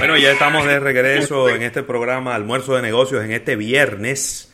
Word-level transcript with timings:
Bueno, 0.00 0.16
ya 0.16 0.32
estamos 0.32 0.64
de 0.64 0.80
regreso 0.80 1.50
en 1.50 1.60
este 1.60 1.82
programa 1.82 2.34
Almuerzo 2.34 2.74
de 2.74 2.80
Negocios 2.80 3.22
en 3.22 3.32
este 3.32 3.54
viernes, 3.54 4.50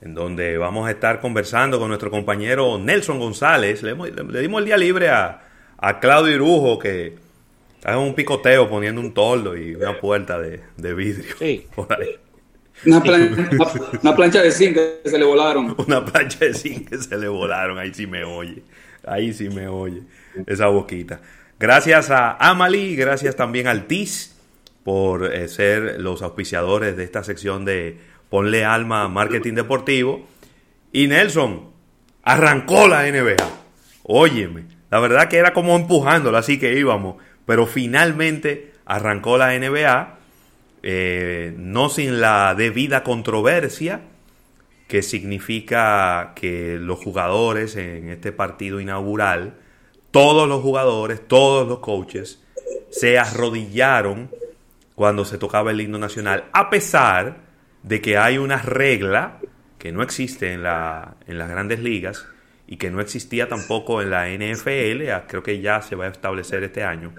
en 0.00 0.14
donde 0.14 0.58
vamos 0.58 0.86
a 0.86 0.92
estar 0.92 1.20
conversando 1.20 1.80
con 1.80 1.88
nuestro 1.88 2.08
compañero 2.08 2.78
Nelson 2.78 3.18
González. 3.18 3.82
Le, 3.82 3.94
dimos 4.40 4.60
el 4.60 4.64
día 4.64 4.76
libre 4.76 5.08
a, 5.08 5.42
Claudio 6.00 6.32
Irujo, 6.36 6.78
que 6.78 7.16
está 7.74 7.94
en 7.94 7.98
un 7.98 8.14
picoteo 8.14 8.70
poniendo 8.70 9.00
un 9.00 9.12
toldo 9.12 9.56
y 9.56 9.74
una 9.74 9.98
puerta 9.98 10.38
de, 10.38 10.62
vidrio 10.94 11.34
sí. 11.36 11.66
Una, 12.84 14.14
plancha 14.14 14.40
de 14.40 14.52
zinc 14.52 14.74
que 14.74 15.00
se 15.10 15.18
le 15.18 15.24
volaron. 15.24 15.74
Una 15.84 16.04
plancha 16.04 16.44
de 16.44 16.54
zinc 16.54 16.90
que 16.90 16.98
se 16.98 17.16
le 17.16 17.26
volaron, 17.26 17.76
ahí 17.76 17.92
sí 17.92 18.06
me 18.06 18.22
oye. 18.22 18.62
Ahí 19.04 19.32
sí 19.32 19.48
me 19.48 19.66
oye 19.66 20.02
esa 20.46 20.68
boquita. 20.68 21.20
Gracias 21.58 22.10
a 22.10 22.36
Amali, 22.36 22.94
gracias 22.94 23.34
también 23.34 23.66
al 23.66 23.88
TIS 23.88 24.35
por 24.86 25.34
eh, 25.34 25.48
ser 25.48 26.00
los 26.00 26.22
auspiciadores 26.22 26.96
de 26.96 27.02
esta 27.02 27.24
sección 27.24 27.64
de 27.64 27.98
Ponle 28.30 28.64
Alma 28.64 29.08
Marketing 29.08 29.54
Deportivo. 29.54 30.24
Y 30.92 31.08
Nelson, 31.08 31.72
arrancó 32.22 32.86
la 32.86 33.02
NBA. 33.02 33.34
Óyeme, 34.04 34.66
la 34.88 35.00
verdad 35.00 35.28
que 35.28 35.38
era 35.38 35.52
como 35.52 35.74
empujándola, 35.74 36.38
así 36.38 36.60
que 36.60 36.78
íbamos. 36.78 37.16
Pero 37.46 37.66
finalmente 37.66 38.74
arrancó 38.84 39.36
la 39.36 39.58
NBA, 39.58 40.18
eh, 40.84 41.52
no 41.58 41.88
sin 41.88 42.20
la 42.20 42.54
debida 42.54 43.02
controversia, 43.02 44.02
que 44.86 45.02
significa 45.02 46.30
que 46.36 46.78
los 46.80 47.00
jugadores 47.00 47.74
en 47.74 48.08
este 48.08 48.30
partido 48.30 48.80
inaugural, 48.80 49.54
todos 50.12 50.48
los 50.48 50.62
jugadores, 50.62 51.26
todos 51.26 51.66
los 51.66 51.80
coaches, 51.80 52.40
se 52.92 53.18
arrodillaron 53.18 54.30
cuando 54.96 55.26
se 55.26 55.36
tocaba 55.38 55.70
el 55.70 55.80
himno 55.80 55.98
nacional, 55.98 56.46
a 56.52 56.70
pesar 56.70 57.36
de 57.82 58.00
que 58.00 58.16
hay 58.16 58.38
una 58.38 58.56
regla 58.56 59.38
que 59.78 59.92
no 59.92 60.02
existe 60.02 60.52
en, 60.52 60.62
la, 60.62 61.16
en 61.26 61.38
las 61.38 61.50
grandes 61.50 61.80
ligas 61.80 62.26
y 62.66 62.78
que 62.78 62.90
no 62.90 63.00
existía 63.02 63.46
tampoco 63.46 64.00
en 64.00 64.10
la 64.10 64.26
NFL, 64.26 65.10
ah, 65.10 65.24
creo 65.28 65.42
que 65.42 65.60
ya 65.60 65.82
se 65.82 65.94
va 65.96 66.06
a 66.06 66.08
establecer 66.08 66.64
este 66.64 66.82
año, 66.82 67.12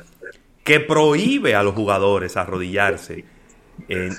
que 0.64 0.80
prohíbe 0.80 1.54
a 1.54 1.62
los 1.62 1.76
jugadores 1.76 2.36
arrodillarse 2.36 3.24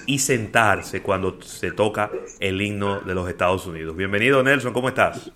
y 0.07 0.19
sentarse 0.21 1.03
cuando 1.03 1.43
se 1.43 1.73
toca 1.73 2.13
el 2.39 2.63
himno 2.63 3.01
de 3.01 3.13
los 3.13 3.29
Estados 3.29 3.67
Unidos. 3.67 3.97
Bienvenido 3.97 4.41
Nelson, 4.41 4.73
¿cómo 4.73 4.89
estás? 4.89 5.33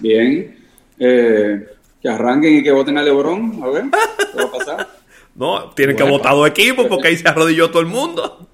Bien, 0.00 0.64
eh, 0.98 1.66
que 2.00 2.08
arranquen 2.08 2.56
y 2.56 2.62
que 2.62 2.72
voten 2.72 2.96
a 2.96 3.02
Lebron, 3.02 3.60
a 3.62 3.68
ver, 3.68 3.84
¿qué 4.32 4.38
va 4.38 4.44
a 4.44 4.50
pasar? 4.50 4.88
No, 5.34 5.70
tienen 5.70 5.96
que 5.96 6.02
votar 6.04 6.32
dos 6.32 6.48
equipos 6.48 6.86
porque 6.86 7.08
ahí 7.08 7.16
se 7.16 7.28
arrodilló 7.28 7.70
todo 7.70 7.80
el 7.80 7.88
mundo. 7.88 8.48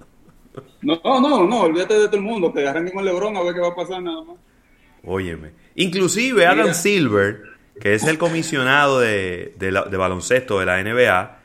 No, 0.83 0.99
no, 1.05 1.47
no, 1.47 1.61
olvídate 1.61 1.95
de 1.95 2.07
todo 2.07 2.17
el 2.17 2.23
mundo, 2.23 2.53
que 2.53 2.67
arranquen 2.67 2.95
con 2.95 3.05
LeBron 3.05 3.37
a 3.37 3.43
ver 3.43 3.55
qué 3.55 3.61
va 3.61 3.69
a 3.69 3.75
pasar 3.75 4.03
nada 4.03 4.23
más. 4.23 4.37
Óyeme. 5.05 5.53
Inclusive 5.75 6.47
Adam 6.47 6.75
Silver, 6.75 7.43
que 7.81 7.95
es 7.95 8.05
el 8.05 8.19
comisionado 8.19 9.01
de, 9.01 9.55
de 9.59 9.97
baloncesto 9.97 10.59
de 10.59 10.67
la 10.67 10.83
NBA, 10.83 11.39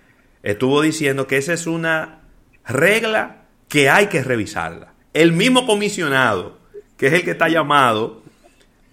estuvo 0.43 0.81
diciendo 0.81 1.27
que 1.27 1.37
esa 1.37 1.53
es 1.53 1.67
una 1.67 2.21
regla 2.65 3.45
que 3.67 3.89
hay 3.89 4.07
que 4.07 4.23
revisarla. 4.23 4.93
El 5.13 5.31
mismo 5.33 5.65
comisionado, 5.65 6.57
que 6.97 7.07
es 7.07 7.13
el 7.13 7.23
que 7.23 7.31
está 7.31 7.49
llamado 7.49 8.23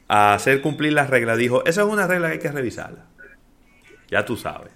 a 0.09 0.35
hacer 0.35 0.61
cumplir 0.61 0.93
las 0.93 1.09
reglas, 1.09 1.39
dijo, 1.39 1.65
esa 1.65 1.83
es 1.83 1.87
una 1.87 2.07
regla 2.07 2.29
que 2.29 2.35
hay 2.35 2.41
que 2.41 2.53
revisarla. 2.53 3.07
Ya 4.11 4.25
tú 4.25 4.37
sabes. 4.37 4.73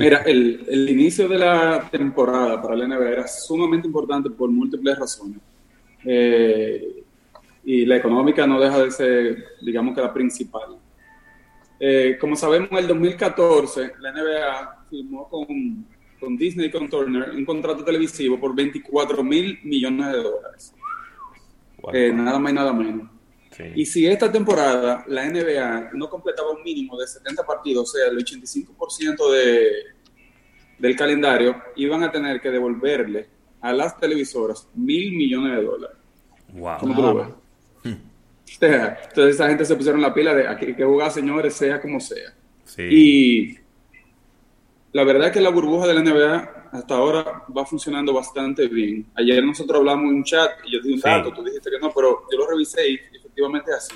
Mira, 0.00 0.22
el, 0.22 0.88
inicio 0.88 1.28
de 1.28 1.38
la 1.38 1.86
temporada 1.90 2.62
para 2.62 2.74
la 2.74 2.86
NBA 2.86 3.10
era 3.10 3.28
sumamente 3.28 3.86
importante 3.86 4.30
por 4.30 4.50
múltiples 4.50 4.98
razones. 4.98 5.38
Eh, 6.04 7.04
y 7.64 7.84
la 7.84 7.96
económica 7.96 8.46
no 8.46 8.58
deja 8.58 8.82
de 8.82 8.90
ser, 8.90 9.44
digamos 9.60 9.94
que 9.94 10.00
la 10.00 10.12
principal. 10.12 10.78
Eh, 11.78 12.16
como 12.18 12.34
sabemos, 12.34 12.70
en 12.72 12.78
el 12.78 12.88
2014 12.88 13.92
la 14.00 14.12
NBA 14.12 14.86
firmó 14.88 15.28
con, 15.28 15.86
con 16.18 16.36
Disney 16.36 16.68
y 16.68 16.70
con 16.70 16.88
Turner 16.88 17.30
un 17.30 17.44
contrato 17.44 17.84
televisivo 17.84 18.40
por 18.40 18.54
24 18.54 19.22
mil 19.22 19.58
millones 19.64 20.06
de 20.12 20.22
dólares. 20.22 20.74
Eh, 21.92 22.10
nada 22.14 22.38
más 22.38 22.52
y 22.52 22.54
nada 22.54 22.72
menos. 22.72 23.19
Y 23.74 23.86
si 23.86 24.06
esta 24.06 24.30
temporada 24.30 25.04
la 25.08 25.24
NBA 25.24 25.90
no 25.94 26.08
completaba 26.08 26.50
un 26.50 26.62
mínimo 26.62 26.98
de 26.98 27.06
70 27.06 27.44
partidos, 27.44 27.90
o 27.90 27.92
sea, 27.96 28.08
el 28.08 28.18
85% 28.18 29.30
de, 29.32 29.70
del 30.78 30.96
calendario, 30.96 31.56
iban 31.76 32.02
a 32.02 32.10
tener 32.10 32.40
que 32.40 32.50
devolverle 32.50 33.28
a 33.60 33.72
las 33.72 33.98
televisoras 33.98 34.68
mil 34.74 35.12
millones 35.12 35.56
de 35.56 35.62
dólares. 35.62 35.96
Wow. 36.52 37.34
entonces 38.60 39.34
esa 39.34 39.48
gente 39.48 39.64
se 39.64 39.76
pusieron 39.76 40.00
la 40.00 40.12
pila 40.12 40.34
de 40.34 40.48
aquí 40.48 40.74
que 40.74 40.84
jugar, 40.84 41.10
señores, 41.10 41.54
sea 41.54 41.80
como 41.80 42.00
sea. 42.00 42.34
Y 42.78 43.56
la 44.92 45.04
verdad 45.04 45.28
es 45.28 45.32
que 45.32 45.40
la 45.40 45.50
burbuja 45.50 45.86
de 45.86 45.94
la 45.94 46.02
NBA 46.02 46.68
hasta 46.72 46.94
ahora 46.94 47.44
va 47.56 47.66
funcionando 47.66 48.12
bastante 48.12 48.68
bien. 48.68 49.06
Ayer 49.14 49.44
nosotros 49.44 49.78
hablamos 49.78 50.10
en 50.10 50.16
un 50.16 50.24
chat 50.24 50.50
y 50.64 50.72
yo 50.72 50.80
di 50.80 50.94
un 50.94 51.00
dato, 51.00 51.32
tú 51.32 51.44
dijiste 51.44 51.70
que 51.70 51.78
no, 51.78 51.92
pero 51.92 52.26
yo 52.30 52.38
lo 52.38 52.48
revisé 52.48 52.90
y 52.90 52.98
efectivamente 53.40 53.72
así. 53.72 53.94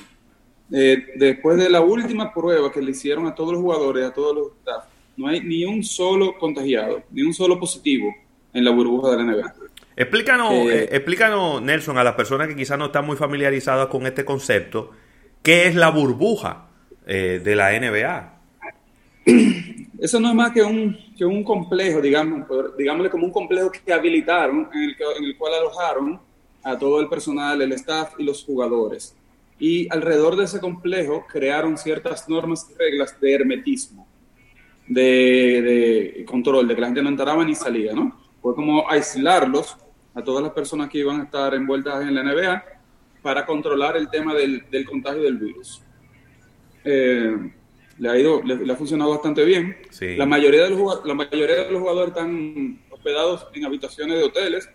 Eh, 0.73 1.13
después 1.17 1.59
de 1.59 1.69
la 1.69 1.81
última 1.81 2.33
prueba 2.33 2.73
que 2.73 2.81
le 2.81 2.91
hicieron 2.91 3.27
a 3.27 3.35
todos 3.35 3.53
los 3.53 3.61
jugadores, 3.61 4.07
a 4.07 4.13
todos 4.13 4.35
los 4.35 4.47
staff, 4.59 4.85
no 5.17 5.29
hay 5.29 5.41
ni 5.41 5.65
un 5.65 5.85
solo 5.85 6.37
contagiado, 6.39 7.03
ni 7.11 7.23
un 7.23 7.35
solo 7.35 7.59
positivo 7.59 8.15
en 8.53 8.65
la 8.65 8.71
burbuja 8.71 9.11
de 9.11 9.17
la 9.17 9.23
NBA. 9.25 9.55
Explícanos, 9.97 10.53
eh, 10.53 10.89
explícanos, 10.91 11.63
Nelson, 11.63 11.99
a 11.99 12.05
las 12.05 12.15
personas 12.15 12.49
que 12.49 12.57
quizás 12.57 12.79
no 12.79 12.87
están 12.87 13.07
muy 13.07 13.17
familiarizadas 13.17 13.87
con 13.89 14.07
este 14.07 14.25
concepto, 14.25 14.91
¿qué 15.43 15.67
es 15.67 15.75
la 15.75 15.91
burbuja 15.91 16.69
eh, 17.07 17.41
de 17.45 17.55
la 17.55 17.79
NBA? 17.79 18.41
Eso 20.01 20.19
no 20.19 20.29
es 20.29 20.35
más 20.35 20.51
que 20.53 20.63
un, 20.63 20.99
que 21.17 21.25
un 21.25 21.45
complejo, 21.45 22.01
digamos, 22.01 22.47
digámosle 22.77 23.11
como 23.11 23.27
un 23.27 23.33
complejo 23.33 23.71
que 23.71 23.93
habilitaron, 23.93 24.69
en 24.73 24.83
el, 24.83 24.97
en 25.19 25.25
el 25.25 25.37
cual 25.37 25.55
alojaron 25.55 26.21
a 26.65 26.77
todo 26.77 27.01
el 27.01 27.09
personal, 27.09 27.61
el 27.63 27.73
staff 27.73 28.15
y 28.19 28.25
los 28.25 28.43
jugadores. 28.43 29.15
Y 29.59 29.93
alrededor 29.93 30.37
de 30.37 30.45
ese 30.45 30.61
complejo 30.61 31.25
crearon 31.31 31.79
ciertas 31.79 32.29
normas 32.29 32.69
y 32.71 32.79
reglas 32.79 33.19
de 33.21 33.35
hermetismo, 33.35 34.07
de, 34.89 36.25
control, 36.27 36.69
de 36.69 36.75
que 36.75 36.81
la 36.81 36.89
gente 36.89 37.03
no 37.03 37.09
entraba 37.09 37.45
ni 37.45 37.55
salía, 37.55 37.93
¿no? 37.93 38.21
Fue 38.43 38.55
como 38.55 38.91
aislarlos 38.91 39.77
a 40.15 40.23
todas 40.23 40.43
las 40.43 40.53
personas 40.53 40.89
que 40.89 40.99
iban 40.99 41.21
a 41.21 41.25
estar 41.25 41.55
envueltas 41.55 42.03
en 42.03 42.15
la 42.15 42.23
NBA 42.23 42.65
para 43.23 43.47
controlar 43.47 43.97
el 43.97 44.11
tema 44.11 44.35
del, 44.35 44.65
contagio 44.85 45.23
del 45.23 45.39
virus. 45.39 45.83
Eh, 46.85 47.35
le 47.99 48.09
ha 48.09 48.19
ido, 48.19 48.43
le, 48.43 48.73
ha 48.73 48.77
funcionado 48.77 49.11
bastante 49.11 49.45
bien. 49.45 49.77
La, 50.19 50.27
mayoría 50.27 50.65
de 50.65 50.71
los, 50.71 51.05
la 51.05 51.15
mayoría 51.15 51.65
de 51.65 51.71
los 51.71 51.81
jugadores 51.81 52.09
están 52.09 52.81
hospedados 52.91 53.47
en 53.55 53.65
habitaciones 53.65 54.19
de 54.19 54.25
hoteles 54.25 54.69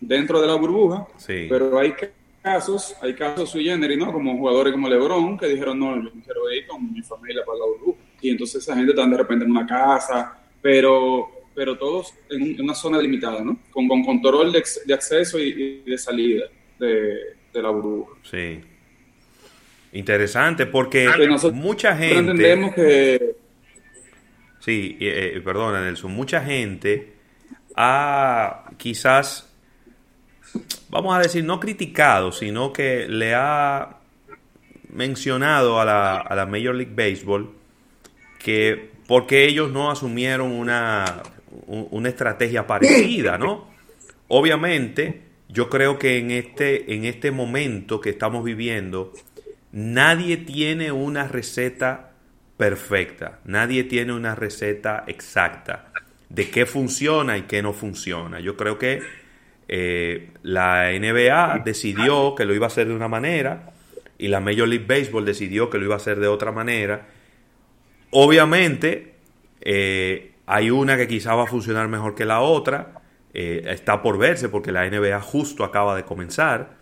dentro 0.00 0.40
de 0.40 0.46
la 0.46 0.54
burbuja, 0.54 1.06
pero 1.26 1.78
hay 1.78 1.94
casos, 2.42 2.96
hay 3.00 3.14
casos 3.14 3.50
sui 3.50 3.64
generis, 3.64 3.98
¿no? 3.98 4.12
Como 4.12 4.36
jugadores 4.36 4.72
como 4.72 4.88
LeBron 4.88 5.38
que 5.38 5.46
dijeron, 5.46 5.78
no, 5.78 6.02
yo 6.02 6.10
quiero 6.24 6.52
ir 6.52 6.66
con 6.66 6.92
mi 6.92 7.02
familia 7.02 7.42
para 7.44 7.58
la 7.58 7.64
burbuja. 7.66 7.98
Y 8.20 8.30
entonces 8.30 8.62
esa 8.62 8.74
gente 8.74 8.90
está 8.90 9.06
de 9.06 9.16
repente 9.16 9.44
en 9.44 9.50
una 9.50 9.66
casa, 9.66 10.38
pero, 10.60 11.28
pero 11.54 11.76
todos 11.76 12.14
en, 12.30 12.60
una 12.60 12.74
zona 12.74 12.98
limitada, 12.98 13.42
¿no? 13.42 13.58
Con, 13.70 13.88
con 13.88 14.04
control 14.04 14.52
de, 14.52 14.62
de 14.86 14.94
acceso 14.94 15.38
y, 15.38 15.82
de 15.86 15.98
salida 15.98 16.44
de, 16.78 17.18
de, 17.52 17.62
la 17.62 17.70
burbuja. 17.70 18.16
Sí. 18.30 18.60
Interesante, 19.92 20.66
porque 20.66 21.08
mucha 21.52 21.96
gente... 21.96 22.18
entendemos 22.18 22.74
que... 22.74 23.36
Sí, 24.60 24.98
eh, 25.00 25.40
perdona 25.42 25.82
Nelson, 25.82 26.12
mucha 26.12 26.42
gente 26.42 27.14
ha 27.76 28.70
quizás 28.76 29.49
vamos 30.88 31.14
a 31.14 31.20
decir, 31.20 31.44
no 31.44 31.60
criticado, 31.60 32.32
sino 32.32 32.72
que 32.72 33.06
le 33.08 33.34
ha 33.34 33.98
mencionado 34.92 35.80
a 35.80 35.84
la, 35.84 36.16
a 36.18 36.34
la 36.34 36.46
Major 36.46 36.74
League 36.74 36.92
Baseball 36.94 37.50
que 38.38 38.90
porque 39.06 39.46
ellos 39.46 39.70
no 39.70 39.90
asumieron 39.90 40.52
una, 40.52 41.22
una 41.66 42.08
estrategia 42.08 42.66
parecida, 42.66 43.38
¿no? 43.38 43.68
Obviamente, 44.28 45.22
yo 45.48 45.68
creo 45.68 45.98
que 45.98 46.18
en 46.18 46.30
este, 46.30 46.94
en 46.94 47.04
este 47.04 47.32
momento 47.32 48.00
que 48.00 48.10
estamos 48.10 48.44
viviendo, 48.44 49.12
nadie 49.72 50.36
tiene 50.36 50.92
una 50.92 51.26
receta 51.26 52.12
perfecta, 52.56 53.40
nadie 53.44 53.84
tiene 53.84 54.12
una 54.12 54.34
receta 54.36 55.02
exacta 55.08 55.90
de 56.28 56.48
qué 56.48 56.64
funciona 56.64 57.36
y 57.36 57.42
qué 57.42 57.62
no 57.62 57.72
funciona. 57.72 58.38
Yo 58.38 58.56
creo 58.56 58.78
que 58.78 59.00
eh, 59.72 60.30
la 60.42 60.90
NBA 60.90 61.62
decidió 61.64 62.34
que 62.34 62.44
lo 62.44 62.52
iba 62.54 62.66
a 62.66 62.74
hacer 62.74 62.88
de 62.88 62.94
una 62.94 63.06
manera 63.06 63.72
y 64.18 64.26
la 64.26 64.40
Major 64.40 64.66
League 64.66 64.84
Baseball 64.84 65.24
decidió 65.24 65.70
que 65.70 65.78
lo 65.78 65.84
iba 65.84 65.94
a 65.94 65.98
hacer 65.98 66.18
de 66.18 66.26
otra 66.26 66.50
manera. 66.50 67.06
Obviamente, 68.10 69.14
eh, 69.60 70.32
hay 70.46 70.70
una 70.72 70.96
que 70.96 71.06
quizá 71.06 71.36
va 71.36 71.44
a 71.44 71.46
funcionar 71.46 71.86
mejor 71.86 72.16
que 72.16 72.24
la 72.24 72.40
otra, 72.40 73.00
eh, 73.32 73.62
está 73.68 74.02
por 74.02 74.18
verse 74.18 74.48
porque 74.48 74.72
la 74.72 74.90
NBA 74.90 75.20
justo 75.20 75.62
acaba 75.62 75.94
de 75.94 76.02
comenzar. 76.02 76.80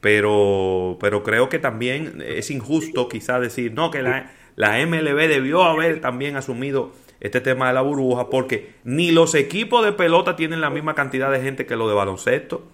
Pero, 0.00 0.96
pero 0.98 1.22
creo 1.22 1.50
que 1.50 1.58
también 1.58 2.24
es 2.26 2.50
injusto 2.50 3.10
quizá 3.10 3.38
decir, 3.40 3.74
no, 3.74 3.90
que 3.90 4.00
la, 4.00 4.32
la 4.54 4.78
MLB 4.86 5.28
debió 5.28 5.64
haber 5.64 6.00
también 6.00 6.36
asumido 6.36 6.92
este 7.20 7.40
tema 7.40 7.68
de 7.68 7.74
la 7.74 7.82
burbuja 7.82 8.28
porque 8.28 8.74
ni 8.84 9.10
los 9.10 9.34
equipos 9.34 9.84
de 9.84 9.92
pelota 9.92 10.36
tienen 10.36 10.60
la 10.60 10.70
misma 10.70 10.94
cantidad 10.94 11.30
de 11.30 11.40
gente 11.40 11.66
que 11.66 11.76
los 11.76 11.88
de 11.88 11.94
baloncesto, 11.94 12.64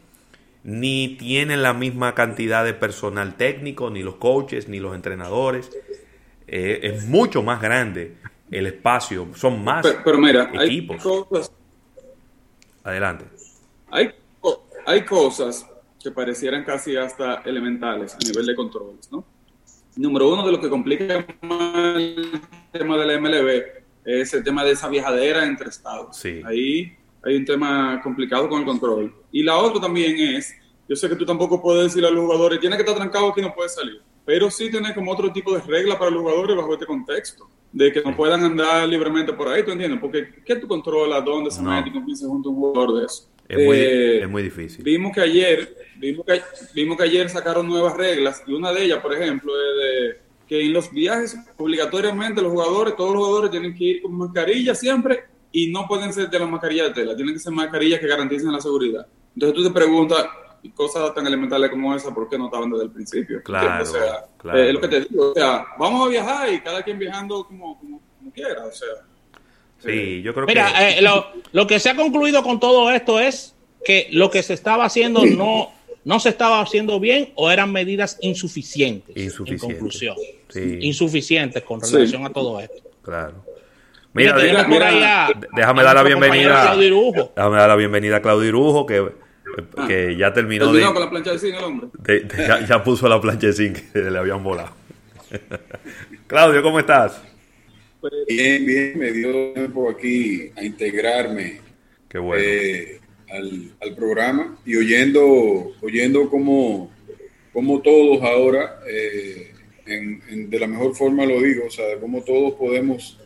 ni 0.65 1.17
tienen 1.19 1.63
la 1.63 1.73
misma 1.73 2.15
cantidad 2.15 2.65
de 2.65 2.75
personal 2.75 3.35
técnico, 3.37 3.91
ni 3.91 4.03
los 4.03 4.17
coaches, 4.17 4.69
ni 4.69 4.79
los 4.79 4.95
entrenadores. 4.95 5.71
Eh, 6.47 6.81
es 6.83 7.07
mucho 7.07 7.43
más 7.43 7.61
grande 7.61 8.17
el 8.51 8.67
espacio, 8.67 9.29
son 9.35 9.65
más 9.65 9.87
pero, 10.05 10.19
mira, 10.19 10.51
equipos. 10.55 10.97
Hay 10.97 11.03
cosas, 11.03 11.53
Adelante. 12.85 13.25
Hay, 13.91 14.13
hay 14.87 15.05
cosas 15.05 15.67
que 16.03 16.11
parecieran 16.11 16.65
casi 16.65 16.97
hasta 16.97 17.37
elementales 17.43 18.15
a 18.15 18.19
nivel 18.19 18.45
de 18.47 18.55
controles, 18.57 19.11
¿no? 19.11 19.25
Número 19.97 20.33
uno 20.33 20.45
de 20.45 20.53
lo 20.53 20.61
que 20.61 20.69
complica 20.69 21.25
más 21.43 21.97
el 21.97 22.41
tema 22.73 22.97
de 22.97 23.07
la 23.07 23.21
MLB 23.21 23.82
es 24.05 24.35
el 24.35 24.43
tema 24.43 24.65
de 24.65 24.73
esa 24.73 24.89
viajadera 24.89 25.45
entre 25.45 25.69
estados. 25.69 26.17
Sí. 26.17 26.41
Ahí 26.45 26.97
hay 27.25 27.37
un 27.37 27.45
tema 27.45 28.01
complicado 28.03 28.49
con 28.49 28.61
el 28.61 28.67
control. 28.67 29.15
Y 29.31 29.43
la 29.43 29.57
otra 29.57 29.81
también 29.81 30.37
es, 30.37 30.55
yo 30.89 30.97
sé 30.97 31.09
que 31.09 31.17
tú 31.17 31.25
tampoco 31.25 31.63
puedes 31.63 31.85
decirle 31.85 32.09
a 32.09 32.11
los 32.11 32.25
jugadores, 32.25 32.61
tiene 32.61 32.77
que 32.77 32.83
estar 32.83 32.97
trancado 32.97 33.29
aquí 33.31 33.41
no 33.41 33.55
puede 33.55 33.69
salir, 33.69 34.01
pero 34.25 34.51
sí 34.51 34.71
tiene 34.71 34.95
como 34.95 35.13
otro 35.13 35.33
tipo 35.33 35.55
de 35.55 35.61
regla 35.61 35.99
para 35.99 36.11
los 36.11 36.21
jugadores 36.21 36.57
bajo 36.57 36.73
este 36.75 36.87
contexto 36.87 37.49
de 37.73 37.91
que 37.91 38.03
no 38.03 38.15
puedan 38.15 38.45
andar 38.45 38.87
libremente 38.89 39.33
por 39.33 39.49
ahí, 39.49 39.65
¿tú 39.65 39.71
entiendes? 39.71 39.99
Porque 39.99 40.29
¿qué 40.45 40.57
tú 40.57 40.69
controlas 40.69 41.25
dónde 41.25 41.51
se 41.51 41.63
mete 41.63 41.89
y 41.89 41.93
con 41.93 42.05
quién 42.05 42.17
se 42.17 42.27
junta 42.27 42.51
un 42.51 42.57
jugador 42.57 43.01
de 43.01 43.07
eso? 43.07 43.29
Es, 43.49 43.67
muy, 43.67 43.77
eh, 43.77 44.23
es 44.23 44.29
muy 44.29 44.43
difícil. 44.43 44.85
Vimos 44.85 45.13
que 45.13 45.21
ayer, 45.21 45.77
vimos 45.97 46.25
que, 46.27 46.43
vimos 46.75 46.97
que 46.97 47.05
ayer 47.05 47.29
sacaron 47.29 47.67
nuevas 47.67 47.97
reglas 47.97 48.43
y 48.47 48.53
una 48.53 48.73
de 48.73 48.85
ellas, 48.85 49.01
por 49.01 49.15
ejemplo, 49.15 49.53
es 49.55 49.83
de 49.83 50.21
que 50.53 50.67
en 50.67 50.75
los 50.75 50.93
viajes 50.93 51.35
obligatoriamente 51.57 52.43
los 52.43 52.53
jugadores, 52.53 52.95
todos 52.95 53.15
los 53.15 53.25
jugadores 53.25 53.51
tienen 53.51 53.75
que 53.75 53.85
ir 53.85 54.03
con 54.03 54.13
mascarilla 54.19 54.75
siempre 54.75 55.25
y 55.51 55.73
no 55.73 55.87
pueden 55.89 56.13
ser 56.13 56.29
de 56.29 56.39
la 56.39 56.47
mascarilla 56.47 56.85
de 56.85 56.91
tela, 56.91 57.17
tienen 57.17 57.35
que 57.35 57.41
ser 57.41 57.55
mascarillas 57.55 57.99
que 57.99 58.07
garanticen 58.07 58.53
la 58.53 58.61
seguridad. 58.61 59.07
Entonces 59.35 59.57
tú 59.57 59.65
te 59.65 59.71
preguntas, 59.71 60.27
cosas 60.75 61.15
tan 61.15 61.27
elementales 61.27 61.71
como 61.71 61.95
esa, 61.95 62.13
¿por 62.13 62.29
qué 62.29 62.37
no 62.37 62.47
estaban 62.47 62.71
desde 62.71 62.85
el 62.85 62.91
principio? 62.91 63.43
Claro, 63.43 63.83
o 63.83 63.87
sea, 63.87 64.27
claro. 64.37 64.59
Eh, 64.59 64.69
es 64.69 64.75
lo 64.75 64.81
que 64.83 64.89
te 64.89 65.01
digo, 65.01 65.31
o 65.31 65.35
sea, 65.35 65.65
vamos 65.79 66.07
a 66.07 66.11
viajar 66.11 66.53
y 66.53 66.61
cada 66.61 66.83
quien 66.83 66.99
viajando 66.99 67.47
como, 67.47 67.79
como, 67.79 68.03
como 68.19 68.31
quiera, 68.31 68.67
o 68.67 68.73
sea. 68.73 68.89
Sí, 69.79 69.89
eh, 69.89 70.23
yo 70.23 70.35
creo 70.35 70.47
Mira, 70.47 70.71
que... 70.71 70.99
eh, 70.99 71.03
lo, 71.03 71.29
lo, 71.53 71.67
que 71.67 71.81
se 71.81 71.89
ha 71.89 71.97
concluido 71.97 72.43
con 72.43 72.61
todo 72.61 72.91
esto 72.91 73.19
es 73.19 73.55
que 73.87 74.09
lo 74.11 74.31
que 74.31 74.43
se 74.43 74.53
estaba 74.53 74.85
haciendo 74.85 75.25
no, 75.25 75.73
no 76.05 76.19
se 76.21 76.31
estaba 76.31 76.61
haciendo 76.61 76.99
bien 77.01 77.33
o 77.37 77.51
eran 77.51 77.71
medidas 77.73 78.19
insuficientes. 78.23 79.17
Insuficientes. 79.17 79.63
En 79.63 79.71
conclusión. 79.71 80.17
Sí. 80.49 80.79
Insuficientes 80.83 81.63
con 81.63 81.81
relación 81.81 82.23
Sí. 82.23 82.27
a 82.27 82.31
todo 82.31 82.61
esto. 82.61 82.83
Claro. 83.03 83.45
Mira, 84.15 84.35
Mira, 84.35 84.45
deja- 84.45 84.57
tenemos 84.59 84.79
por 84.79 84.87
ahí 84.87 85.03
a- 85.03 85.29
déjame 85.57 85.83
dar 85.83 85.95
la 85.97 86.03
bienvenida. 86.03 86.63
Claudio 86.63 86.87
Irujo. 86.87 87.33
Déjame 87.35 87.57
dar 87.57 87.69
la 87.69 87.77
bienvenida 87.77 88.17
a 88.17 88.23
Claudio 88.23 88.49
Irujo, 88.49 88.85
que, 88.87 89.09
que 89.87 90.17
ya 90.19 90.33
terminó 90.33 90.73
de, 90.73 90.83
con 90.85 91.01
la 91.01 91.09
plancha 91.11 91.33
de 91.33 91.39
cine 91.39 91.57
el 91.59 91.65
hombre. 91.65 91.89
de- 91.99 92.21
de- 92.21 92.47
ya, 92.47 92.67
ya 92.67 92.85
puso 92.85 93.09
la 93.09 93.21
plancha 93.21 93.47
de 93.47 93.53
zinc 93.55 93.79
que 93.93 93.99
le 94.01 94.19
habían 94.19 94.43
volado. 94.45 94.71
Claudio, 96.27 96.63
¿cómo 96.63 96.79
estás? 96.79 97.23
Bien, 98.29 98.67
bien, 98.67 98.99
me 98.99 99.13
dio 99.13 99.53
tiempo 99.55 99.89
aquí 99.91 100.51
a 100.57 100.65
integrarme 100.65 101.61
Qué 102.09 102.19
bueno. 102.19 102.43
eh, 102.45 103.01
al, 103.33 103.73
al 103.81 103.95
programa 103.97 104.59
y 104.67 104.77
oyendo, 104.77 105.73
oyendo 105.81 106.29
cómo, 106.31 106.91
cómo 107.53 107.81
todos 107.83 108.23
ahora, 108.23 108.81
eh, 108.89 109.51
en- 109.87 110.23
en- 110.29 110.51
de 110.51 110.59
la 110.61 110.67
mejor 110.67 110.95
forma 110.95 111.25
lo 111.27 111.41
digo, 111.41 111.65
o 111.67 111.71
sea, 111.71 111.99
cómo 112.01 112.23
todos 112.23 112.55
podemos 112.55 113.19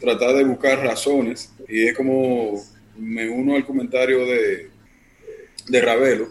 tratar 0.00 0.34
de 0.34 0.44
buscar 0.44 0.80
razones 0.82 1.52
y 1.68 1.86
es 1.86 1.94
como 1.94 2.62
me 2.98 3.28
uno 3.28 3.54
al 3.54 3.64
comentario 3.66 4.24
de, 4.26 4.68
de 5.68 5.80
Ravelo. 5.80 6.28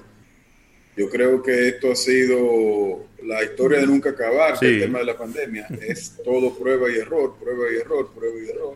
Yo 0.98 1.10
creo 1.10 1.42
que 1.42 1.70
esto 1.70 1.92
ha 1.92 1.96
sido 1.96 3.06
la 3.24 3.44
historia 3.44 3.80
de 3.80 3.88
nunca 3.88 4.10
acabar, 4.10 4.58
Sí. 4.60 4.66
el 4.66 4.80
tema 4.82 5.00
de 5.00 5.06
la 5.06 5.18
pandemia 5.18 5.68
es 5.88 6.16
todo 6.24 6.58
prueba 6.58 6.90
y 6.92 6.96
error, 6.98 7.36
prueba 7.40 7.66
y 7.72 7.78
error, 7.78 8.12
prueba 8.14 8.36
y 8.40 8.50
error. 8.50 8.76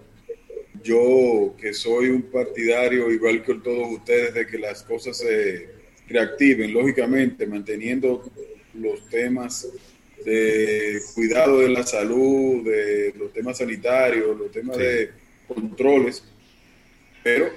Yo, 0.84 1.56
que 1.60 1.74
soy 1.74 2.10
un 2.10 2.24
partidario, 2.24 3.10
igual 3.12 3.42
que 3.44 3.54
todos 3.56 3.88
ustedes, 3.92 4.34
de 4.34 4.46
que 4.46 4.58
las 4.58 4.84
cosas 4.84 5.18
se 5.18 5.70
reactiven, 6.10 6.74
lógicamente, 6.74 7.48
manteniendo 7.48 8.24
los 8.74 9.08
temas 9.10 9.68
de 10.26 11.00
cuidado 11.16 11.60
de 11.60 11.70
la 11.70 11.84
salud, 11.86 12.64
de 12.64 13.14
los 13.18 13.32
temas 13.34 13.58
sanitarios, 13.60 14.38
los 14.38 14.52
temas 14.52 14.76
Sí. 14.78 14.84
de 14.84 15.10
controles, 15.48 16.24
pero 17.24 17.50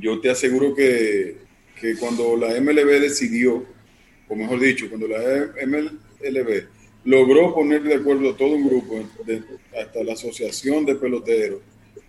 yo 0.00 0.20
te 0.20 0.30
aseguro 0.30 0.74
que, 0.74 1.36
que 1.80 1.96
cuando 1.96 2.36
la 2.36 2.54
MLB 2.60 3.00
decidió, 3.00 3.64
o 4.28 4.34
mejor 4.36 4.58
dicho, 4.60 4.88
cuando 4.88 5.06
la 5.08 5.18
MLB 5.64 6.64
logró 7.04 7.54
poner 7.54 7.82
de 7.82 7.94
acuerdo 7.94 8.30
a 8.30 8.36
todo 8.36 8.54
un 8.56 8.66
grupo, 8.68 9.08
de- 9.26 9.42
hasta 9.78 10.02
la 10.02 10.14
asociación 10.14 10.84
de 10.86 10.94
peloteros, 10.96 11.60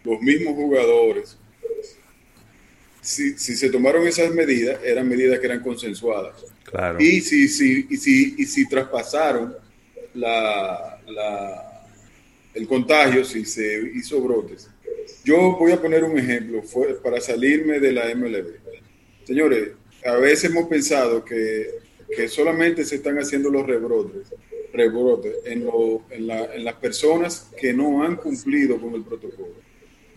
los 0.03 0.21
mismos 0.21 0.53
jugadores, 0.55 1.37
si, 3.01 3.37
si 3.37 3.55
se 3.55 3.69
tomaron 3.69 4.07
esas 4.07 4.33
medidas, 4.33 4.79
eran 4.83 5.07
medidas 5.07 5.39
que 5.39 5.45
eran 5.45 5.61
consensuadas. 5.61 6.43
Claro. 6.63 6.99
Y 6.99 7.21
si, 7.21 7.47
si, 7.47 7.85
y 7.89 7.97
si, 7.97 8.35
y 8.37 8.45
si 8.45 8.67
traspasaron 8.67 9.55
la, 10.15 10.99
la- 11.07 11.71
el 12.53 12.67
contagio, 12.67 13.23
si 13.25 13.45
se 13.45 13.91
hizo 13.95 14.21
brotes. 14.21 14.69
Yo 15.25 15.57
voy 15.57 15.71
a 15.73 15.81
poner 15.81 16.03
un 16.03 16.17
ejemplo 16.17 16.63
fue, 16.63 16.93
para 17.01 17.19
salirme 17.19 17.79
de 17.79 17.91
la 17.91 18.13
MLB. 18.15 18.47
Señores, 19.25 19.69
a 20.05 20.15
veces 20.15 20.49
hemos 20.51 20.67
pensado 20.69 21.23
que, 21.25 21.67
que 22.15 22.27
solamente 22.29 22.85
se 22.85 22.95
están 22.95 23.17
haciendo 23.19 23.49
los 23.49 23.65
rebrotes, 23.67 24.27
rebrotes 24.71 25.33
en, 25.45 25.65
lo- 25.65 26.03
en, 26.09 26.27
la- 26.27 26.55
en 26.55 26.63
las 26.63 26.75
personas 26.75 27.49
que 27.59 27.73
no 27.73 28.03
han 28.03 28.15
cumplido 28.15 28.79
con 28.79 28.93
el 28.95 29.03
protocolo. 29.03 29.64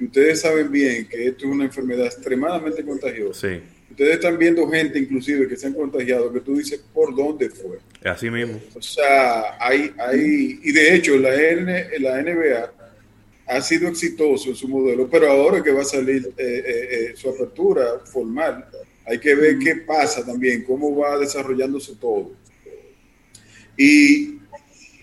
Y 0.00 0.04
ustedes 0.04 0.40
saben 0.40 0.70
bien 0.70 1.08
que 1.08 1.28
esto 1.28 1.46
es 1.46 1.52
una 1.52 1.64
enfermedad 1.64 2.06
extremadamente 2.06 2.84
contagiosa. 2.84 3.48
Sí, 3.48 3.60
Ustedes 3.90 4.14
están 4.14 4.38
viendo 4.38 4.68
gente 4.68 4.98
inclusive 4.98 5.48
que 5.48 5.56
se 5.56 5.66
han 5.66 5.72
contagiado, 5.72 6.32
que 6.32 6.38
tú 6.40 6.56
dices, 6.56 6.80
¿por 6.94 7.16
dónde 7.16 7.50
fue? 7.50 7.78
así 8.04 8.30
mismo. 8.30 8.60
O 8.74 8.80
sea, 8.80 9.56
hay, 9.58 9.92
hay, 9.98 10.60
y 10.62 10.72
de 10.72 10.94
hecho 10.94 11.16
la, 11.16 11.34
N, 11.34 11.98
la 11.98 12.22
NBA 12.22 12.72
ha 13.46 13.60
sido 13.60 13.88
exitoso 13.88 14.50
en 14.50 14.54
su 14.54 14.68
modelo, 14.68 15.08
pero 15.10 15.28
ahora 15.28 15.62
que 15.64 15.72
va 15.72 15.80
a 15.80 15.84
salir 15.84 16.32
eh, 16.36 16.62
eh, 16.64 16.88
eh, 16.90 17.12
su 17.16 17.30
apertura 17.30 17.98
formal, 18.04 18.66
hay 19.04 19.18
que 19.18 19.34
ver 19.34 19.58
qué 19.58 19.76
pasa 19.76 20.24
también, 20.24 20.62
cómo 20.62 20.94
va 20.94 21.18
desarrollándose 21.18 21.96
todo. 21.96 22.30
Y, 23.76 24.37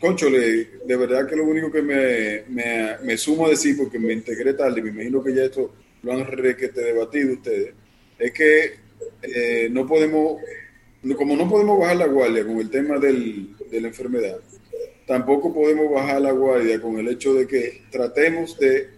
conchole, 0.05 0.67
de 0.85 0.95
verdad 0.95 1.27
que 1.27 1.35
lo 1.35 1.45
único 1.45 1.71
que 1.71 1.81
me, 1.81 2.43
me, 2.50 2.97
me 3.03 3.17
sumo 3.17 3.47
a 3.47 3.50
decir, 3.50 3.75
porque 3.75 3.97
me 3.97 4.13
integré 4.13 4.53
tarde, 4.53 4.81
me 4.81 4.89
imagino 4.89 5.24
que 5.24 5.33
ya 5.33 5.45
esto 5.45 5.74
lo 6.03 6.13
han 6.13 6.25
requete 6.25 6.81
debatido 6.81 7.33
ustedes, 7.33 7.74
es 8.19 8.31
que 8.31 8.74
eh, 9.24 9.67
no 9.71 9.88
podemos, 9.88 10.41
como 11.17 11.35
no 11.35 11.50
podemos 11.50 11.79
bajar 11.79 11.97
la 11.97 12.07
guardia 12.07 12.45
con 12.45 12.59
el 12.59 12.69
tema 12.69 13.00
del, 13.00 13.55
de 13.71 13.81
la 13.81 13.88
enfermedad, 13.88 14.38
tampoco 15.07 15.51
podemos 15.51 15.91
bajar 15.91 16.21
la 16.21 16.31
guardia 16.31 16.79
con 16.79 17.00
el 17.00 17.07
hecho 17.07 17.33
de 17.33 17.47
que 17.47 17.81
tratemos 17.89 18.59
de 18.59 18.89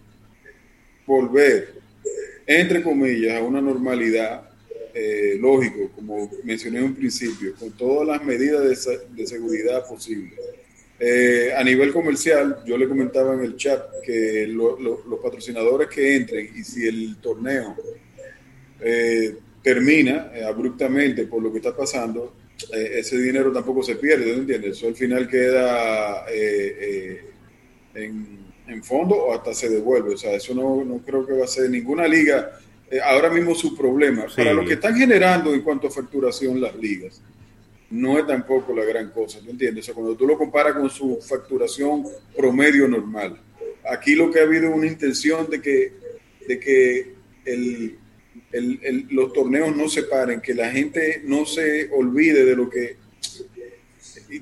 volver, 1.06 1.74
entre 2.46 2.84
comillas, 2.84 3.38
a 3.38 3.44
una 3.44 3.62
normalidad, 3.62 4.50
eh, 4.94 5.38
lógico, 5.40 5.90
como 5.96 6.30
mencioné 6.44 6.80
en 6.80 6.86
un 6.86 6.96
principio, 6.96 7.54
con 7.56 7.72
todas 7.72 8.08
las 8.08 8.24
medidas 8.26 8.62
de, 8.64 9.00
de 9.16 9.28
seguridad 9.28 9.88
posibles. 9.88 10.34
Eh, 11.00 11.54
a 11.56 11.64
nivel 11.64 11.94
comercial, 11.94 12.58
yo 12.66 12.76
le 12.78 12.88
comentaba 12.88 13.34
en 13.36 13.42
el 13.42 13.56
chat 13.56 13.84
que 14.04 14.48
lo- 14.48 14.80
lo- 14.80 15.04
los 15.08 15.20
patrocinadores 15.20 15.90
que 15.90 16.16
entren 16.16 16.50
y 16.56 16.64
si 16.64 16.88
el 16.88 17.18
torneo 17.22 17.76
eh, 18.82 19.36
termina 19.62 20.32
eh, 20.34 20.44
abruptamente 20.44 21.26
por 21.28 21.42
lo 21.44 21.52
que 21.52 21.58
está 21.60 21.76
pasando, 21.76 22.34
eh, 22.74 22.94
ese 23.00 23.18
dinero 23.20 23.52
tampoco 23.52 23.84
se 23.84 23.96
pierde, 23.96 24.26
¿no 24.34 24.40
entiendes? 24.42 24.78
Eso 24.78 24.88
al 24.88 24.96
final 24.96 25.28
queda 25.28 26.26
eh, 26.32 27.22
en, 27.94 28.40
en 28.68 28.84
fondo 28.84 29.16
o 29.16 29.34
hasta 29.34 29.54
se 29.54 29.70
devuelve. 29.70 30.14
O 30.14 30.18
sea, 30.18 30.34
eso 30.34 30.54
no, 30.56 30.84
no 30.84 30.98
creo 31.06 31.26
que 31.26 31.34
va 31.34 31.44
a 31.46 31.48
ser 31.48 31.70
ninguna 31.70 32.08
liga. 32.08 32.60
ahora 33.04 33.30
mismo 33.30 33.54
su 33.54 33.76
problema. 33.78 34.28
Sí. 34.30 34.38
Para 34.38 34.54
lo 34.54 34.66
que 34.66 34.74
están 34.74 34.96
generando 34.96 35.54
en 35.54 35.62
cuanto 35.62 35.88
a 35.88 35.92
facturación 35.92 36.60
las 36.62 36.76
ligas, 36.76 37.22
no 37.90 38.18
es 38.20 38.28
tampoco 38.28 38.74
la 38.76 38.84
gran 38.84 39.12
cosa, 39.12 39.40
¿tú 39.40 39.50
entiendes? 39.50 39.84
O 39.84 39.86
sea, 39.86 39.94
cuando 39.94 40.16
tú 40.16 40.28
lo 40.28 40.38
comparas 40.38 40.74
con 40.74 40.90
su 40.90 41.20
facturación 41.22 42.06
promedio 42.36 42.88
normal. 42.88 43.40
Aquí 43.90 44.16
lo 44.16 44.30
que 44.30 44.40
ha 44.40 44.44
habido 44.44 44.70
es 44.70 44.76
una 44.76 44.88
intención 44.88 45.50
de 45.50 45.62
que, 45.62 45.94
de 46.48 46.60
que 46.60 47.14
el, 47.46 47.98
los 49.10 49.32
torneos 49.34 49.76
no 49.76 49.88
se 49.88 50.04
paren, 50.04 50.42
que 50.42 50.54
la 50.54 50.70
gente 50.70 51.22
no 51.26 51.46
se 51.46 51.90
olvide 51.94 52.44
de 52.44 52.56
lo 52.56 52.70
que 52.70 52.98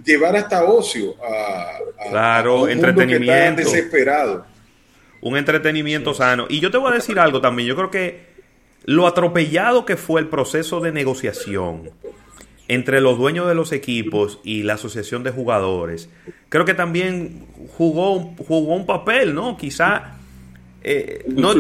llevar 0.04 0.36
hasta 0.36 0.64
ocio 0.64 1.16
a, 1.24 1.78
claro, 2.10 2.64
un 2.64 2.70
entretenimiento 2.72 3.62
desesperado. 3.62 4.46
Un 5.22 5.38
entretenimiento 5.38 6.14
sano. 6.14 6.46
Y 6.50 6.60
yo 6.60 6.72
te 6.72 6.78
voy 6.78 6.92
a 6.92 6.96
decir 6.96 7.20
algo 7.20 7.42
también. 7.42 7.68
Yo 7.68 7.76
creo 7.76 7.92
que 7.92 8.36
lo 8.86 9.08
atropellado 9.08 9.86
que 9.86 9.98
fue 9.98 10.22
el 10.22 10.28
proceso 10.28 10.80
de 10.80 10.92
negociación 10.92 11.92
entre 12.68 13.02
los 13.02 13.18
dueños 13.18 13.48
de 13.48 13.56
los 13.56 13.72
equipos 13.72 14.40
y 14.44 14.64
la 14.64 14.74
asociación 14.74 15.24
de 15.24 15.32
jugadores, 15.32 16.10
creo 16.50 16.66
que 16.66 16.74
también 16.74 17.46
jugó, 17.78 18.34
jugó 18.38 18.76
un 18.76 18.86
papel, 18.86 19.36
¿no? 19.36 19.58
Quizá 19.58 20.16
eh, 20.88 21.26
no, 21.28 21.56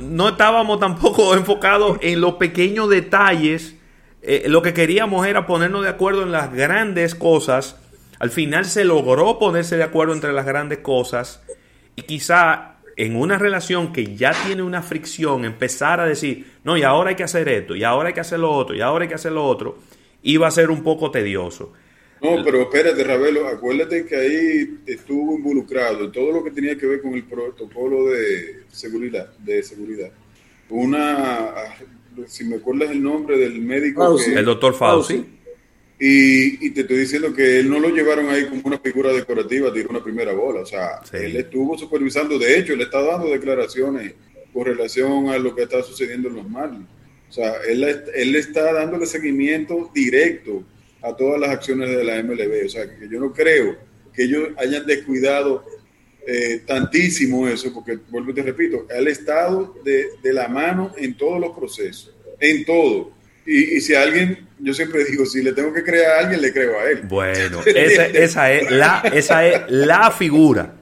no, 0.00 0.28
estábamos 0.28 0.80
tampoco 0.80 1.32
enfocados 1.36 1.98
en 2.00 2.20
los 2.20 2.34
pequeños 2.34 2.90
detalles. 2.90 3.76
Eh, 4.20 4.46
lo 4.48 4.62
que 4.62 4.74
queríamos 4.74 5.24
era 5.28 5.46
ponernos 5.46 5.84
de 5.84 5.90
acuerdo 5.90 6.24
en 6.24 6.32
las 6.32 6.52
grandes 6.52 7.14
cosas. 7.14 7.78
Al 8.18 8.30
final 8.30 8.64
se 8.64 8.84
logró 8.84 9.38
ponerse 9.38 9.76
de 9.76 9.84
acuerdo 9.84 10.12
entre 10.12 10.32
las 10.32 10.44
grandes 10.44 10.78
cosas. 10.78 11.40
Y 11.94 12.02
quizá 12.02 12.78
en 12.96 13.14
una 13.14 13.38
relación 13.38 13.92
que 13.92 14.16
ya 14.16 14.32
tiene 14.44 14.62
una 14.62 14.82
fricción, 14.82 15.44
empezar 15.44 16.00
a 16.00 16.06
decir, 16.06 16.52
no, 16.64 16.76
y 16.76 16.82
ahora 16.82 17.10
hay 17.10 17.16
que 17.16 17.24
hacer 17.24 17.48
esto, 17.48 17.76
y 17.76 17.84
ahora 17.84 18.08
hay 18.08 18.14
que 18.14 18.20
hacer 18.20 18.40
lo 18.40 18.50
otro, 18.50 18.74
y 18.74 18.80
ahora 18.80 19.04
hay 19.04 19.08
que 19.08 19.14
hacer 19.14 19.32
lo 19.32 19.44
otro 19.44 19.78
iba 20.24 20.48
a 20.48 20.50
ser 20.50 20.70
un 20.70 20.82
poco 20.82 21.10
tedioso. 21.10 21.72
No, 22.20 22.42
pero 22.42 22.62
espérate, 22.62 23.04
Ravelo, 23.04 23.46
acuérdate 23.46 24.06
que 24.06 24.16
ahí 24.16 24.78
estuvo 24.86 25.36
involucrado 25.36 26.04
en 26.04 26.12
todo 26.12 26.32
lo 26.32 26.42
que 26.42 26.50
tenía 26.50 26.76
que 26.76 26.86
ver 26.86 27.02
con 27.02 27.12
el 27.14 27.24
protocolo 27.24 28.06
de 28.06 28.62
seguridad, 28.72 29.36
de 29.38 29.62
seguridad. 29.62 30.10
Una, 30.70 31.52
si 32.26 32.44
me 32.44 32.56
acuerdas 32.56 32.90
el 32.90 33.02
nombre 33.02 33.36
del 33.38 33.60
médico, 33.60 34.18
el 34.18 34.44
doctor 34.44 34.74
Fauci. 34.74 35.24
Y, 36.00 36.70
te 36.70 36.80
estoy 36.80 36.98
diciendo 36.98 37.32
que 37.32 37.60
él 37.60 37.70
no 37.70 37.78
lo 37.78 37.88
llevaron 37.90 38.28
ahí 38.28 38.46
como 38.46 38.62
una 38.64 38.78
figura 38.78 39.12
decorativa, 39.12 39.72
tiró 39.72 39.90
una 39.90 40.02
primera 40.02 40.32
bola. 40.32 40.60
O 40.60 40.66
sea, 40.66 41.00
él 41.12 41.36
estuvo 41.36 41.78
supervisando, 41.78 42.38
de 42.38 42.58
hecho, 42.58 42.74
le 42.74 42.84
está 42.84 43.02
dando 43.02 43.28
declaraciones 43.28 44.14
con 44.52 44.64
relación 44.64 45.28
a 45.28 45.38
lo 45.38 45.54
que 45.54 45.62
está 45.62 45.82
sucediendo 45.82 46.28
en 46.28 46.36
los 46.36 46.48
Marlins. 46.48 46.86
O 47.34 47.36
sea, 47.36 47.54
él, 47.68 47.82
él 48.14 48.36
está 48.36 48.72
dándole 48.72 49.06
seguimiento 49.06 49.90
directo 49.92 50.62
a 51.02 51.16
todas 51.16 51.40
las 51.40 51.50
acciones 51.50 51.90
de 51.90 52.04
la 52.04 52.22
MLB. 52.22 52.64
O 52.64 52.68
sea, 52.68 52.84
que 52.96 53.08
yo 53.08 53.18
no 53.18 53.32
creo 53.32 53.76
que 54.12 54.22
ellos 54.22 54.50
hayan 54.56 54.86
descuidado 54.86 55.64
eh, 56.28 56.62
tantísimo 56.64 57.48
eso, 57.48 57.74
porque 57.74 57.98
vuelvo 58.08 58.30
y 58.30 58.34
te 58.34 58.42
repito, 58.42 58.86
él 58.88 59.08
ha 59.08 59.10
estado 59.10 59.74
de, 59.84 60.10
de, 60.22 60.32
la 60.32 60.46
mano 60.46 60.92
en 60.96 61.16
todos 61.16 61.40
los 61.40 61.50
procesos, 61.58 62.14
en 62.38 62.64
todo. 62.64 63.10
Y, 63.44 63.78
y, 63.78 63.80
si 63.80 63.96
alguien, 63.96 64.46
yo 64.60 64.72
siempre 64.72 65.04
digo, 65.04 65.26
si 65.26 65.42
le 65.42 65.52
tengo 65.52 65.72
que 65.72 65.82
creer 65.82 66.06
a 66.06 66.18
alguien, 66.20 66.40
le 66.40 66.52
creo 66.52 66.78
a 66.78 66.88
él. 66.88 67.02
Bueno, 67.02 67.62
esa, 67.66 68.06
esa, 68.06 68.52
es, 68.52 68.70
la, 68.70 69.02
esa 69.12 69.44
es 69.44 69.62
la 69.70 70.12
figura. 70.12 70.76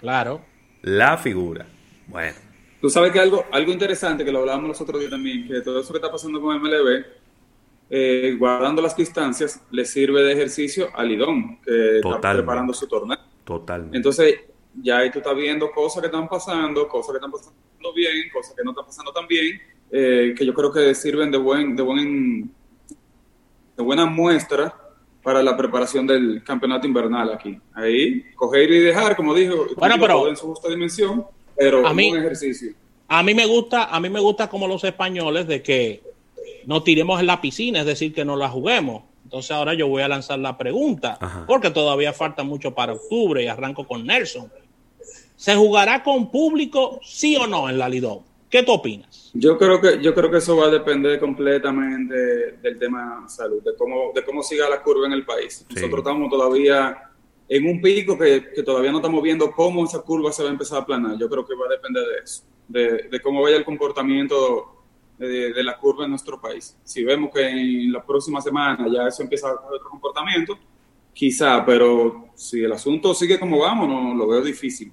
Claro. 0.00 0.44
La 0.82 1.16
figura. 1.16 1.68
Bueno. 2.08 2.45
Tú 2.80 2.90
sabes 2.90 3.12
que 3.12 3.20
algo, 3.20 3.44
algo 3.52 3.72
interesante, 3.72 4.24
que 4.24 4.32
lo 4.32 4.40
hablábamos 4.40 4.68
los 4.68 4.80
otros 4.80 5.00
días 5.00 5.10
también, 5.10 5.46
que 5.46 5.60
todo 5.60 5.80
eso 5.80 5.92
que 5.92 5.98
está 5.98 6.10
pasando 6.10 6.40
con 6.40 6.60
MLB, 6.60 7.04
eh, 7.88 8.36
guardando 8.38 8.82
las 8.82 8.96
distancias, 8.96 9.62
le 9.70 9.84
sirve 9.84 10.22
de 10.22 10.32
ejercicio 10.32 10.88
al 10.94 11.08
Lidón, 11.08 11.60
que 11.62 11.98
está 11.98 12.32
preparando 12.32 12.74
su 12.74 12.86
torneo. 12.86 13.18
Totalmente. 13.44 13.96
Entonces, 13.96 14.40
ya 14.82 14.98
ahí 14.98 15.10
tú 15.10 15.18
estás 15.18 15.36
viendo 15.36 15.70
cosas 15.70 16.00
que 16.00 16.06
están 16.06 16.28
pasando, 16.28 16.88
cosas 16.88 17.12
que 17.12 17.16
están 17.16 17.30
pasando 17.30 17.56
bien, 17.94 18.28
cosas 18.32 18.54
que 18.54 18.64
no 18.64 18.70
están 18.70 18.86
pasando 18.86 19.12
tan 19.12 19.26
bien, 19.26 19.60
eh, 19.90 20.34
que 20.36 20.44
yo 20.44 20.52
creo 20.52 20.72
que 20.72 20.94
sirven 20.94 21.30
de 21.30 21.38
buen, 21.38 21.76
de 21.76 21.82
buen, 21.82 22.50
de 23.76 23.82
buena 23.82 24.06
muestra 24.06 24.74
para 25.22 25.42
la 25.42 25.56
preparación 25.56 26.06
del 26.06 26.42
campeonato 26.44 26.86
invernal 26.86 27.32
aquí. 27.32 27.58
Ahí, 27.74 28.24
coger 28.34 28.70
y 28.70 28.80
dejar, 28.80 29.16
como 29.16 29.34
dijo, 29.34 29.66
bueno, 29.76 29.96
pero, 29.98 30.28
en 30.28 30.36
su 30.36 30.46
justa 30.46 30.68
dimensión, 30.68 31.24
pero 31.56 31.86
a 31.86 31.94
mí, 31.94 32.10
un 32.10 32.18
ejercicio. 32.18 32.72
A 33.08 33.22
mí 33.22 33.34
me 33.34 33.46
gusta, 33.46 33.84
a 33.84 34.00
mí 34.00 34.08
me 34.10 34.20
gusta 34.20 34.48
como 34.48 34.66
los 34.66 34.82
españoles 34.84 35.46
de 35.46 35.62
que 35.62 36.02
no 36.66 36.82
tiremos 36.82 37.20
en 37.20 37.26
la 37.26 37.40
piscina, 37.40 37.80
es 37.80 37.86
decir, 37.86 38.12
que 38.12 38.24
no 38.24 38.36
la 38.36 38.48
juguemos. 38.48 39.04
Entonces 39.24 39.50
ahora 39.50 39.74
yo 39.74 39.88
voy 39.88 40.02
a 40.02 40.08
lanzar 40.08 40.38
la 40.38 40.56
pregunta, 40.56 41.18
porque 41.46 41.70
todavía 41.70 42.12
falta 42.12 42.42
mucho 42.42 42.74
para 42.74 42.92
octubre 42.92 43.42
y 43.42 43.46
arranco 43.48 43.86
con 43.86 44.06
Nelson. 44.06 44.50
¿Se 45.36 45.54
jugará 45.54 46.02
con 46.02 46.30
público, 46.30 47.00
sí 47.02 47.36
o 47.36 47.46
no, 47.46 47.68
en 47.68 47.78
la 47.78 47.88
Lidón? 47.88 48.20
¿Qué 48.48 48.62
tú 48.62 48.72
opinas? 48.72 49.30
Yo 49.34 49.58
creo 49.58 49.80
que 49.80 50.00
yo 50.00 50.14
creo 50.14 50.30
que 50.30 50.38
eso 50.38 50.56
va 50.56 50.66
a 50.66 50.70
depender 50.70 51.18
completamente 51.18 52.14
del 52.62 52.78
tema 52.78 53.28
salud, 53.28 53.62
de 53.62 53.74
cómo 53.76 54.12
de 54.14 54.24
cómo 54.24 54.42
siga 54.42 54.68
la 54.70 54.82
curva 54.82 55.06
en 55.06 55.12
el 55.12 55.24
país. 55.24 55.66
Nosotros 55.68 55.98
estamos 55.98 56.30
todavía 56.30 57.05
en 57.48 57.66
un 57.66 57.80
pico 57.80 58.18
que, 58.18 58.40
todavía 58.64 58.90
no 58.90 58.98
estamos 58.98 59.22
viendo 59.22 59.50
cómo 59.52 59.84
esa 59.84 60.00
curva 60.00 60.32
se 60.32 60.42
va 60.42 60.48
a 60.48 60.52
empezar 60.52 60.78
a 60.78 60.82
aplanar. 60.82 61.16
Yo 61.18 61.28
creo 61.28 61.46
que 61.46 61.54
va 61.54 61.66
a 61.66 61.70
depender 61.70 62.02
de 62.04 62.18
eso, 62.24 62.42
de, 62.68 63.20
cómo 63.22 63.42
vaya 63.42 63.56
el 63.56 63.64
comportamiento 63.64 64.84
de, 65.18 65.62
la 65.62 65.78
curva 65.78 66.04
en 66.04 66.10
nuestro 66.10 66.40
país. 66.40 66.76
Si 66.84 67.04
vemos 67.04 67.30
que 67.32 67.46
en 67.46 67.92
la 67.92 68.04
próxima 68.04 68.40
semana 68.40 68.86
ya 68.92 69.06
eso 69.06 69.22
empieza 69.22 69.48
a 69.48 69.56
coger 69.56 69.76
otro 69.76 69.90
comportamiento, 69.90 70.58
quizá, 71.12 71.64
pero 71.64 72.30
si 72.34 72.62
el 72.64 72.72
asunto 72.72 73.14
sigue 73.14 73.38
como 73.38 73.60
vamos, 73.60 73.88
no, 73.88 74.14
lo 74.14 74.26
veo 74.28 74.42
difícil, 74.42 74.92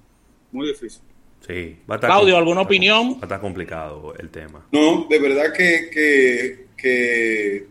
muy 0.52 0.68
difícil. 0.68 1.02
Sí, 1.40 1.76
va 1.88 1.96
a 1.96 1.96
estar 1.96 2.08
Claudio, 2.08 2.38
¿alguna 2.38 2.62
opinión? 2.62 3.14
Va 3.14 3.22
a 3.22 3.24
estar 3.24 3.40
complicado 3.40 4.14
el 4.18 4.30
tema. 4.30 4.64
No, 4.72 5.06
de 5.10 5.18
verdad 5.18 5.52
que, 5.52 5.90
que, 5.92 6.68
que, 6.74 7.66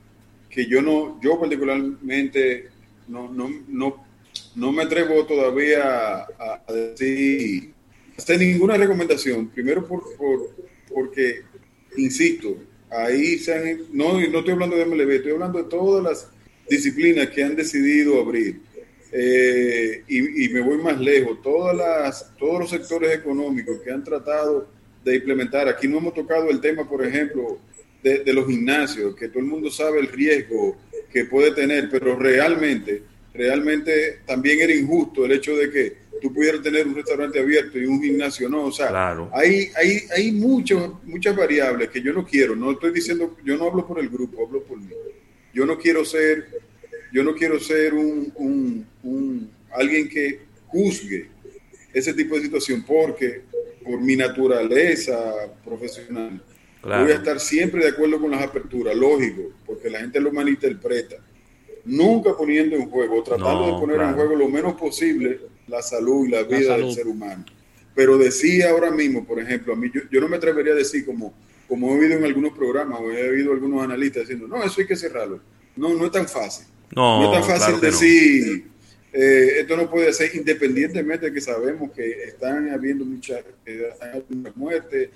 que 0.47 0.65
yo 0.67 0.81
no, 0.81 1.19
yo 1.21 1.39
particularmente 1.39 2.69
no, 3.07 3.29
no, 3.29 3.49
no 3.67 4.02
no 4.55 4.72
me 4.72 4.83
atrevo 4.83 5.25
todavía 5.25 6.27
a, 6.39 6.74
decir, 6.74 7.74
hacer 8.17 8.39
ninguna 8.39 8.77
recomendación. 8.77 9.50
Primero 9.50 9.86
por, 9.88 10.03
porque, 10.93 11.41
insisto, 11.98 12.57
ahí 12.89 13.38
se 13.39 13.53
han, 13.53 13.79
no, 13.91 14.13
no 14.13 14.39
estoy 14.39 14.53
hablando 14.53 14.75
de 14.75 14.86
MLB, 14.86 15.12
estoy 15.12 15.31
hablando 15.31 15.63
de 15.63 15.69
todas 15.69 16.03
las 16.03 16.27
disciplinas 16.69 17.29
que 17.29 17.43
han 17.43 17.55
decidido 17.55 18.19
abrir. 18.19 18.62
Eh, 19.12 20.03
y, 20.07 20.50
me 20.50 20.62
voy 20.62 20.77
más 20.77 21.00
lejos, 21.00 21.41
todas 21.43 21.75
las, 21.75 22.36
todos 22.38 22.62
los 22.62 22.69
sectores 22.69 23.13
económicos 23.13 23.79
que 23.83 23.91
han 23.91 24.03
tratado 24.03 24.67
de 25.03 25.15
implementar, 25.15 25.67
aquí 25.67 25.88
no 25.88 26.00
hemos 26.00 26.15
tocado 26.15 26.50
el 26.50 26.60
tema, 26.60 26.89
por 26.89 27.05
ejemplo, 27.05 27.60
de, 28.01 28.24
de 28.24 28.33
los 28.33 28.48
gimnasios, 28.48 29.15
que 29.15 29.27
todo 29.27 29.39
el 29.39 29.45
mundo 29.45 29.69
sabe 29.69 30.00
el 30.00 30.07
riesgo 30.07 30.77
que 31.12 31.25
puede 31.25 31.51
tener, 31.51 31.89
pero 31.91 32.17
realmente 32.17 33.03
realmente 33.33 34.19
también 34.25 34.61
era 34.61 34.73
injusto 34.73 35.25
el 35.25 35.31
hecho 35.33 35.55
de 35.55 35.71
que 35.71 36.03
tú 36.21 36.33
pudieras 36.33 36.61
tener 36.61 36.87
un 36.87 36.95
restaurante 36.95 37.39
abierto 37.39 37.79
y 37.79 37.85
un 37.85 38.01
gimnasio 38.01 38.47
no. 38.47 38.65
O 38.65 38.71
sea, 38.71 39.17
hay, 39.33 39.69
hay, 39.75 40.03
hay 40.15 40.31
muchas 40.31 41.35
variables 41.35 41.89
que 41.89 42.01
yo 42.01 42.13
no 42.13 42.25
quiero. 42.25 42.55
No 42.55 42.71
estoy 42.71 42.91
diciendo, 42.91 43.35
yo 43.43 43.57
no 43.57 43.65
hablo 43.65 43.85
por 43.87 43.99
el 43.99 44.09
grupo, 44.09 44.45
hablo 44.45 44.63
por 44.63 44.79
mí. 44.79 44.93
Yo 45.53 45.65
no 45.65 45.77
quiero 45.77 46.05
ser, 46.05 46.47
yo 47.11 47.23
no 47.23 47.35
quiero 47.35 47.59
ser 47.59 47.93
un, 47.93 48.31
un, 48.35 48.87
un 49.03 49.51
alguien 49.71 50.07
que 50.07 50.41
juzgue 50.67 51.27
ese 51.91 52.13
tipo 52.13 52.35
de 52.35 52.43
situación 52.43 52.83
porque 52.83 53.41
por 53.83 53.99
mi 53.99 54.15
naturaleza 54.15 55.33
profesional 55.63 56.41
voy 56.81 57.11
a 57.11 57.15
estar 57.15 57.39
siempre 57.39 57.83
de 57.83 57.89
acuerdo 57.91 58.19
con 58.19 58.31
las 58.31 58.41
aperturas, 58.41 58.95
lógico, 58.95 59.51
porque 59.65 59.89
la 59.89 59.99
gente 59.99 60.19
lo 60.19 60.31
malinterpreta 60.31 61.17
nunca 61.85 62.35
poniendo 62.35 62.75
en 62.75 62.89
juego, 62.89 63.23
tratando 63.23 63.67
de 63.67 63.71
poner 63.73 64.01
en 64.01 64.13
juego 64.13 64.35
lo 64.35 64.47
menos 64.47 64.73
posible 64.73 65.39
la 65.67 65.81
salud 65.81 66.27
y 66.27 66.31
la 66.31 66.43
vida 66.43 66.77
del 66.77 66.93
ser 66.93 67.07
humano. 67.07 67.45
Pero 67.95 68.17
decía 68.17 68.71
ahora 68.71 68.91
mismo, 68.91 69.25
por 69.25 69.39
ejemplo, 69.39 69.73
a 69.73 69.75
mí 69.75 69.91
yo, 70.09 70.21
no 70.21 70.27
me 70.27 70.37
atrevería 70.37 70.73
a 70.73 70.75
decir 70.75 71.05
como, 71.05 71.33
como 71.67 71.89
he 71.89 71.99
oído 71.99 72.17
en 72.17 72.23
algunos 72.23 72.53
programas 72.53 72.99
o 72.99 73.11
he 73.11 73.29
oído 73.29 73.53
algunos 73.53 73.83
analistas 73.83 74.23
diciendo, 74.23 74.47
no, 74.47 74.63
eso 74.63 74.81
hay 74.81 74.87
que 74.87 74.95
cerrarlo. 74.95 75.39
No, 75.75 75.93
no 75.93 76.05
es 76.05 76.11
tan 76.11 76.27
fácil. 76.27 76.65
No, 76.95 77.23
es 77.23 77.39
tan 77.39 77.59
fácil 77.59 77.79
decir, 77.79 78.65
eh, 79.11 79.59
esto 79.59 79.77
no 79.77 79.89
puede 79.89 80.11
ser 80.13 80.35
independientemente 80.35 81.27
de 81.27 81.33
que 81.33 81.41
sabemos 81.41 81.91
que 81.91 82.23
están 82.23 82.71
habiendo 82.71 83.05
muchas 83.05 83.43
muertes, 84.55 85.09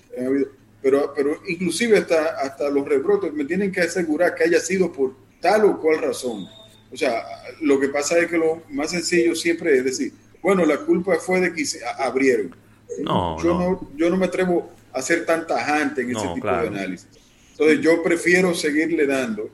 pero, 0.81 1.13
pero 1.15 1.41
inclusive 1.47 1.97
hasta, 1.97 2.39
hasta 2.39 2.69
los 2.69 2.87
rebrotes 2.87 3.33
me 3.33 3.45
tienen 3.45 3.71
que 3.71 3.81
asegurar 3.81 4.35
que 4.35 4.43
haya 4.43 4.59
sido 4.59 4.91
por 4.91 5.15
tal 5.39 5.65
o 5.65 5.79
cual 5.79 5.99
razón. 5.99 6.47
O 6.91 6.97
sea, 6.97 7.25
lo 7.61 7.79
que 7.79 7.89
pasa 7.89 8.17
es 8.19 8.27
que 8.27 8.37
lo 8.37 8.63
más 8.69 8.91
sencillo 8.91 9.35
siempre 9.35 9.77
es 9.77 9.83
decir, 9.83 10.13
bueno, 10.41 10.65
la 10.65 10.77
culpa 10.77 11.15
fue 11.17 11.41
de 11.41 11.53
que 11.53 11.63
abrieron. 11.99 12.55
No, 13.03 13.41
yo 13.43 13.53
no. 13.53 13.91
yo 13.95 14.09
no 14.09 14.17
me 14.17 14.25
atrevo 14.25 14.71
a 14.93 15.01
ser 15.01 15.25
tan 15.25 15.45
tajante 15.45 16.01
en 16.01 16.15
ese 16.15 16.27
tipo 16.33 16.47
de 16.47 16.67
análisis. 16.67 17.07
Entonces 17.51 17.81
yo 17.81 18.01
prefiero 18.01 18.53
seguirle 18.53 19.05
dando 19.05 19.49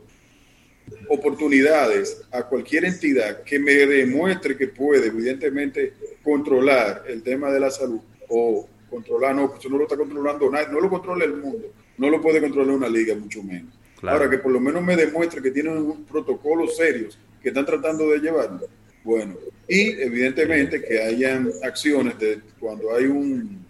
oportunidades 1.10 2.22
a 2.32 2.44
cualquier 2.44 2.86
entidad 2.86 3.44
que 3.44 3.60
me 3.60 3.74
demuestre 3.74 4.58
que 4.58 4.68
puede, 4.68 5.08
evidentemente, 5.08 5.94
controlar 6.24 7.04
el 7.08 7.24
tema 7.24 7.50
de 7.52 7.60
la 7.60 7.72
salud 7.72 8.02
o 8.30 8.68
controlar, 8.90 9.36
no, 9.36 9.54
eso 9.58 9.70
no 9.70 9.78
lo 9.78 9.84
está 9.84 9.98
controlando 9.98 10.50
nadie, 10.50 10.68
no 10.72 10.80
lo 10.80 10.90
controla 10.90 11.26
el 11.26 11.36
mundo, 11.38 11.72
no 11.98 12.10
lo 12.10 12.22
puede 12.22 12.42
controlar 12.42 12.76
una 12.76 12.90
liga, 12.90 13.16
mucho 13.16 13.42
menos. 13.42 13.74
Ahora 14.04 14.30
que 14.30 14.38
por 14.38 14.52
lo 14.52 14.60
menos 14.60 14.84
me 14.84 14.96
demuestre 14.96 15.42
que 15.42 15.52
tienen 15.52 15.78
un 15.78 16.04
protocolo 16.06 16.68
serios 16.68 17.18
que 17.42 17.50
están 17.50 17.66
tratando 17.66 18.10
de 18.10 18.20
llevarlo. 18.20 18.68
Bueno, 19.04 19.36
y 19.68 20.02
evidentemente 20.02 20.82
que 20.82 21.02
hayan 21.02 21.50
acciones 21.64 22.18
de 22.20 22.42
cuando 22.60 22.96
hay 22.96 23.06
un, 23.06 23.66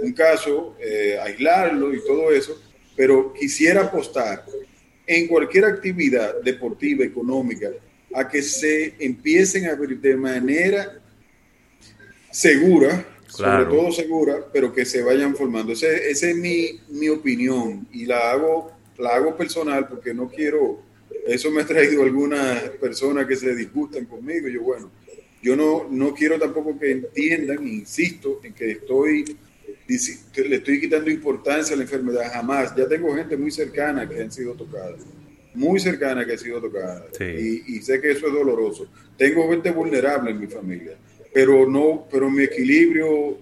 un 0.00 0.12
caso, 0.12 0.76
eh, 0.80 1.18
aislarlo 1.22 1.94
y 1.94 2.04
todo 2.04 2.30
eso, 2.32 2.60
pero 2.96 3.32
quisiera 3.32 3.82
apostar 3.82 4.44
en 5.06 5.26
cualquier 5.26 5.66
actividad 5.66 6.40
deportiva, 6.42 7.04
económica, 7.04 7.70
a 8.14 8.28
que 8.28 8.42
se 8.42 8.94
empiecen 8.98 9.66
a 9.66 9.72
abrir 9.72 10.00
de 10.00 10.16
manera 10.16 11.00
segura, 12.30 13.06
sobre 13.26 13.64
todo 13.64 13.92
segura, 13.92 14.46
pero 14.52 14.72
que 14.72 14.84
se 14.84 15.02
vayan 15.02 15.34
formando. 15.34 15.72
Esa 15.72 15.88
es 15.88 16.36
mi, 16.36 16.80
mi 16.88 17.08
opinión 17.08 17.86
y 17.92 18.06
la 18.06 18.30
hago, 18.30 18.72
la 18.98 19.10
hago 19.10 19.36
personal 19.36 19.88
porque 19.88 20.14
no 20.14 20.28
quiero, 20.28 20.80
eso 21.26 21.50
me 21.50 21.62
ha 21.62 21.66
traído 21.66 22.02
algunas 22.02 22.60
personas 22.80 23.26
que 23.26 23.36
se 23.36 23.54
disgustan 23.54 24.06
conmigo. 24.06 24.48
Yo, 24.48 24.62
bueno, 24.62 24.90
yo 25.42 25.56
no, 25.56 25.86
no 25.90 26.14
quiero 26.14 26.38
tampoco 26.38 26.78
que 26.78 26.90
entiendan, 26.90 27.66
insisto, 27.66 28.40
en 28.42 28.54
que 28.54 28.70
estoy 28.72 29.36
le 29.86 30.56
estoy 30.56 30.80
quitando 30.80 31.10
importancia 31.10 31.74
a 31.74 31.76
la 31.76 31.82
enfermedad, 31.82 32.32
jamás. 32.32 32.74
Ya 32.76 32.88
tengo 32.88 33.14
gente 33.14 33.36
muy 33.36 33.50
cercana 33.50 34.08
que 34.08 34.20
han 34.20 34.32
sido 34.32 34.54
tocadas, 34.54 35.02
muy 35.54 35.78
cercana 35.78 36.24
que 36.24 36.32
ha 36.32 36.38
sido 36.38 36.60
tocada, 36.60 37.06
y, 37.20 37.80
sé 37.82 38.00
que 38.00 38.12
eso 38.12 38.26
es 38.26 38.32
doloroso. 38.32 38.88
Tengo 39.16 39.48
gente 39.50 39.70
vulnerable 39.70 40.30
en 40.30 40.40
mi 40.40 40.46
familia, 40.46 40.96
pero 41.32 41.68
no, 41.68 42.06
pero 42.10 42.30
mi 42.30 42.44
equilibrio 42.44 43.38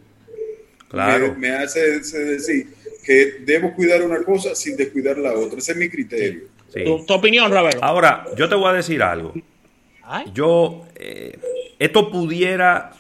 claro. 0.89 1.35
me, 1.37 1.51
hace 1.51 2.01
decir 2.01 2.69
que 3.03 3.39
debo 3.45 3.75
cuidar 3.75 4.03
una 4.03 4.23
cosa 4.23 4.55
sin 4.55 4.77
descuidar 4.77 5.19
la 5.19 5.33
otra. 5.33 5.59
Ese 5.59 5.73
es 5.73 5.79
mi 5.79 5.89
criterio. 5.89 6.43
¿Tu, 6.73 7.13
opinión, 7.13 7.53
Roberto? 7.53 7.83
Ahora, 7.83 8.25
yo 8.37 8.49
te 8.49 8.55
voy 8.55 8.69
a 8.69 8.73
decir 8.73 9.03
algo. 9.03 9.35
Yo, 10.33 10.87
eh, 10.95 11.39
esto 11.79 12.11
pudiera, 12.11 12.93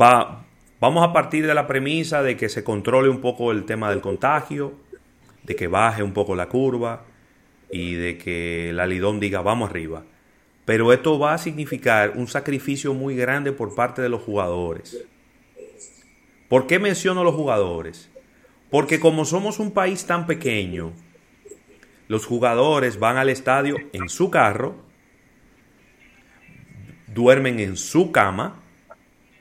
va, 0.00 0.46
Vamos 0.78 1.08
a 1.08 1.12
partir 1.12 1.46
de 1.46 1.54
la 1.54 1.66
premisa 1.66 2.22
de 2.22 2.36
que 2.36 2.50
se 2.50 2.62
controle 2.62 3.08
un 3.08 3.22
poco 3.22 3.50
el 3.50 3.64
tema 3.64 3.88
del 3.88 4.02
contagio, 4.02 4.74
de 5.42 5.56
que 5.56 5.68
baje 5.68 6.02
un 6.02 6.12
poco 6.12 6.36
la 6.36 6.48
curva 6.50 7.06
y 7.70 7.94
de 7.94 8.18
que 8.18 8.72
la 8.74 8.86
Lidón 8.86 9.18
diga 9.18 9.40
vamos 9.40 9.70
arriba. 9.70 10.04
Pero 10.66 10.92
esto 10.92 11.18
va 11.18 11.32
a 11.32 11.38
significar 11.38 12.12
un 12.16 12.28
sacrificio 12.28 12.92
muy 12.92 13.16
grande 13.16 13.52
por 13.52 13.74
parte 13.74 14.02
de 14.02 14.10
los 14.10 14.20
jugadores. 14.20 15.02
¿Por 16.48 16.66
qué 16.66 16.78
menciono 16.78 17.24
los 17.24 17.34
jugadores? 17.34 18.10
Porque 18.70 18.98
como 18.98 19.24
somos 19.24 19.58
un 19.58 19.70
país 19.70 20.06
tan 20.06 20.26
pequeño, 20.26 20.92
los 22.08 22.26
jugadores 22.26 22.98
van 22.98 23.16
al 23.16 23.28
estadio 23.28 23.76
en 23.92 24.08
su 24.08 24.30
carro, 24.30 24.76
duermen 27.06 27.60
en 27.60 27.76
su 27.76 28.12
cama, 28.12 28.62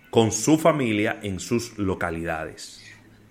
con 0.09 0.31
su 0.31 0.57
familia 0.57 1.19
en 1.23 1.39
sus 1.39 1.77
localidades. 1.77 2.81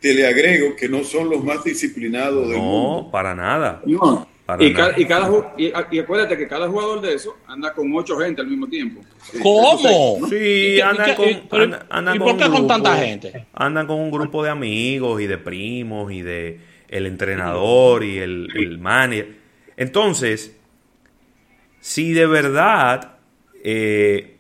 Te 0.00 0.12
le 0.12 0.26
agrego 0.26 0.76
que 0.76 0.88
no 0.88 1.02
son 1.02 1.30
los 1.30 1.42
más 1.42 1.64
disciplinados 1.64 2.48
del 2.48 2.58
mundo. 2.58 3.04
No, 3.04 3.10
para 3.10 3.34
nada. 3.34 3.82
Y, 4.58 4.74
Cada, 4.74 4.94
y, 5.56 5.98
acuérdate 5.98 6.36
que 6.36 6.46
cada 6.46 6.68
jugador 6.68 7.00
de 7.00 7.14
eso 7.14 7.36
anda 7.46 7.72
con 7.72 7.94
ocho 7.94 8.18
gente 8.18 8.42
al 8.42 8.48
mismo 8.48 8.66
tiempo. 8.66 9.00
¿Cómo? 9.42 10.26
Sí, 10.28 10.80
andan 10.80 11.14
con, 11.14 11.28
¿Y 12.14 12.18
por 12.18 12.36
qué 12.36 12.48
con 12.50 12.66
tanta 12.66 12.96
gente? 12.96 13.46
Andan 13.54 13.86
con 13.86 13.98
un 13.98 14.10
grupo 14.10 14.42
de 14.42 14.50
amigos 14.50 15.20
y 15.20 15.26
de 15.26 15.38
primos 15.38 16.12
y 16.12 16.22
de 16.22 16.60
el 16.88 17.06
entrenador 17.06 18.04
y 18.04 18.18
el, 18.18 18.48
el 18.54 18.78
manager. 18.78 19.36
Entonces, 19.76 20.56
si 21.80 22.12
de 22.12 22.26
verdad 22.26 23.14
eh, 23.66 24.36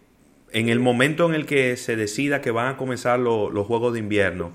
en 0.52 0.68
el 0.68 0.78
momento 0.78 1.26
en 1.26 1.34
el 1.34 1.46
que 1.46 1.76
se 1.76 1.96
decida 1.96 2.40
que 2.40 2.50
van 2.50 2.68
a 2.68 2.76
comenzar 2.76 3.18
los 3.18 3.66
Juegos 3.66 3.94
de 3.94 3.98
Invierno, 3.98 4.52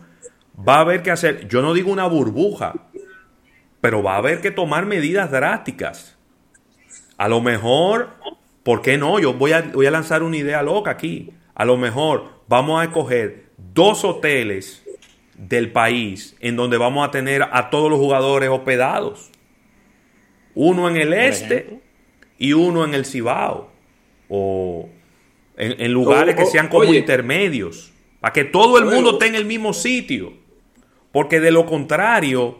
va 0.57 0.75
a 0.75 0.81
haber 0.81 1.01
que 1.01 1.11
hacer, 1.11 1.47
yo 1.47 1.61
no 1.61 1.73
digo 1.73 1.91
una 1.91 2.07
burbuja, 2.07 2.88
pero 3.81 4.03
va 4.03 4.15
a 4.15 4.17
haber 4.17 4.41
que 4.41 4.51
tomar 4.51 4.85
medidas 4.85 5.31
drásticas. 5.31 6.17
A 7.17 7.27
lo 7.27 7.41
mejor, 7.41 8.09
¿por 8.63 8.81
qué 8.81 8.97
no? 8.97 9.19
Yo 9.19 9.33
voy 9.33 9.51
a, 9.51 9.61
voy 9.61 9.85
a 9.85 9.91
lanzar 9.91 10.23
una 10.23 10.37
idea 10.37 10.63
loca 10.63 10.91
aquí. 10.91 11.31
A 11.55 11.65
lo 11.65 11.77
mejor 11.77 12.43
vamos 12.47 12.81
a 12.81 12.85
escoger 12.85 13.49
dos 13.57 14.03
hoteles 14.03 14.85
del 15.37 15.71
país 15.71 16.35
en 16.39 16.55
donde 16.55 16.77
vamos 16.77 17.07
a 17.07 17.11
tener 17.11 17.43
a 17.43 17.69
todos 17.69 17.89
los 17.89 17.99
jugadores 17.99 18.49
hospedados. 18.49 19.31
Uno 20.55 20.89
en 20.89 20.97
el 20.97 21.13
este 21.13 21.79
y 22.37 22.53
uno 22.53 22.83
en 22.83 22.93
el 22.93 23.05
Cibao. 23.05 23.71
O 24.27 24.89
en, 25.57 25.91
lugares 25.91 26.35
que 26.35 26.45
sean 26.45 26.69
como 26.69 26.93
intermedios, 26.93 27.91
para 28.19 28.33
que 28.33 28.45
todo 28.45 28.77
el 28.77 28.85
mundo 28.85 29.11
esté 29.13 29.27
en 29.27 29.35
el 29.35 29.45
mismo 29.45 29.73
sitio. 29.73 30.33
Porque 31.11 31.39
de 31.39 31.51
lo 31.51 31.65
contrario, 31.65 32.59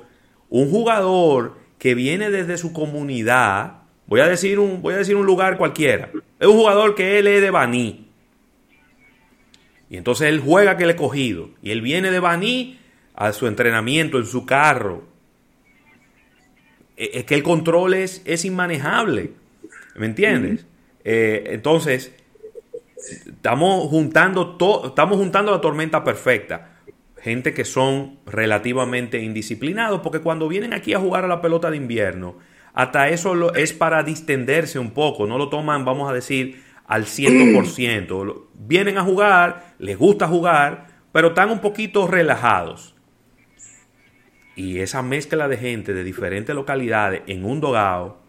un 0.50 0.70
jugador 0.70 1.58
que 1.78 1.96
viene 1.96 2.30
desde 2.30 2.58
su 2.58 2.74
comunidad, 2.74 3.84
voy 4.08 4.20
a 4.22 4.28
decir 4.28 4.60
un, 4.60 4.82
voy 4.82 4.96
a 4.96 4.98
decir 4.98 5.16
un 5.16 5.26
lugar 5.26 5.58
cualquiera, 5.58 6.12
es 6.40 6.48
un 6.48 6.58
jugador 6.58 6.96
que 6.96 7.20
él 7.20 7.28
es 7.28 7.42
de 7.42 7.52
Baní. 7.52 8.10
Y 9.90 9.98
entonces 9.98 10.28
él 10.28 10.40
juega 10.40 10.78
que 10.78 10.86
le 10.86 10.94
he 10.94 10.96
cogido. 10.96 11.50
Y 11.64 11.72
él 11.72 11.82
viene 11.82 12.12
de 12.12 12.20
Baní 12.20 12.80
a 13.16 13.34
su 13.34 13.48
entrenamiento 13.48 14.20
en 14.20 14.26
su 14.26 14.46
carro. 14.46 15.04
E, 16.96 17.10
es 17.16 17.26
que 17.26 17.36
el 17.36 17.44
control 17.44 17.96
es, 17.96 18.22
es 18.26 18.46
inmanejable. 18.46 19.32
¿Me 19.96 20.06
entiendes? 20.06 20.66
Eh, 21.04 21.44
entonces, 21.48 22.14
estamos 22.96 23.88
juntando, 23.90 24.58
estamos 24.86 25.18
juntando 25.18 25.52
la 25.52 25.60
tormenta 25.60 26.04
perfecta. 26.04 26.79
Gente 27.22 27.54
que 27.54 27.66
son 27.66 28.20
relativamente 28.26 29.20
indisciplinados, 29.20 30.02
porque 30.02 30.20
cuando 30.20 30.48
vienen 30.48 30.74
aquí 30.74 30.94
a 30.94 31.00
jugar 31.00 31.26
a 31.26 31.28
la 31.28 31.42
pelota 31.42 31.70
de 31.70 31.78
invierno, 31.78 32.38
hasta 32.74 33.10
eso 33.10 33.54
es 33.56 33.74
para 33.74 34.04
distenderse 34.04 34.80
un 34.80 34.92
poco, 34.92 35.28
no 35.28 35.38
lo 35.38 35.50
toman, 35.50 35.84
vamos 35.84 36.10
a 36.10 36.14
decir, 36.14 36.64
al 36.86 37.06
100%. 37.06 38.48
Vienen 38.56 38.98
a 38.98 39.04
jugar, 39.04 39.76
les 39.80 39.98
gusta 39.98 40.28
jugar, 40.28 40.88
pero 41.12 41.30
están 41.30 41.50
un 41.50 41.60
poquito 41.60 42.08
relajados. 42.08 42.96
Y 44.56 44.80
esa 44.80 45.02
mezcla 45.02 45.48
de 45.48 45.58
gente 45.58 45.94
de 45.94 46.04
diferentes 46.04 46.56
localidades 46.56 47.22
en 47.28 47.46
un 47.46 47.62
dogado, 47.62 48.20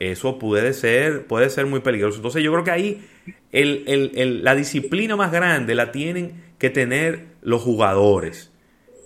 eso 0.00 0.38
puede 0.38 0.72
ser, 0.72 1.26
puede 1.26 1.48
ser 1.50 1.66
muy 1.66 1.80
peligroso. 1.80 2.16
Entonces 2.16 2.42
yo 2.42 2.52
creo 2.52 2.64
que 2.64 2.70
ahí 2.70 3.06
la 3.52 4.54
disciplina 4.54 5.16
más 5.16 5.32
grande 5.32 5.74
la 5.74 5.92
tienen 5.92 6.42
que 6.58 6.70
tener 6.70 7.33
los 7.44 7.62
jugadores. 7.62 8.50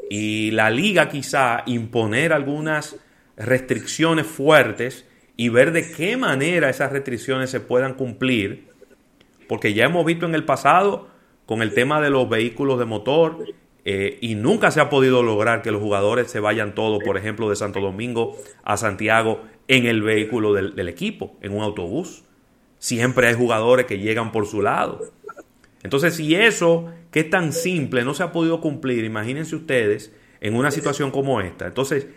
Y 0.09 0.53
la 0.53 0.71
liga 0.71 1.11
quizá 1.11 1.63
imponer 1.67 2.33
algunas 2.33 2.97
restricciones 3.37 4.27
fuertes 4.27 5.07
y 5.37 5.51
ver 5.51 5.73
de 5.73 5.93
qué 5.93 6.17
manera 6.17 6.71
esas 6.71 6.91
restricciones 6.91 7.51
se 7.51 7.61
puedan 7.61 7.95
cumplir. 7.95 8.69
Porque 9.47 9.75
ya 9.75 9.85
hemos 9.85 10.07
visto 10.07 10.25
en 10.25 10.35
el 10.35 10.45
pasado 10.45 11.09
con 11.45 11.63
el 11.63 11.75
tema 11.75 12.01
de 12.01 12.11
los 12.11 12.29
vehículos 12.29 12.79
de 12.79 12.85
motor 12.87 13.45
eh, 13.85 14.19
y 14.21 14.35
nunca 14.35 14.71
se 14.71 14.81
ha 14.81 14.91
podido 14.91 15.23
lograr 15.23 15.63
que 15.63 15.71
los 15.71 15.81
jugadores 15.81 16.31
se 16.31 16.41
vayan 16.41 16.75
todos, 16.75 17.03
por 17.03 17.17
ejemplo, 17.17 17.49
de 17.49 17.57
Santo 17.57 17.81
Domingo 17.81 18.37
a 18.63 18.77
Santiago 18.77 19.43
en 19.67 19.87
el 19.87 20.03
vehículo 20.03 20.53
del, 20.53 20.89
equipo, 20.89 21.37
en 21.41 21.53
un 21.53 21.63
autobús. 21.63 22.25
Siempre 22.79 23.29
hay 23.29 23.35
jugadores 23.35 23.87
que 23.87 23.99
llegan 23.99 24.31
por 24.31 24.47
su 24.47 24.61
lado. 24.61 25.01
Entonces, 25.83 26.15
si 26.17 26.35
eso, 26.35 26.93
que 27.11 27.21
es 27.21 27.31
tan 27.31 27.53
simple, 27.53 28.05
no 28.05 28.15
se 28.15 28.23
ha 28.23 28.33
podido 28.33 28.61
cumplir, 28.61 29.05
imagínense 29.05 29.57
ustedes 29.57 30.13
en 30.41 30.55
una 30.55 30.71
situación 30.71 31.11
como 31.11 31.41
esta. 31.41 31.67
Entonces, 31.67 32.09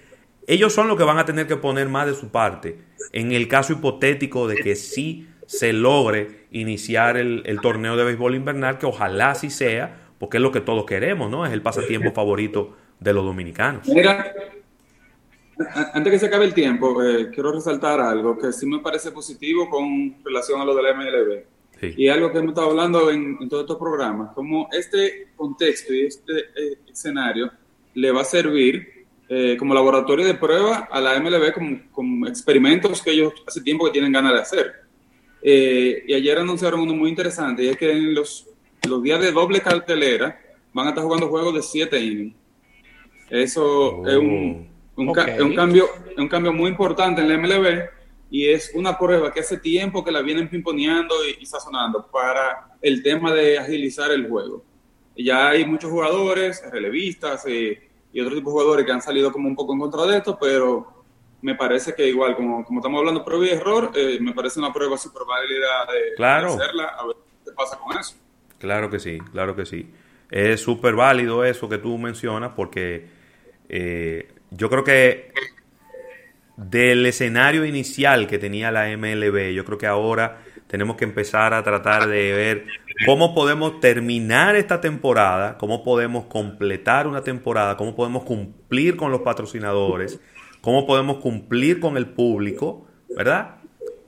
ellos 0.48 0.74
son 0.74 0.88
los 0.88 0.98
que 0.98 1.04
van 1.04 1.20
a 1.20 1.26
tener 1.26 1.48
que 1.48 1.56
poner 1.56 1.88
más 1.90 2.08
de 2.08 2.14
su 2.14 2.30
parte 2.30 2.80
en 3.14 3.32
el 3.32 3.48
caso 3.48 3.74
hipotético 3.74 4.48
de 4.48 4.56
que 4.56 4.76
sí 4.76 5.28
se 5.46 5.74
logre 5.74 6.48
iniciar 6.52 7.18
el, 7.18 7.44
el 7.46 7.60
torneo 7.62 7.96
de 7.98 8.06
béisbol 8.06 8.36
invernal, 8.36 8.78
que 8.78 8.86
ojalá 8.86 9.36
sí 9.36 9.50
sea, 9.50 10.08
porque 10.18 10.38
es 10.38 10.44
lo 10.44 10.52
que 10.52 10.62
todos 10.62 10.86
queremos, 10.86 11.30
¿no? 11.30 11.46
Es 11.46 11.52
el 11.52 11.62
pasatiempo 11.62 12.12
favorito 12.16 12.76
de 13.00 13.14
los 13.14 13.26
dominicanos. 13.26 13.88
Mira, 13.88 14.34
antes 15.94 16.12
que 16.12 16.20
se 16.20 16.28
acabe 16.28 16.46
el 16.46 16.54
tiempo, 16.54 17.04
eh, 17.04 17.30
quiero 17.34 17.52
resaltar 17.52 18.00
algo 18.00 18.38
que 18.38 18.52
sí 18.52 18.66
me 18.66 18.80
parece 18.80 19.12
positivo 19.12 19.70
con 19.70 20.24
relación 20.24 20.62
a 20.62 20.66
lo 20.66 20.76
de 20.76 20.84
la 20.84 20.94
MLB. 21.82 22.00
Y 22.00 22.08
algo 22.10 22.32
que 22.32 22.40
hemos 22.40 22.52
estado 22.52 22.70
hablando 22.70 23.10
en, 23.12 23.38
todos 23.50 23.64
estos 23.64 23.78
programas, 23.78 24.34
como 24.34 24.70
este 24.72 25.30
contexto 25.36 25.94
y 25.94 26.06
este 26.06 26.40
eh, 26.56 26.78
escenario 26.92 27.52
le 27.94 28.12
va 28.12 28.22
a 28.22 28.26
servir 28.26 29.06
eh, 29.28 29.56
como 29.58 29.74
laboratorio 29.74 30.26
de 30.26 30.36
prueba 30.36 30.90
a 30.92 31.00
la 31.02 31.20
MLB 31.20 31.54
como, 31.92 32.28
experimentos 32.28 33.02
que 33.02 33.12
ellos 33.12 33.34
hace 33.48 33.62
tiempo 33.62 33.86
que 33.86 33.92
tienen 33.92 34.12
ganas 34.12 34.34
de 34.34 34.40
hacer. 34.40 34.74
y 35.42 36.14
ayer 36.14 36.38
anunciaron 36.38 36.82
uno 36.82 36.94
muy 36.94 37.10
interesante, 37.10 37.64
y 37.64 37.70
es 37.70 37.78
que 37.78 37.92
en 37.92 38.14
los, 38.14 38.48
los 38.88 39.02
días 39.02 39.20
de 39.22 39.32
doble 39.32 39.62
cartelera 39.62 40.40
van 40.74 40.88
a 40.88 40.90
estar 40.90 41.04
jugando 41.04 41.30
juegos 41.30 41.54
de 41.56 41.62
7 41.62 42.00
innings. 42.00 42.36
Eso 43.30 44.06
es 44.06 44.18
un, 44.18 44.68
Un 44.96 45.18
es 45.18 45.42
un 45.42 45.56
cambio, 45.56 45.88
un 46.18 46.28
cambio 46.28 46.52
muy 46.52 46.70
importante 46.70 47.22
en 47.22 47.30
la 47.30 47.38
MLB 47.38 48.01
y 48.32 48.48
es 48.48 48.72
una 48.74 48.98
prueba 48.98 49.32
que 49.32 49.42
hace 49.42 49.58
tiempo 49.58 50.04
que 50.04 50.12
la 50.12 50.22
vienen 50.22 50.50
pimponeando 50.50 51.16
y, 51.38 51.46
sazonando 51.46 52.08
para 52.08 52.78
el 52.82 53.04
tema 53.04 53.34
de 53.34 53.60
agilizar 53.60 54.10
el 54.10 54.28
juego. 54.30 54.64
Ya 55.18 55.50
hay 55.50 55.66
muchos 55.66 55.92
jugadores, 55.92 56.64
relevistas 56.72 57.46
y, 57.46 57.78
y 58.14 58.22
otro 58.22 58.34
tipo 58.34 58.50
de 58.50 58.54
jugadores 58.54 58.86
que 58.86 58.92
han 58.94 59.02
salido 59.02 59.34
como 59.34 59.50
un 59.50 59.56
poco 59.56 59.74
en 59.74 59.82
contra 59.82 60.06
de 60.06 60.18
esto, 60.18 60.38
pero 60.40 61.04
me 61.42 61.56
parece 61.56 61.94
que 61.94 62.08
igual, 62.08 62.38
como, 62.38 62.64
como 62.64 62.80
estamos 62.80 63.00
hablando 63.00 63.20
de 63.20 63.26
prueba 63.26 63.46
y 63.46 63.50
error, 63.50 63.92
eh, 63.96 64.18
me 64.22 64.32
parece 64.32 64.60
una 64.60 64.72
prueba 64.72 64.98
súper 64.98 65.24
válida 65.28 65.86
de, 65.92 66.16
claro. 66.16 66.54
hacerla, 66.54 66.86
a 66.86 67.08
ver 67.08 67.18
qué 67.44 67.52
pasa 67.52 67.78
con 67.78 67.98
eso. 67.98 68.16
Claro 68.60 68.90
que 68.90 69.00
sí, 69.00 69.20
claro 69.34 69.58
que 69.58 69.66
sí. 69.66 69.92
Es 70.30 70.62
súper 70.62 70.96
válido 70.96 71.44
eso 71.44 71.68
que 71.68 71.80
tú 71.80 71.98
mencionas 71.98 72.54
porque 72.56 73.10
eh, 73.68 74.32
yo 74.52 74.70
creo 74.70 74.86
que 74.86 75.34
del 76.70 77.06
escenario 77.06 77.66
inicial 77.66 78.28
que 78.28 78.38
tenía 78.38 78.72
la 78.72 78.96
MLB, 78.96 79.54
yo 79.54 79.66
creo 79.66 79.78
que 79.78 79.88
ahora 79.88 80.42
tenemos 80.68 80.96
que 80.96 81.04
empezar 81.04 81.54
a 81.54 81.64
tratar 81.64 82.08
de 82.08 82.32
ver 82.32 82.66
cómo 83.06 83.34
podemos 83.36 83.80
terminar 83.80 84.56
esta 84.56 84.80
temporada, 84.80 85.58
cómo 85.58 85.84
podemos 85.84 86.26
completar 86.26 87.08
una 87.08 87.22
temporada, 87.22 87.78
cómo 87.78 87.96
podemos 87.96 88.24
cumplir 88.24 88.96
con 88.96 89.12
los 89.12 89.22
patrocinadores 89.22 90.20
cómo 90.62 90.86
podemos 90.86 91.18
cumplir 91.18 91.80
con 91.80 91.98
el 91.98 92.08
público, 92.08 92.88
¿verdad? 93.16 93.58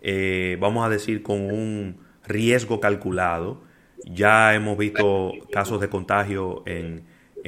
Eh, 0.02 0.58
vamos 0.60 0.86
a 0.86 0.90
decir, 0.90 1.24
con 1.24 1.42
un 1.42 1.98
riesgo 2.26 2.80
calculado. 2.80 3.64
Ya 4.06 4.54
hemos 4.54 4.78
visto 4.78 5.32
casos 5.52 5.82
de 5.82 5.90
contagio 5.90 6.64
en, 6.66 7.06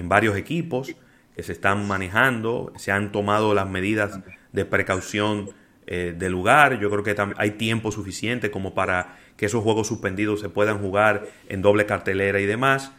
varios 0.08 0.36
equipos 0.36 0.94
que 1.36 1.44
se 1.44 1.54
están 1.54 1.88
manejando, 1.88 2.74
se 2.76 2.92
han 2.92 3.12
tomado 3.12 3.54
las 3.54 3.70
medidas 3.70 4.20
de 4.56 4.66
precaución 4.66 5.50
eh, 5.86 6.16
del 6.18 6.32
lugar. 6.32 6.80
Yo 6.80 6.90
creo 6.90 7.04
que 7.04 7.16
hay 7.38 7.52
tiempo 7.52 7.92
suficiente 7.92 8.50
como 8.50 8.74
para 8.74 9.20
que 9.38 9.46
esos 9.46 9.64
juegos 9.64 9.88
suspendidos 9.88 10.40
se 10.40 10.50
puedan 10.50 10.80
jugar 10.80 11.28
en 11.50 11.62
doble 11.62 11.86
cartelera 11.86 12.40
y 12.40 12.46
demás. 12.46 12.92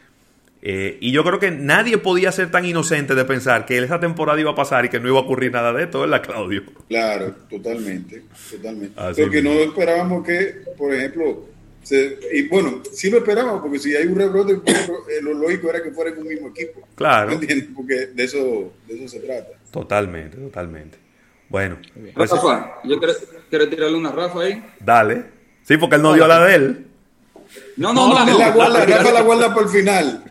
Eh, 0.61 0.97
y 1.01 1.11
yo 1.11 1.23
creo 1.23 1.39
que 1.39 1.51
nadie 1.51 1.97
podía 1.97 2.31
ser 2.31 2.49
tan 2.49 2.65
inocente 2.65 3.13
de 3.13 3.25
pensar 3.25 3.65
que 3.65 3.77
esa 3.77 3.99
temporada 3.99 4.39
iba 4.39 4.51
a 4.51 4.55
pasar 4.55 4.85
y 4.85 4.89
que 4.89 4.99
no 4.99 5.07
iba 5.07 5.17
a 5.19 5.21
ocurrir 5.21 5.51
nada 5.51 5.71
de 5.73 5.83
esto, 5.83 6.01
¿verdad, 6.01 6.23
Claudio? 6.23 6.63
Claro, 6.87 7.35
totalmente, 7.49 8.23
totalmente. 8.49 8.95
porque 9.21 9.41
no 9.41 9.51
esperábamos 9.51 10.25
que, 10.25 10.63
por 10.77 10.93
ejemplo, 10.93 11.45
y 12.33 12.47
bueno, 12.47 12.81
sí 12.91 13.09
lo 13.09 13.19
esperábamos, 13.19 13.61
porque 13.61 13.79
si 13.79 13.95
hay 13.95 14.07
un 14.07 14.15
rebrote, 14.15 14.53
eh, 14.53 15.21
lo 15.21 15.33
lógico 15.33 15.69
era 15.69 15.81
que 15.81 15.91
fuera 15.91 16.11
en 16.11 16.17
un 16.19 16.27
mismo 16.27 16.49
equipo. 16.49 16.87
Claro. 16.95 17.31
entiendes? 17.31 17.69
Porque 17.73 18.07
de 18.07 18.23
eso, 18.23 18.73
de 18.87 18.95
eso 18.95 19.07
se 19.07 19.19
trata. 19.19 19.51
Totalmente, 19.71 20.37
totalmente. 20.37 21.06
Bueno. 21.49 21.77
Rafa, 22.15 22.79
yo 22.83 22.99
quiero, 23.49 23.69
tirarle 23.69 23.97
una 23.97 24.11
Rafa 24.11 24.41
ahí. 24.41 24.63
Dale. 24.79 25.25
Sí, 25.63 25.77
porque 25.77 25.95
él 25.95 26.01
no 26.01 26.13
dio 26.13 26.27
la 26.27 26.45
de 26.45 26.55
él. 26.55 26.87
No, 27.77 27.93
no, 27.93 28.07
no. 28.07 28.25
no, 28.25 28.37
La 28.37 28.51
guarda, 28.51 28.85
Rafa 28.85 29.11
la 29.11 29.21
guarda 29.21 29.53
por 29.53 29.63
el 29.63 29.69
final. 29.69 30.23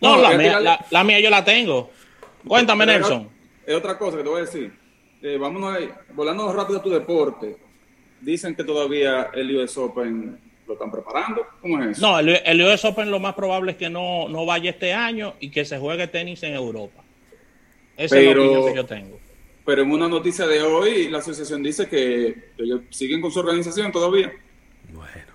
No, 0.00 0.16
la, 0.16 1.04
mía, 1.04 1.20
yo 1.20 1.30
la 1.30 1.44
tengo. 1.44 1.90
Cuéntame, 2.46 2.86
Nelson. 2.86 3.28
Es 3.64 3.74
otra 3.76 3.96
cosa 3.96 4.16
que 4.16 4.24
te 4.24 4.28
voy 4.28 4.38
a 4.38 4.44
decir. 4.44 4.72
Eh, 5.22 5.38
vámonos 5.38 5.76
ahí, 5.76 5.88
volando 6.14 6.52
rápido 6.52 6.80
a 6.80 6.82
tu 6.82 6.90
deporte. 6.90 7.56
Dicen 8.20 8.56
que 8.56 8.64
todavía 8.64 9.30
el 9.32 9.56
US 9.56 9.78
Open 9.78 10.40
lo 10.66 10.72
están 10.74 10.90
preparando. 10.90 11.46
¿Cómo 11.60 11.80
es 11.82 11.98
eso? 11.98 12.00
No, 12.00 12.18
el, 12.18 12.62
US 12.62 12.84
Open 12.84 13.10
lo 13.10 13.20
más 13.20 13.34
probable 13.34 13.72
es 13.72 13.78
que 13.78 13.88
no, 13.88 14.28
no 14.28 14.44
vaya 14.44 14.70
este 14.70 14.92
año 14.92 15.34
y 15.38 15.50
que 15.50 15.64
se 15.64 15.78
juegue 15.78 16.08
tenis 16.08 16.42
en 16.42 16.54
Europa. 16.54 17.04
Esa 17.96 18.18
es 18.18 18.24
la 18.24 18.32
opinión 18.32 18.66
que 18.66 18.74
yo 18.74 18.86
tengo. 18.86 19.20
Pero 19.64 19.82
en 19.82 19.90
una 19.90 20.08
noticia 20.08 20.46
de 20.46 20.62
hoy, 20.62 21.08
la 21.08 21.18
asociación 21.18 21.62
dice 21.62 21.88
que 21.88 22.50
ellos 22.58 22.80
siguen 22.90 23.20
con 23.20 23.30
su 23.30 23.40
organización 23.40 23.92
todavía. 23.92 24.32
Bueno. 24.92 25.32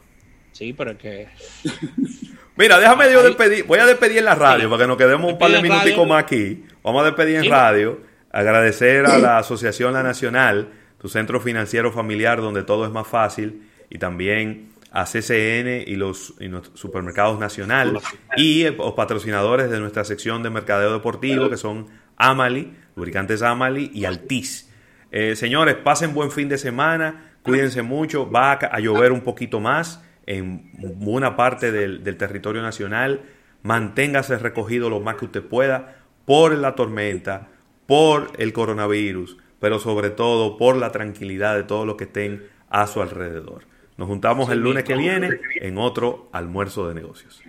Sí, 0.51 0.73
pero 0.73 0.91
es 0.91 0.97
que. 0.97 1.27
Mira, 2.57 2.79
déjame 2.79 3.11
yo 3.11 3.23
despedir. 3.23 3.65
Voy 3.65 3.79
a 3.79 3.85
despedir 3.85 4.17
en 4.17 4.25
la 4.25 4.35
radio 4.35 4.69
para 4.69 4.83
que 4.83 4.87
nos 4.87 4.97
quedemos 4.97 5.31
un 5.31 5.37
par 5.37 5.51
de 5.51 5.61
minuticos 5.61 6.07
más 6.07 6.23
aquí. 6.23 6.63
Vamos 6.83 7.03
a 7.03 7.05
despedir 7.05 7.37
en 7.37 7.49
radio. 7.49 8.01
Agradecer 8.31 9.05
a 9.05 9.19
la 9.19 9.37
Asociación 9.37 9.93
La 9.93 10.03
Nacional, 10.03 10.69
tu 10.99 11.07
centro 11.07 11.39
financiero 11.39 11.91
familiar 11.91 12.41
donde 12.41 12.63
todo 12.63 12.85
es 12.85 12.91
más 12.91 13.07
fácil. 13.07 13.69
Y 13.89 13.99
también 13.99 14.69
a 14.91 15.05
CCN 15.05 15.83
y 15.85 15.95
los, 15.95 16.33
supermercados 16.73 17.39
nacional 17.39 17.99
y 18.35 18.63
los 18.63 18.93
patrocinadores 18.93 19.69
de 19.69 19.79
nuestra 19.79 20.03
sección 20.03 20.41
de 20.43 20.49
mercadeo 20.49 20.91
deportivo 20.93 21.49
que 21.49 21.57
son 21.57 21.87
Amali, 22.17 22.73
lubricantes 22.95 23.41
Amali 23.41 23.91
y 23.93 24.06
Altis. 24.06 24.69
Eh, 25.12 25.36
señores, 25.36 25.75
pasen 25.75 26.13
buen 26.13 26.32
fin 26.32 26.49
de 26.49 26.58
semana, 26.58 27.38
cuídense 27.43 27.82
mucho, 27.82 28.30
va 28.30 28.53
a 28.53 28.80
llover 28.80 29.12
un 29.12 29.21
poquito 29.21 29.60
más 29.60 30.03
en 30.25 30.69
buena 30.99 31.36
parte 31.36 31.71
del, 31.71 32.17
territorio 32.17 32.62
nacional. 32.62 33.21
Manténgase 33.63 34.38
recogido 34.38 34.89
lo 34.89 34.99
más 34.99 35.15
que 35.15 35.25
usted 35.25 35.43
pueda 35.43 35.95
por 36.25 36.56
la 36.56 36.75
tormenta, 36.75 37.47
por 37.86 38.32
el 38.38 38.51
coronavirus, 38.53 39.38
pero 39.60 39.80
sobre 39.80 40.10
todo 40.10 40.58
por 40.58 40.75
la 40.75 40.91
tranquilidad 40.91 41.56
de 41.56 41.63
todos 41.63 41.88
los 41.88 41.95
que 41.95 42.03
estén 42.03 42.45
a 42.69 42.86
su 42.88 43.01
alrededor. 43.01 43.63
Nos 43.95 44.08
juntamos 44.08 44.49
el 44.51 44.60
lunes 44.60 44.84
que 44.84 44.95
viene 44.95 45.39
en 45.56 45.77
otro 45.77 46.30
almuerzo 46.34 46.88
de 46.88 46.95
negocios. 46.95 47.41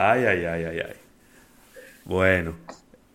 Ay, 0.00 0.24
ay, 0.24 0.44
ay, 0.44 0.64
ay, 0.64 0.78
ay. 0.78 0.96
Bueno. 2.04 2.56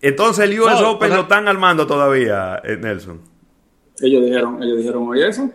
Entonces 0.01 0.45
el 0.45 0.59
US 0.59 0.81
Open 0.81 1.09
lo 1.09 1.21
están 1.21 1.47
armando 1.47 1.87
todavía, 1.87 2.61
eh, 2.63 2.77
Nelson. 2.77 3.21
Ellos 4.01 4.23
dijeron, 4.23 4.61
ellos 4.61 4.77
dijeron 4.77 5.07
hoy 5.07 5.23
eso. 5.23 5.49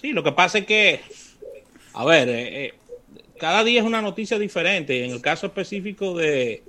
Sí, 0.00 0.12
lo 0.12 0.24
que 0.24 0.32
pasa 0.32 0.58
es 0.58 0.66
que, 0.66 1.00
a 1.92 2.04
ver, 2.04 2.28
eh, 2.28 2.64
eh, 2.64 2.74
cada 3.38 3.62
día 3.62 3.80
es 3.80 3.86
una 3.86 4.02
noticia 4.02 4.38
diferente. 4.38 5.04
En 5.04 5.12
el 5.12 5.20
caso 5.20 5.46
específico 5.46 6.16
de, 6.16 6.62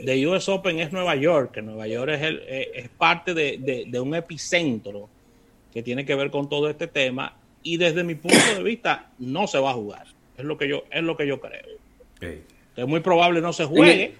de 0.00 0.26
US 0.26 0.48
Open 0.48 0.80
es 0.80 0.92
Nueva 0.92 1.14
York, 1.16 1.52
que 1.52 1.62
Nueva 1.62 1.86
York 1.86 2.12
es, 2.12 2.22
el, 2.22 2.42
eh, 2.46 2.70
es 2.74 2.88
parte 2.88 3.34
de, 3.34 3.84
de, 3.86 4.00
un 4.00 4.14
epicentro 4.14 5.08
que 5.72 5.82
tiene 5.82 6.06
que 6.06 6.14
ver 6.14 6.30
con 6.30 6.48
todo 6.48 6.70
este 6.70 6.86
tema 6.86 7.36
y 7.62 7.76
desde 7.76 8.04
mi 8.04 8.14
punto 8.14 8.54
de 8.56 8.62
vista 8.62 9.10
no 9.18 9.46
se 9.46 9.58
va 9.58 9.70
a 9.70 9.74
jugar. 9.74 10.06
Es 10.38 10.44
lo 10.44 10.56
que 10.56 10.68
yo, 10.68 10.84
es 10.90 11.02
lo 11.02 11.16
que 11.16 11.26
yo 11.26 11.40
creo. 11.40 11.66
Es 12.76 12.86
muy 12.86 13.00
probable 13.00 13.40
no 13.40 13.52
se 13.52 13.64
juegue 13.64 14.14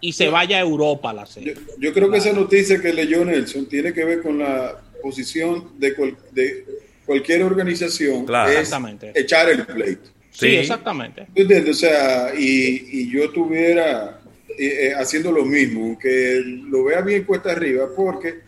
y 0.00 0.12
se 0.12 0.28
vaya 0.28 0.58
a 0.58 0.60
Europa 0.60 1.12
la 1.12 1.26
serie. 1.26 1.54
Yo, 1.78 1.92
creo 1.92 2.10
que 2.10 2.18
esa 2.18 2.32
noticia 2.32 2.80
que 2.80 2.92
leyó 2.92 3.24
Nelson 3.24 3.66
tiene 3.66 3.92
que 3.92 4.04
ver 4.04 4.22
con 4.22 4.38
la 4.38 4.80
posición 5.02 5.78
de, 5.78 6.14
de 6.32 6.64
cualquier 7.04 7.42
organización. 7.42 8.24
Claro, 8.24 8.50
exactamente. 8.50 9.12
Echar 9.14 9.50
el 9.50 9.66
pleito. 9.66 10.10
Sí, 10.30 10.56
exactamente. 10.56 11.26
O 11.68 11.74
sea, 11.74 12.32
y, 12.36 12.86
y 12.92 13.10
yo 13.10 13.24
estuviera 13.24 14.20
eh, 14.58 14.88
eh, 14.88 14.94
haciendo 14.94 15.32
lo 15.32 15.44
mismo, 15.44 15.98
que 15.98 16.40
lo 16.68 16.84
vea 16.84 17.00
bien 17.00 17.24
cuesta 17.24 17.52
arriba, 17.52 17.88
porque, 17.94 18.40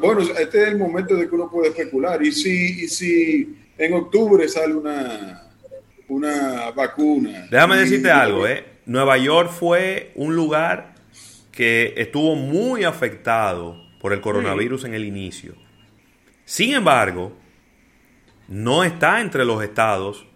bueno, 0.00 0.22
este 0.22 0.62
es 0.62 0.68
el 0.68 0.78
momento 0.78 1.14
de 1.16 1.28
que 1.28 1.34
uno 1.34 1.50
puede 1.50 1.68
especular. 1.68 2.24
Y 2.24 2.32
si, 2.32 2.84
y 2.84 2.88
si 2.88 3.56
en 3.76 3.92
octubre 3.92 4.48
sale 4.48 4.74
una, 4.74 5.51
una 6.12 6.70
vacuna. 6.70 7.46
Déjame 7.50 7.76
decirte 7.76 8.10
algo, 8.10 8.46
¿eh? 8.46 8.64
Nueva 8.86 9.16
York 9.16 9.50
fue 9.50 10.12
un 10.14 10.36
lugar 10.36 10.94
que 11.50 11.94
estuvo 11.96 12.34
muy 12.34 12.84
afectado 12.84 13.76
por 14.00 14.12
el 14.12 14.20
coronavirus 14.20 14.84
en 14.84 14.94
el 14.94 15.04
inicio. 15.04 15.54
Sin 16.44 16.74
embargo, 16.74 17.36
no 18.48 18.84
está 18.84 19.20
entre 19.20 19.44
los 19.44 19.62
estados 19.62 20.26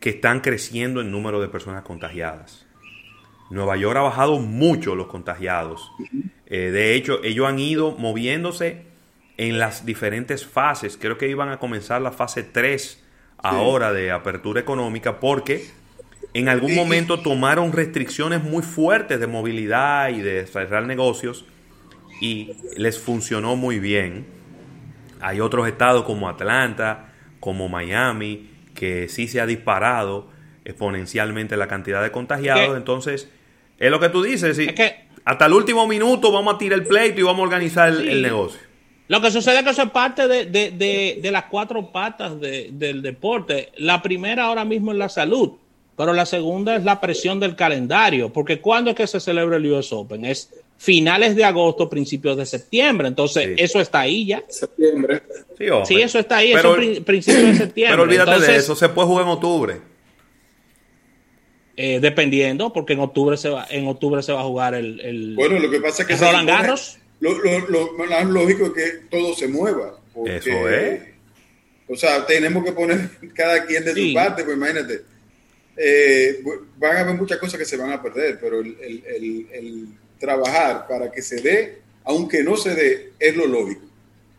que 0.00 0.10
están 0.10 0.40
creciendo 0.40 1.00
en 1.00 1.10
número 1.10 1.40
de 1.40 1.48
personas 1.48 1.82
contagiadas. 1.82 2.66
Nueva 3.50 3.76
York 3.76 3.96
ha 3.96 4.02
bajado 4.02 4.38
mucho 4.40 4.94
los 4.94 5.06
contagiados. 5.06 5.90
Eh, 6.46 6.70
de 6.70 6.94
hecho, 6.94 7.22
ellos 7.22 7.46
han 7.46 7.58
ido 7.58 7.92
moviéndose 7.92 8.82
en 9.36 9.58
las 9.58 9.86
diferentes 9.86 10.44
fases. 10.44 10.96
Creo 10.96 11.16
que 11.16 11.28
iban 11.28 11.50
a 11.50 11.58
comenzar 11.58 12.02
la 12.02 12.10
fase 12.10 12.42
3 12.42 13.03
ahora 13.44 13.92
de 13.92 14.10
apertura 14.10 14.60
económica 14.60 15.20
porque 15.20 15.66
en 16.32 16.48
algún 16.48 16.74
momento 16.74 17.20
tomaron 17.20 17.72
restricciones 17.72 18.42
muy 18.42 18.62
fuertes 18.62 19.20
de 19.20 19.26
movilidad 19.26 20.08
y 20.08 20.20
de 20.20 20.46
cerrar 20.46 20.84
negocios 20.84 21.44
y 22.20 22.52
les 22.76 22.98
funcionó 22.98 23.54
muy 23.54 23.78
bien. 23.78 24.26
Hay 25.20 25.40
otros 25.40 25.68
estados 25.68 26.04
como 26.04 26.28
Atlanta, 26.28 27.12
como 27.38 27.68
Miami, 27.68 28.50
que 28.74 29.08
sí 29.08 29.28
se 29.28 29.40
ha 29.40 29.46
disparado 29.46 30.28
exponencialmente 30.64 31.56
la 31.56 31.68
cantidad 31.68 32.02
de 32.02 32.10
contagiados. 32.10 32.76
Entonces, 32.76 33.30
es 33.78 33.90
lo 33.90 34.00
que 34.00 34.08
tú 34.08 34.22
dices, 34.22 34.58
hasta 35.24 35.46
el 35.46 35.52
último 35.52 35.86
minuto 35.86 36.32
vamos 36.32 36.54
a 36.54 36.58
tirar 36.58 36.78
el 36.78 36.86
pleito 36.86 37.20
y 37.20 37.22
vamos 37.22 37.40
a 37.40 37.42
organizar 37.44 37.88
el, 37.90 38.22
negocio. 38.22 38.60
Lo 39.08 39.20
que 39.20 39.30
sucede 39.30 39.58
es 39.58 39.64
que 39.64 39.70
eso 39.70 39.82
es 39.82 39.90
parte 39.90 40.26
de, 40.28 41.30
las 41.30 41.44
cuatro 41.44 41.92
patas 41.92 42.40
del 42.40 43.02
deporte. 43.02 43.72
La 43.76 44.00
primera 44.02 44.44
ahora 44.44 44.64
mismo 44.64 44.92
es 44.92 44.98
la 44.98 45.08
salud 45.08 45.52
pero 45.96 46.12
la 46.12 46.26
segunda 46.26 46.76
es 46.76 46.84
la 46.84 47.00
presión 47.00 47.38
del 47.38 47.54
calendario, 47.54 48.32
porque 48.32 48.60
¿cuándo 48.60 48.90
es 48.90 48.96
que 48.96 49.06
se 49.06 49.20
celebra 49.20 49.56
el 49.56 49.70
US 49.70 49.92
Open? 49.92 50.24
Es 50.24 50.50
finales 50.76 51.36
de 51.36 51.44
agosto, 51.44 51.88
principios 51.88 52.36
de 52.36 52.46
septiembre, 52.46 53.08
entonces 53.08 53.50
eso 53.56 53.80
está 53.80 54.00
ahí 54.00 54.26
ya. 54.26 54.42
Septiembre. 54.48 55.22
Sí, 55.84 56.00
eso 56.00 56.18
está 56.18 56.38
ahí, 56.38 56.52
eso 56.52 56.76
es 56.76 57.00
principios 57.00 57.44
de 57.44 57.54
septiembre. 57.58 57.92
Pero 57.92 58.02
olvídate 58.02 58.40
de 58.40 58.56
eso, 58.56 58.74
se 58.74 58.88
puede 58.88 59.08
jugar 59.08 59.26
en 59.26 59.32
octubre. 59.32 59.80
Eh, 61.76 61.98
dependiendo, 62.00 62.72
porque 62.72 62.92
en 62.92 63.00
octubre 63.00 63.36
se 63.36 63.48
va, 63.48 63.66
en 63.68 63.88
octubre 63.88 64.22
se 64.22 64.32
va 64.32 64.40
a 64.40 64.44
jugar 64.44 64.74
el, 64.74 65.34
bueno, 65.34 65.58
lo 65.58 65.70
que 65.70 65.80
pasa 65.80 66.02
es 66.02 66.08
que 66.08 66.16
Roland 66.16 66.48
Garros. 66.48 66.98
Lo, 67.20 67.32
lo, 67.68 68.24
lógico 68.24 68.66
es 68.66 68.72
que 68.72 68.90
todo 69.10 69.34
se 69.34 69.48
mueva. 69.48 69.98
Eso 70.26 70.68
es. 70.68 71.00
O 71.88 71.96
sea, 71.96 72.24
tenemos 72.26 72.64
que 72.64 72.72
poner 72.72 73.10
cada 73.34 73.64
quien 73.66 73.84
de 73.84 73.94
su 73.94 74.14
parte, 74.14 74.44
pues 74.44 74.56
imagínate. 74.56 75.02
Eh, 75.76 76.42
van 76.78 76.96
a 76.96 77.00
haber 77.00 77.14
muchas 77.16 77.38
cosas 77.38 77.58
que 77.58 77.64
se 77.64 77.76
van 77.76 77.92
a 77.92 78.02
perder, 78.02 78.38
pero 78.40 78.60
el, 78.60 79.88
trabajar 80.18 80.86
para 80.88 81.10
que 81.10 81.20
se 81.20 81.40
dé, 81.40 81.78
aunque 82.04 82.42
no 82.42 82.56
se 82.56 82.74
dé, 82.74 83.12
es 83.18 83.36
lo 83.36 83.46
lógico. 83.46 83.82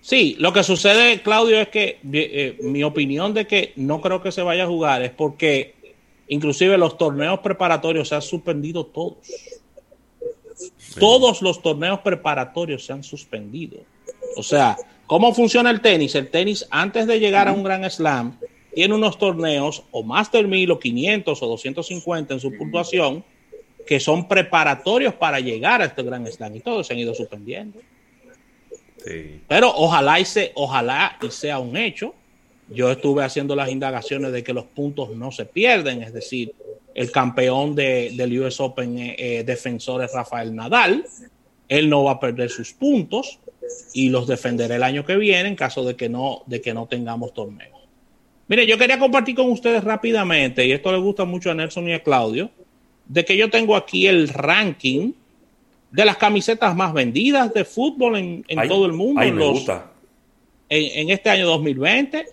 Sí, 0.02 0.36
lo 0.40 0.54
que 0.54 0.64
sucede, 0.64 1.22
Claudio, 1.22 1.60
es 1.60 1.70
que 1.70 2.00
eh, 2.14 2.58
mi 2.62 2.84
opinión 2.84 3.34
de 3.34 3.48
que 3.48 3.74
no 3.76 4.02
creo 4.02 4.22
que 4.22 4.32
se 4.32 4.42
vaya 4.42 4.64
a 4.64 4.68
jugar 4.68 5.02
es 5.02 5.12
porque 5.12 5.76
inclusive 6.28 6.78
los 6.78 6.98
torneos 6.98 7.40
preparatorios 7.40 8.10
se 8.10 8.16
han 8.16 8.22
suspendido 8.22 8.86
todos. 8.86 9.18
Todos 11.00 11.42
los 11.42 11.62
torneos 11.62 12.00
preparatorios 12.00 12.86
se 12.86 12.94
han 12.94 13.04
suspendido. 13.04 13.78
O 14.38 14.44
sea, 14.44 14.78
¿cómo 15.08 15.34
funciona 15.34 15.70
el 15.70 15.82
tenis? 15.82 16.16
El 16.16 16.30
tenis, 16.30 16.68
antes 16.70 17.08
de 17.08 17.20
llegar 17.20 17.48
a 17.48 17.54
un 17.54 17.64
gran 17.64 17.90
slam, 17.90 18.40
tiene 18.74 18.94
unos 18.94 19.18
torneos 19.18 19.84
o 19.92 20.04
Master 20.04 20.48
1000 20.48 20.72
o 20.72 20.80
500 20.80 21.42
o 21.42 21.48
250 21.48 22.34
en 22.34 22.40
su 22.40 22.56
puntuación 22.58 23.24
que 23.86 24.00
son 24.00 24.28
preparatorios 24.28 25.14
para 25.14 25.40
llegar 25.40 25.82
a 25.82 25.86
este 25.86 26.04
gran 26.04 26.26
slam 26.28 26.56
y 26.56 26.60
todos 26.60 26.88
se 26.88 26.94
han 26.94 27.00
ido 27.00 27.14
suspendiendo. 27.14 27.80
Pero 29.48 29.72
ojalá 29.76 30.20
y, 30.20 30.26
ojalá 30.56 31.18
y 31.22 31.30
sea 31.30 31.60
un 31.60 31.78
hecho. 31.78 32.16
Yo 32.68 32.92
estuve 32.92 33.24
haciendo 33.24 33.56
las 33.56 33.70
indagaciones 33.70 34.32
de 34.32 34.44
que 34.44 34.52
los 34.52 34.66
puntos 34.66 35.12
no 35.12 35.32
se 35.32 35.46
pierden, 35.46 36.02
es 36.02 36.12
decir, 36.12 36.54
el 36.96 37.12
campeón 37.12 37.76
del 37.76 38.40
US 38.40 38.60
Open 38.62 38.98
eh, 38.98 39.16
eh, 39.20 39.44
defensor 39.44 40.04
es 40.04 40.14
Rafael 40.14 40.56
Nadal. 40.56 41.06
Él 41.68 41.90
no 41.90 42.06
va 42.06 42.14
a 42.14 42.20
perder 42.20 42.50
sus 42.50 42.72
puntos 42.72 43.40
y 43.94 44.10
los 44.10 44.28
defenderá 44.28 44.78
el 44.78 44.84
año 44.84 45.06
que 45.06 45.18
viene 45.18 45.50
en 45.50 45.56
caso 45.56 45.84
de 45.84 45.96
que 45.96 46.08
no, 46.08 46.44
de 46.46 46.62
que 46.62 46.74
no 46.74 46.88
tengamos 46.88 47.34
torneo. 47.34 47.76
Mire, 48.48 48.66
yo 48.66 48.78
quería 48.78 48.98
compartir 48.98 49.36
con 49.36 49.52
ustedes 49.52 49.84
rápidamente, 49.84 50.66
y 50.66 50.72
esto 50.72 50.92
le 50.92 51.00
gusta 51.00 51.26
mucho 51.26 51.52
a 51.52 51.56
Nelson 51.56 51.90
y 51.90 51.94
a 51.94 52.04
Claudio, 52.04 52.50
de 53.08 53.26
que 53.26 53.36
yo 53.36 53.50
tengo 53.50 53.76
aquí 53.76 54.08
el 54.08 54.30
ranking 54.30 55.14
de 55.92 56.06
las 56.06 56.18
camisetas 56.18 56.76
más 56.76 56.94
vendidas 56.94 57.54
de 57.54 57.66
fútbol 57.66 58.18
en, 58.18 58.44
todo 58.68 58.86
el 58.86 58.94
mundo 58.94 59.22
en, 59.22 59.40
en, 60.70 61.10
este 61.10 61.30
año 61.30 61.48
2020. 61.48 62.26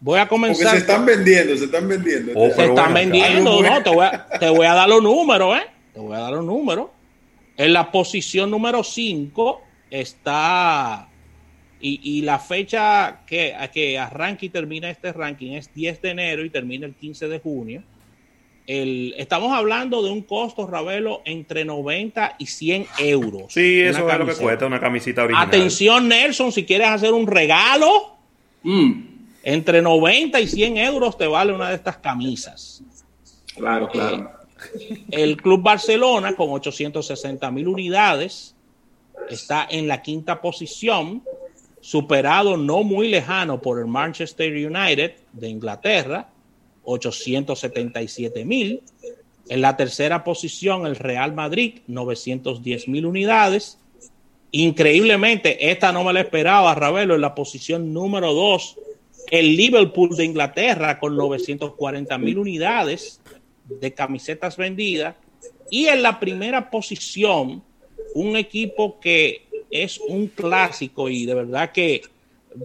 Voy 0.00 0.18
a 0.18 0.28
comenzar. 0.28 0.64
Porque 0.64 0.78
se 0.78 0.82
están 0.82 1.06
vendiendo, 1.06 1.56
se 1.56 1.64
están 1.64 1.88
vendiendo. 1.88 2.32
Oh, 2.34 2.50
se 2.50 2.64
están 2.66 2.94
vendiendo, 2.94 3.62
no, 3.62 3.82
te 3.82 3.90
voy, 3.90 4.06
a, 4.06 4.26
te 4.38 4.48
voy 4.48 4.66
a 4.66 4.74
dar 4.74 4.88
los 4.88 5.02
números, 5.02 5.58
¿eh? 5.58 5.66
Te 5.94 6.00
voy 6.00 6.14
a 6.16 6.20
dar 6.20 6.32
los 6.32 6.44
números. 6.44 6.90
En 7.56 7.72
la 7.72 7.90
posición 7.90 8.50
número 8.50 8.84
5 8.84 9.62
está 9.90 11.08
y, 11.80 12.22
la 12.22 12.38
fecha 12.38 13.20
que, 13.26 13.54
que 13.72 13.98
arranca 13.98 14.44
y 14.44 14.48
termina 14.48 14.90
este 14.90 15.12
ranking 15.12 15.52
es 15.52 15.72
10 15.74 16.02
de 16.02 16.10
enero 16.10 16.44
y 16.44 16.50
termina 16.50 16.86
el 16.86 16.94
15 16.94 17.28
de 17.28 17.38
junio. 17.38 17.82
El, 18.66 19.14
estamos 19.16 19.52
hablando 19.52 20.02
de 20.02 20.10
un 20.10 20.22
costo, 20.22 20.66
Ravelo, 20.66 21.22
entre 21.24 21.64
90 21.64 22.36
y 22.38 22.46
100 22.46 22.86
euros. 22.98 23.52
Sí, 23.52 23.80
eso 23.80 24.10
es 24.10 24.18
lo 24.18 24.26
que 24.26 24.34
cuesta 24.34 24.66
una 24.66 24.80
camisita 24.80 25.22
original. 25.22 25.46
Atención, 25.46 26.08
Nelson, 26.08 26.50
si 26.50 26.64
quieres 26.64 26.88
hacer 26.88 27.12
un 27.12 27.28
regalo, 27.28 28.16
mm. 28.64 29.15
Entre 29.46 29.80
90 29.80 30.40
y 30.40 30.48
100 30.48 30.76
euros 30.76 31.16
te 31.16 31.28
vale 31.28 31.52
una 31.52 31.68
de 31.68 31.76
estas 31.76 31.98
camisas. 31.98 32.82
Claro, 33.54 33.88
claro. 33.88 34.32
Eh, 34.74 35.04
el 35.12 35.36
Club 35.36 35.62
Barcelona, 35.62 36.34
con 36.34 36.50
860 36.50 37.48
mil 37.52 37.68
unidades, 37.68 38.56
está 39.30 39.68
en 39.70 39.86
la 39.86 40.02
quinta 40.02 40.40
posición 40.40 41.22
superado 41.80 42.56
no 42.56 42.82
muy 42.82 43.06
lejano 43.06 43.62
por 43.62 43.78
el 43.78 43.86
Manchester 43.86 44.52
United 44.52 45.12
de 45.32 45.48
Inglaterra, 45.48 46.28
877 46.82 48.44
mil. 48.44 48.82
En 49.48 49.60
la 49.60 49.76
tercera 49.76 50.24
posición, 50.24 50.86
el 50.86 50.96
Real 50.96 51.34
Madrid, 51.34 51.82
910 51.86 52.88
mil 52.88 53.06
unidades. 53.06 53.78
Increíblemente, 54.50 55.70
esta 55.70 55.92
no 55.92 56.02
me 56.02 56.12
la 56.12 56.22
esperaba, 56.22 56.74
Ravelo, 56.74 57.14
en 57.14 57.20
la 57.20 57.36
posición 57.36 57.92
número 57.92 58.34
dos, 58.34 58.76
el 59.30 59.56
Liverpool 59.56 60.16
de 60.16 60.24
Inglaterra, 60.24 60.98
con 60.98 61.16
940 61.16 62.18
mil 62.18 62.38
unidades 62.38 63.20
de 63.64 63.92
camisetas 63.92 64.56
vendidas. 64.56 65.16
Y 65.70 65.86
en 65.86 66.02
la 66.02 66.20
primera 66.20 66.70
posición, 66.70 67.62
un 68.14 68.36
equipo 68.36 69.00
que 69.00 69.42
es 69.70 69.98
un 69.98 70.28
clásico 70.28 71.08
y 71.08 71.26
de 71.26 71.34
verdad 71.34 71.72
que 71.72 72.02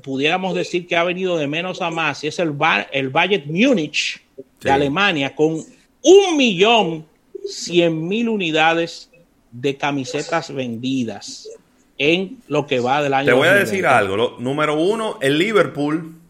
pudiéramos 0.03 0.55
decir 0.55 0.87
que 0.87 0.95
ha 0.95 1.03
venido 1.03 1.37
de 1.37 1.47
menos 1.47 1.81
a 1.81 1.89
más, 1.89 2.23
y 2.23 2.27
es 2.27 2.39
el, 2.39 2.55
el 2.91 3.09
Bayern 3.09 3.51
Múnich 3.51 4.21
de 4.61 4.71
Alemania 4.71 5.35
con 5.35 5.63
un 6.03 6.37
millón 6.37 7.05
cien 7.45 8.07
mil 8.07 8.29
unidades 8.29 9.09
de 9.51 9.75
camisetas 9.75 10.53
vendidas 10.53 11.49
en 11.97 12.41
lo 12.47 12.65
que 12.65 12.79
va 12.79 13.03
del 13.03 13.13
año. 13.13 13.25
Te 13.25 13.33
voy 13.33 13.47
a 13.47 13.53
decir 13.53 13.85
algo. 13.85 14.37
número 14.39 14.79
uno, 14.79 15.17
el 15.21 15.37
Liverpool 15.37 16.20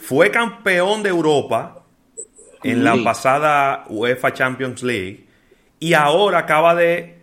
fue 0.00 0.30
campeón 0.30 1.02
de 1.02 1.10
Europa 1.10 1.84
en 2.62 2.84
la 2.84 2.96
pasada 3.02 3.84
UEFA 3.88 4.32
Champions 4.32 4.82
League 4.82 5.26
y 5.78 5.94
ahora 5.94 6.40
acaba 6.40 6.74
de 6.74 7.20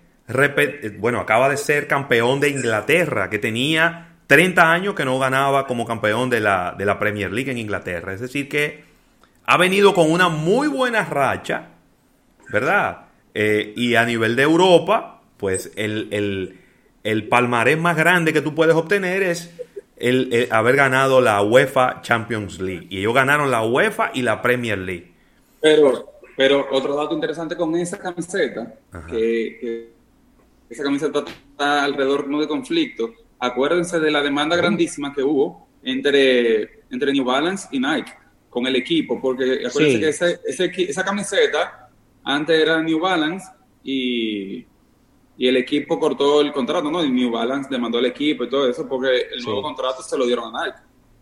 bueno, 0.98 1.20
acaba 1.20 1.50
de 1.50 1.58
ser 1.58 1.88
campeón 1.88 2.40
de 2.40 2.50
Inglaterra, 2.50 3.30
que 3.30 3.40
tenía 3.40 4.08
30 4.28 4.72
años 4.72 4.94
que 4.94 5.06
no 5.06 5.18
ganaba 5.20 5.66
como 5.68 5.86
campeón 5.86 6.30
de 6.30 6.42
la, 6.42 6.76
de 6.78 6.86
la 6.86 7.00
Premier 7.00 7.32
League 7.32 7.50
en 7.50 7.58
Inglaterra. 7.58 8.14
Es 8.14 8.20
decir, 8.20 8.50
que 8.50 8.84
ha 9.46 9.58
venido 9.58 9.94
con 9.94 10.12
una 10.12 10.28
muy 10.28 10.68
buena 10.68 11.06
racha, 11.06 11.70
¿verdad? 12.50 13.06
Eh, 13.34 13.74
y 13.78 13.96
a 13.96 14.04
nivel 14.04 14.36
de 14.36 14.44
Europa, 14.44 15.22
pues 15.38 15.72
el, 15.76 16.60
palmarés 17.30 17.78
más 17.78 17.96
grande 17.96 18.34
que 18.34 18.42
tú 18.42 18.54
puedes 18.54 18.76
obtener 18.76 19.24
es 19.24 19.56
el, 20.00 20.48
haber 20.52 20.76
ganado 20.76 21.22
la 21.22 21.42
UEFA 21.42 22.02
Champions 22.02 22.60
League. 22.60 22.88
Y 22.90 23.00
ellos 23.00 23.14
ganaron 23.14 23.52
la 23.52 23.64
UEFA 23.64 24.12
y 24.14 24.22
la 24.22 24.42
Premier 24.42 24.78
League. 24.78 25.12
Pero, 25.62 26.20
pero 26.36 26.68
otro 26.72 26.96
dato 26.96 27.14
interesante 27.14 27.56
con 27.56 27.76
esa 27.76 27.98
camiseta, 27.98 28.74
que 29.10 29.90
esa 30.70 30.84
camiseta 30.84 31.24
está 31.52 31.84
alrededor 31.84 32.28
no 32.28 32.40
de 32.40 32.48
conflicto. 32.48 33.14
Acuérdense 33.40 34.00
de 34.00 34.12
la 34.12 34.22
demanda 34.22 34.56
grandísima 34.56 35.14
que 35.14 35.24
hubo 35.24 35.68
entre, 35.84 36.84
entre 36.90 37.14
New 37.14 37.24
Balance 37.24 37.68
y 37.72 37.80
Nike 37.80 38.12
con 38.50 38.66
el 38.66 38.76
equipo, 38.76 39.20
porque 39.22 39.66
acuérdense 39.68 40.00
que 40.00 40.10
ese, 40.10 40.90
esa 40.90 41.04
camiseta 41.04 41.90
antes 42.24 42.60
era 42.60 42.82
New 42.82 43.00
Balance 43.00 43.46
y, 43.84 44.66
y, 45.38 45.48
el 45.48 45.58
equipo 45.58 46.00
cortó 46.00 46.42
el 46.42 46.52
contrato, 46.52 46.90
¿no? 46.90 47.04
Y 47.04 47.10
New 47.10 47.32
Balance 47.32 47.70
demandó 47.70 47.98
al 47.98 48.06
equipo 48.06 48.44
y 48.44 48.50
todo 48.50 48.70
eso 48.70 48.88
porque 48.88 49.28
el 49.34 49.44
nuevo 49.44 49.62
contrato 49.62 50.02
se 50.02 50.18
lo 50.18 50.26
dieron 50.26 50.56
a 50.56 50.66
Nike. 50.66 50.80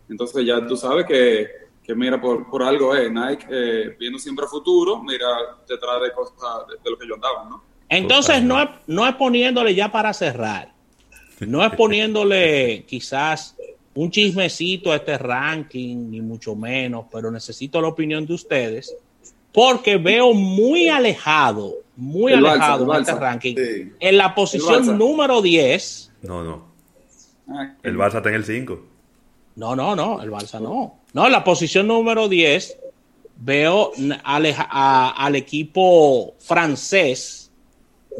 Entonces 0.08 0.46
ya 0.46 0.66
tú 0.66 0.76
sabes 0.76 1.06
que, 1.06 1.46
que 1.82 1.94
mira, 1.94 2.20
por, 2.20 2.48
por 2.48 2.62
algo 2.62 2.94
es 2.94 3.10
Nike 3.10 3.46
eh, 3.50 3.96
viendo 3.98 4.18
siempre 4.18 4.46
futuro, 4.46 5.02
mira 5.02 5.26
detrás 5.68 6.02
de 6.02 6.12
cosas 6.12 6.66
de, 6.68 6.74
de 6.82 6.90
lo 6.90 6.98
que 6.98 7.06
yo 7.06 7.14
andaba, 7.14 7.44
¿no? 7.48 7.62
Entonces, 7.88 8.42
no 8.42 8.62
es, 8.62 8.68
no 8.86 9.06
es 9.06 9.14
poniéndole 9.14 9.74
ya 9.74 9.92
para 9.92 10.12
cerrar, 10.12 10.72
no 11.40 11.64
es 11.64 11.72
poniéndole 11.74 12.84
quizás 12.88 13.56
un 13.94 14.10
chismecito 14.10 14.92
a 14.92 14.96
este 14.96 15.16
ranking, 15.16 16.10
ni 16.10 16.20
mucho 16.20 16.54
menos, 16.54 17.06
pero 17.10 17.30
necesito 17.30 17.80
la 17.80 17.88
opinión 17.88 18.26
de 18.26 18.34
ustedes, 18.34 18.94
porque 19.52 19.96
veo 19.96 20.34
muy 20.34 20.88
alejado, 20.88 21.76
muy 21.96 22.32
alejado 22.32 22.92
este 22.98 23.14
ranking. 23.14 23.54
En 23.98 24.16
la 24.16 24.34
posición 24.34 24.98
número 24.98 25.42
10. 25.42 26.12
No, 26.22 26.44
no. 26.44 26.66
Ah, 27.48 27.74
el 27.82 27.96
Barça 27.96 28.16
está 28.16 28.28
en 28.28 28.36
el 28.36 28.44
5. 28.44 28.80
No, 29.56 29.74
no, 29.74 29.96
no, 29.96 30.22
el 30.22 30.30
Barça 30.30 30.60
no. 30.60 31.00
No, 31.12 31.26
en 31.26 31.32
la 31.32 31.44
posición 31.44 31.86
número 31.86 32.28
10 32.28 32.78
veo 33.38 33.92
al 34.24 35.36
equipo 35.36 36.34
francés 36.38 37.50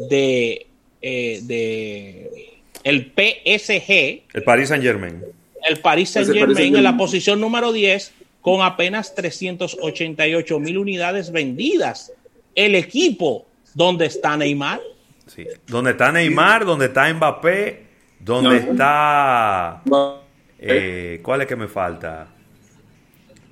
de, 0.09 0.67
eh, 1.01 1.39
de 1.43 2.59
el 2.83 3.11
PSG. 3.15 4.23
El 4.33 4.43
Paris 4.43 4.69
Saint 4.69 4.83
Germain. 4.83 5.23
El 5.67 5.79
Paris 5.79 6.11
Saint 6.11 6.31
Germain 6.31 6.75
en 6.75 6.83
la 6.83 6.97
posición 6.97 7.41
número 7.41 7.71
10 7.71 8.13
con 8.41 8.61
apenas 8.61 9.13
388 9.13 10.59
mil 10.59 10.77
unidades 10.77 11.31
vendidas 11.31 12.13
el 12.55 12.75
equipo 12.75 13.46
donde 13.77 14.07
está 14.07 14.35
Neymar. 14.35 14.81
Sí. 15.27 15.45
Donde 15.67 15.91
está 15.91 16.11
Neymar, 16.11 16.65
donde 16.65 16.85
está 16.85 17.13
Mbappé, 17.13 17.85
donde 18.19 18.57
está... 18.57 19.83
Eh, 20.57 21.19
¿Cuál 21.21 21.41
es 21.41 21.47
que 21.47 21.55
me 21.55 21.67
falta? 21.67 22.27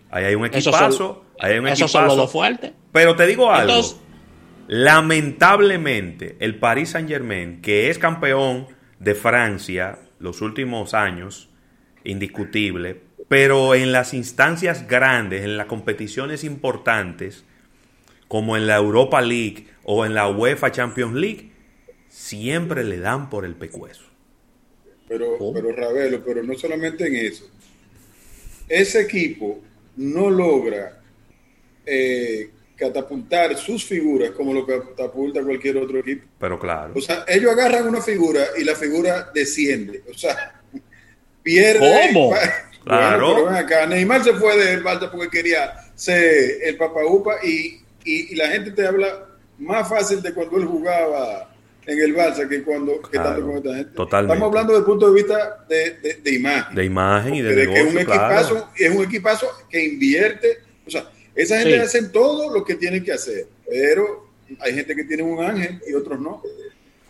Ahí 0.09 0.25
hay 0.25 0.33
un 0.33 0.47
equipazo. 0.47 1.25
ahí 1.39 1.53
hay 1.53 1.59
un 1.59 1.67
equipazo. 1.67 1.87
son 1.87 2.07
los 2.07 2.17
dos 2.17 2.31
fuertes. 2.31 2.71
Pero 2.91 3.15
te 3.15 3.27
digo 3.27 3.51
algo. 3.51 3.79
lamentablemente, 4.67 6.37
el 6.39 6.57
Paris 6.57 6.89
Saint 6.89 7.07
Germain, 7.07 7.61
que 7.61 7.91
es 7.91 7.99
campeón 7.99 8.65
de 8.97 9.13
Francia 9.13 9.99
los 10.17 10.41
últimos 10.41 10.95
años, 10.95 11.49
indiscutible, 12.03 12.99
pero 13.27 13.75
en 13.75 13.91
las 13.91 14.15
instancias 14.15 14.87
grandes, 14.87 15.43
en 15.43 15.55
las 15.55 15.67
competiciones 15.67 16.43
importantes, 16.43 17.45
como 18.27 18.57
en 18.57 18.67
la 18.67 18.77
Europa 18.77 19.21
League 19.21 19.67
o 19.83 20.05
en 20.05 20.13
la 20.13 20.29
UEFA 20.29 20.71
Champions 20.71 21.13
League, 21.13 21.51
siempre 22.09 22.83
le 22.83 22.99
dan 22.99 23.29
por 23.29 23.45
el 23.45 23.55
pecueso. 23.55 24.03
Pero, 25.07 25.37
pero 25.53 25.71
Ravelo, 25.71 26.23
pero 26.23 26.41
no 26.43 26.55
solamente 26.55 27.07
en 27.07 27.15
eso. 27.15 27.47
Ese 28.67 29.01
equipo 29.01 29.59
no 29.97 30.29
logra 30.29 30.99
eh, 31.85 32.49
catapultar 32.75 33.55
sus 33.57 33.85
figuras 33.85 34.31
como 34.31 34.53
lo 34.53 34.65
catapulta 34.65 35.43
cualquier 35.43 35.77
otro 35.77 35.99
equipo. 35.99 36.25
Pero 36.39 36.59
claro. 36.59 36.93
O 36.95 37.01
sea, 37.01 37.23
ellos 37.27 37.51
agarran 37.51 37.87
una 37.87 38.01
figura 38.01 38.43
y 38.57 38.63
la 38.63 38.75
figura 38.75 39.31
desciende. 39.33 40.03
O 40.09 40.13
sea, 40.13 40.61
pierde. 41.43 42.09
¿Cómo? 42.11 42.33
claro. 42.83 43.49
acá. 43.49 43.85
Neymar 43.85 44.23
se 44.23 44.33
fue 44.33 44.57
del 44.57 44.83
Barça 44.83 45.09
porque 45.11 45.29
quería 45.29 45.73
ser 45.95 46.61
el 46.63 46.75
papaupa 46.77 47.37
y, 47.43 47.79
y, 48.05 48.35
la 48.35 48.47
gente 48.49 48.71
te 48.71 48.85
habla 48.85 49.25
más 49.57 49.89
fácil 49.89 50.21
de 50.21 50.33
cuando 50.33 50.57
él 50.57 50.65
jugaba 50.65 51.51
en 51.85 51.99
el 51.99 52.15
Barça 52.15 52.47
que 52.47 52.63
cuando 52.63 53.01
que 53.01 53.17
tanto 53.17 53.41
con 53.41 53.57
esta 53.57 53.75
gente. 53.75 53.91
Totalmente. 53.95 54.33
Estamos 54.33 54.47
hablando 54.47 54.73
desde 54.73 54.79
el 54.79 54.85
punto 54.85 55.11
de 55.11 55.13
vista 55.15 55.65
de, 55.69 56.19
de, 56.23 56.33
imagen. 56.33 56.75
De 56.75 56.85
imagen 56.85 57.35
y 57.35 57.41
de, 57.41 57.55
negocio, 57.55 57.73
que 57.73 57.89
es 57.89 57.93
un 57.93 57.99
equipazo, 57.99 58.69
es 58.75 58.95
un 58.95 59.03
equipazo 59.03 59.47
que 59.69 59.85
invierte. 59.85 60.59
O 60.87 60.89
sea, 60.89 61.09
esa 61.35 61.59
gente 61.59 61.79
hace 61.79 62.09
todo 62.09 62.53
lo 62.53 62.63
que 62.63 62.75
tienen 62.75 63.03
que 63.03 63.11
hacer, 63.11 63.47
pero 63.69 64.29
hay 64.59 64.73
gente 64.73 64.95
que 64.95 65.03
tiene 65.03 65.23
un 65.23 65.43
ángel 65.43 65.81
y 65.87 65.93
otros 65.93 66.19
no. 66.19 66.41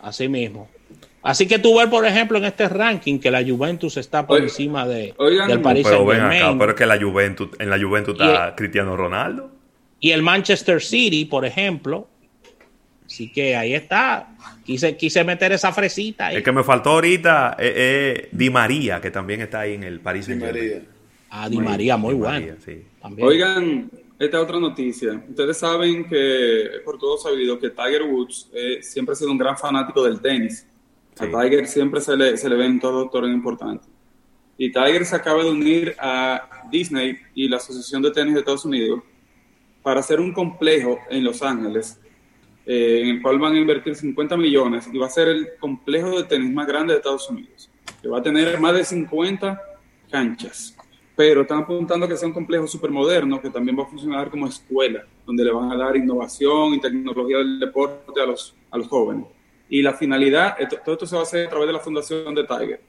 Así 0.00 0.28
mismo. 0.28 0.68
Así 1.22 1.48
que 1.48 1.58
tú 1.58 1.76
ves, 1.78 1.88
por 1.88 2.06
ejemplo, 2.06 2.38
en 2.38 2.44
este 2.44 2.68
ranking 2.68 3.18
que 3.18 3.32
la 3.32 3.42
Juventus 3.42 3.96
está 3.96 4.26
por 4.26 4.40
encima 4.40 4.86
de, 4.86 5.12
del 5.48 5.60
Paris 5.60 5.84
pero 5.84 6.06
pero 6.06 6.70
es 6.70 6.76
que 6.76 6.86
la 6.86 7.00
Juventus, 7.00 7.48
en 7.58 7.68
la 7.68 7.80
Juventus 7.80 8.14
está 8.14 8.54
Cristiano 8.54 8.96
Ronaldo. 8.96 9.50
Y 10.06 10.12
el 10.12 10.22
Manchester 10.22 10.80
City, 10.80 11.24
por 11.24 11.44
ejemplo. 11.44 12.06
Así 13.06 13.32
que 13.32 13.56
ahí 13.56 13.74
está. 13.74 14.36
Quise, 14.64 14.96
quise 14.96 15.24
meter 15.24 15.50
esa 15.50 15.72
fresita 15.72 16.28
ahí. 16.28 16.36
El 16.36 16.44
que 16.44 16.52
me 16.52 16.62
faltó 16.62 16.90
ahorita 16.90 17.56
es, 17.58 18.28
Di 18.30 18.48
María, 18.48 19.00
que 19.00 19.10
también 19.10 19.40
está 19.40 19.62
ahí 19.62 19.74
en 19.74 19.82
el 19.82 19.98
Paris 19.98 20.26
Saint 20.26 20.40
Germain. 20.40 20.86
Ah, 21.28 21.48
Di 21.48 21.58
María, 21.58 21.96
muy 21.96 22.14
bueno. 22.14 22.54
Oigan, 23.20 23.90
esta 24.16 24.40
otra 24.40 24.60
noticia. 24.60 25.20
Ustedes 25.28 25.56
saben 25.56 26.08
que 26.08 26.68
por 26.84 27.00
todo 27.00 27.18
sabido 27.18 27.58
que 27.58 27.70
Tiger 27.70 28.04
Woods 28.04 28.48
eh, 28.54 28.78
siempre 28.82 29.14
ha 29.14 29.16
sido 29.16 29.32
un 29.32 29.38
gran 29.38 29.58
fanático 29.58 30.04
del 30.04 30.20
tenis. 30.20 30.68
A 31.18 31.24
Tiger 31.26 31.66
siempre 31.66 32.00
se 32.00 32.16
le, 32.16 32.36
se 32.36 32.48
le 32.48 32.54
ven 32.54 32.78
todos 32.78 33.02
los 33.06 33.10
torneos 33.10 33.34
importantes. 33.34 33.88
Y 34.56 34.70
Tiger 34.70 35.04
se 35.04 35.16
acaba 35.16 35.42
de 35.42 35.50
unir 35.50 35.96
a 35.98 36.68
Disney 36.70 37.18
y 37.34 37.48
la 37.48 37.56
Asociación 37.56 38.02
de 38.02 38.12
Tenis 38.12 38.34
de 38.34 38.38
Estados 38.38 38.64
Unidos 38.64 39.00
para 39.86 40.00
hacer 40.00 40.18
un 40.18 40.32
complejo 40.32 40.98
en 41.08 41.22
Los 41.22 41.42
Ángeles, 41.42 42.00
eh, 42.66 43.02
en 43.04 43.08
el 43.10 43.22
cual 43.22 43.38
van 43.38 43.54
a 43.54 43.56
invertir 43.60 43.94
50 43.94 44.36
millones 44.36 44.88
y 44.92 44.98
va 44.98 45.06
a 45.06 45.10
ser 45.10 45.28
el 45.28 45.50
complejo 45.60 46.18
de 46.18 46.24
tenis 46.24 46.52
más 46.52 46.66
grande 46.66 46.92
de 46.92 46.98
Estados 46.98 47.30
Unidos, 47.30 47.70
que 48.02 48.08
va 48.08 48.18
a 48.18 48.22
tener 48.22 48.58
más 48.58 48.74
de 48.74 48.82
50 48.82 49.62
canchas 50.10 50.76
pero 51.14 51.42
están 51.42 51.60
apuntando 51.60 52.08
que 52.08 52.16
sea 52.16 52.26
un 52.26 52.34
complejo 52.34 52.66
súper 52.66 52.90
moderno 52.90 53.40
que 53.40 53.48
también 53.48 53.78
va 53.78 53.84
a 53.84 53.86
funcionar 53.86 54.28
como 54.28 54.48
escuela, 54.48 55.06
donde 55.24 55.44
le 55.44 55.52
van 55.52 55.70
a 55.70 55.76
dar 55.76 55.96
innovación 55.96 56.74
y 56.74 56.80
tecnología 56.80 57.38
del 57.38 57.60
deporte 57.60 58.20
a 58.20 58.26
los, 58.26 58.56
a 58.72 58.78
los 58.78 58.88
jóvenes. 58.88 59.26
Y 59.68 59.82
la 59.82 59.94
finalidad, 59.94 60.56
todo 60.84 60.94
esto 60.94 61.06
se 61.06 61.14
va 61.14 61.20
a 61.20 61.24
hacer 61.24 61.46
a 61.46 61.50
través 61.50 61.68
de 61.68 61.72
la 61.72 61.78
Fundación 61.78 62.34
de 62.34 62.42
Tiger. 62.42 62.80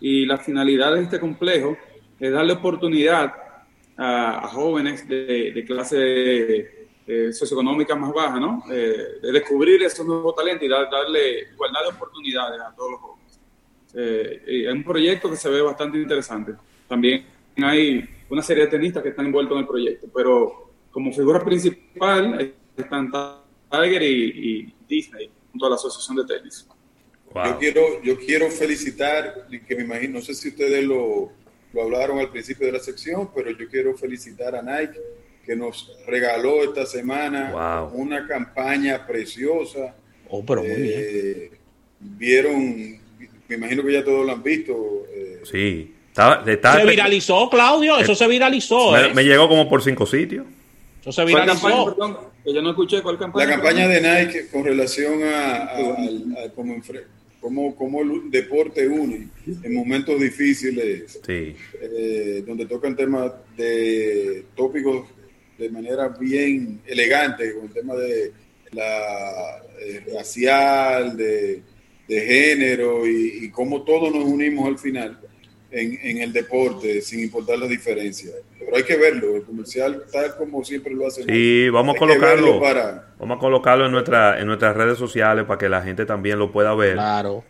Y 0.00 0.24
la 0.24 0.38
finalidad 0.38 0.94
de 0.94 1.02
este 1.02 1.18
complejo 1.18 1.76
es 2.20 2.32
darle 2.32 2.54
oportunidad 2.54 3.34
a, 3.96 4.48
jóvenes 4.48 5.08
de, 5.08 5.52
de 5.52 5.64
clase 5.64 6.84
eh, 7.06 7.34
socioeconómica 7.34 7.94
más 7.94 8.14
baja, 8.14 8.40
¿no? 8.40 8.62
Eh, 8.70 9.18
de 9.20 9.32
descubrir 9.32 9.82
esos 9.82 10.06
nuevos 10.06 10.34
talentos 10.34 10.64
y 10.64 10.70
darle 10.70 11.50
igualdad 11.52 11.80
de 11.82 11.94
oportunidades 11.94 12.58
a 12.62 12.74
todos 12.74 12.92
los 12.92 13.00
jóvenes. 13.00 13.40
Eh, 13.92 14.64
es 14.66 14.72
un 14.72 14.82
proyecto 14.82 15.28
que 15.28 15.36
se 15.36 15.50
ve 15.50 15.60
bastante 15.60 15.98
interesante. 15.98 16.54
También 16.88 17.26
hay 17.58 18.08
una 18.30 18.40
serie 18.40 18.64
de 18.64 18.70
tenistas 18.70 19.02
que 19.02 19.10
están 19.10 19.26
envueltos 19.26 19.54
en 19.54 19.60
el 19.60 19.66
proyecto, 19.66 20.08
pero 20.14 20.72
como 20.90 21.12
figura 21.12 21.44
principal 21.44 22.54
están 22.74 23.10
Tiger 23.70 24.02
y, 24.02 24.74
Disney 24.88 25.30
junto 25.50 25.66
a 25.66 25.70
la 25.70 25.76
Asociación 25.76 26.16
de 26.16 26.34
Tenis. 26.34 26.66
Yo, 27.34 27.58
quiero, 27.58 28.02
yo 28.02 28.16
quiero 28.18 28.50
felicitar, 28.50 29.46
que 29.66 29.76
me 29.76 29.82
imagino, 29.82 30.20
no 30.20 30.24
sé 30.24 30.32
si 30.34 30.48
ustedes 30.48 30.84
lo, 30.84 31.32
lo 31.74 31.82
hablaron 31.82 32.18
al 32.18 32.30
principio 32.30 32.66
de 32.66 32.72
la 32.72 32.78
sección, 32.78 33.30
pero 33.34 33.50
yo 33.50 33.68
quiero 33.68 33.96
felicitar 33.96 34.54
a 34.54 34.62
Nike 34.62 35.00
que 35.44 35.56
nos 35.56 35.92
regaló 36.06 36.62
esta 36.64 36.86
semana 36.86 37.84
una 37.92 38.26
campaña 38.26 39.06
preciosa. 39.06 39.94
Oh, 40.28 40.44
pero 40.44 40.62
muy 40.62 40.70
bien. 40.70 40.92
Eh, 40.94 41.50
vieron, 42.00 42.98
me 43.48 43.56
imagino 43.56 43.82
que 43.82 43.92
ya 43.92 44.04
todos 44.04 44.24
lo 44.24 44.32
han 44.32 44.42
visto. 44.42 45.06
Eh, 45.12 45.42
sí 45.44 45.94
se 46.14 46.84
viralizó, 46.86 47.50
Claudio, 47.50 47.98
eso 47.98 48.14
se 48.14 48.28
viralizó. 48.28 48.92
Me, 48.92 49.06
¿eh? 49.06 49.14
me, 49.14 49.24
llegó 49.24 49.48
como 49.48 49.68
por 49.68 49.82
cinco 49.82 50.06
sitios. 50.06 50.46
Eso 51.00 51.10
se 51.12 51.24
viralizó. 51.24 51.96
yo 52.44 52.62
no 52.62 52.70
escuché 52.70 53.02
cuál 53.02 53.18
campaña. 53.18 53.46
La 53.46 53.52
campaña 53.54 53.88
de 53.88 54.00
Nike 54.00 54.48
con 54.50 54.64
relación 54.64 55.22
a, 55.24 55.70
cómo, 57.44 57.76
cómo, 57.76 58.00
el 58.00 58.30
deporte 58.30 58.88
une 58.88 59.28
en 59.46 59.74
momentos 59.74 60.18
difíciles, 60.18 61.20
sí. 61.26 61.54
eh, 61.78 62.42
donde 62.46 62.64
tocan 62.64 62.96
temas 62.96 63.32
de 63.54 64.46
tópicos 64.56 65.06
de 65.58 65.68
manera 65.68 66.08
bien 66.08 66.80
elegante, 66.86 67.52
con 67.54 67.66
el 67.66 67.72
tema 67.72 67.96
de 67.96 68.32
la 68.72 69.62
eh, 69.78 70.06
racial, 70.14 71.18
de, 71.18 71.60
de 72.08 72.20
género 72.22 73.06
y, 73.06 73.44
y 73.44 73.50
cómo 73.50 73.82
todos 73.82 74.10
nos 74.10 74.24
unimos 74.24 74.66
al 74.66 74.78
final 74.78 75.20
en, 75.74 76.18
el 76.18 76.32
deporte, 76.32 77.00
sin 77.02 77.20
importar 77.20 77.58
la 77.58 77.66
diferencia. 77.66 78.30
Pero 78.58 78.76
hay 78.76 78.84
que 78.84 78.96
verlo, 78.96 79.36
el 79.36 79.42
comercial 79.42 80.04
tal 80.12 80.36
como 80.36 80.64
siempre 80.64 80.94
lo 80.94 81.06
hacen. 81.06 81.26
Sí, 81.26 81.68
vamos 81.70 81.96
a 81.96 81.98
colocarlo. 81.98 82.60
Vamos 83.18 83.36
a 83.36 83.40
colocarlo 83.40 83.86
en, 83.86 83.92
nuestra, 83.92 84.40
en 84.40 84.46
nuestras 84.46 84.76
redes 84.76 84.98
sociales 84.98 85.44
para 85.46 85.58
que 85.58 85.68
la 85.68 85.82
gente 85.82 86.06
también 86.06 86.38
lo 86.38 86.52
pueda 86.52 86.74
ver. 86.74 86.94
Claro. 86.94 87.44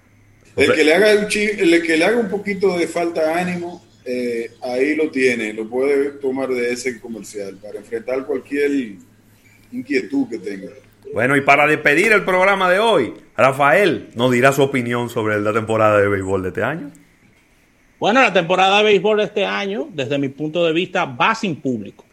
El 0.56 0.72
que 0.72 0.84
le 0.84 0.94
haga 0.94 1.12
un, 1.14 1.26
el 1.32 1.82
que 1.82 1.96
le 1.96 2.04
haga 2.04 2.16
un 2.16 2.30
poquito 2.30 2.78
de 2.78 2.87
falta 2.87 3.26
de 3.26 3.32
ánimo, 3.32 3.84
eh, 4.04 4.52
ahí 4.62 4.94
lo 4.94 5.10
tiene, 5.10 5.52
lo 5.52 5.68
puede 5.68 6.12
tomar 6.12 6.48
de 6.48 6.72
ese 6.72 7.00
comercial 7.00 7.58
para 7.60 7.78
enfrentar 7.78 8.24
cualquier 8.24 8.70
inquietud 9.72 10.28
que 10.30 10.38
tenga. 10.38 10.70
Bueno, 11.12 11.37
y 11.37 11.42
para 11.42 11.66
despedir 11.66 12.12
el 12.12 12.24
programa 12.24 12.70
de 12.70 12.78
hoy, 12.78 13.14
Rafael 13.37 14.08
nos 14.14 14.32
dirá 14.32 14.52
su 14.52 14.62
opinión 14.62 15.10
sobre 15.10 15.38
la 15.40 15.52
temporada 15.52 16.00
de 16.00 16.08
béisbol 16.08 16.42
de 16.42 16.48
este 16.48 16.62
año. 16.62 16.90
Bueno, 17.98 18.20
la 18.20 18.33
temporada 18.33 18.78
de 18.78 18.85
béisbol 18.85 19.18
de 19.18 19.24
este 19.24 19.46
año, 19.46 19.88
desde 19.92 20.19
mi 20.19 20.29
punto 20.29 20.64
de 20.64 20.73
vista, 20.73 21.04
va 21.04 21.35
sin 21.35 21.56
público. 21.56 22.04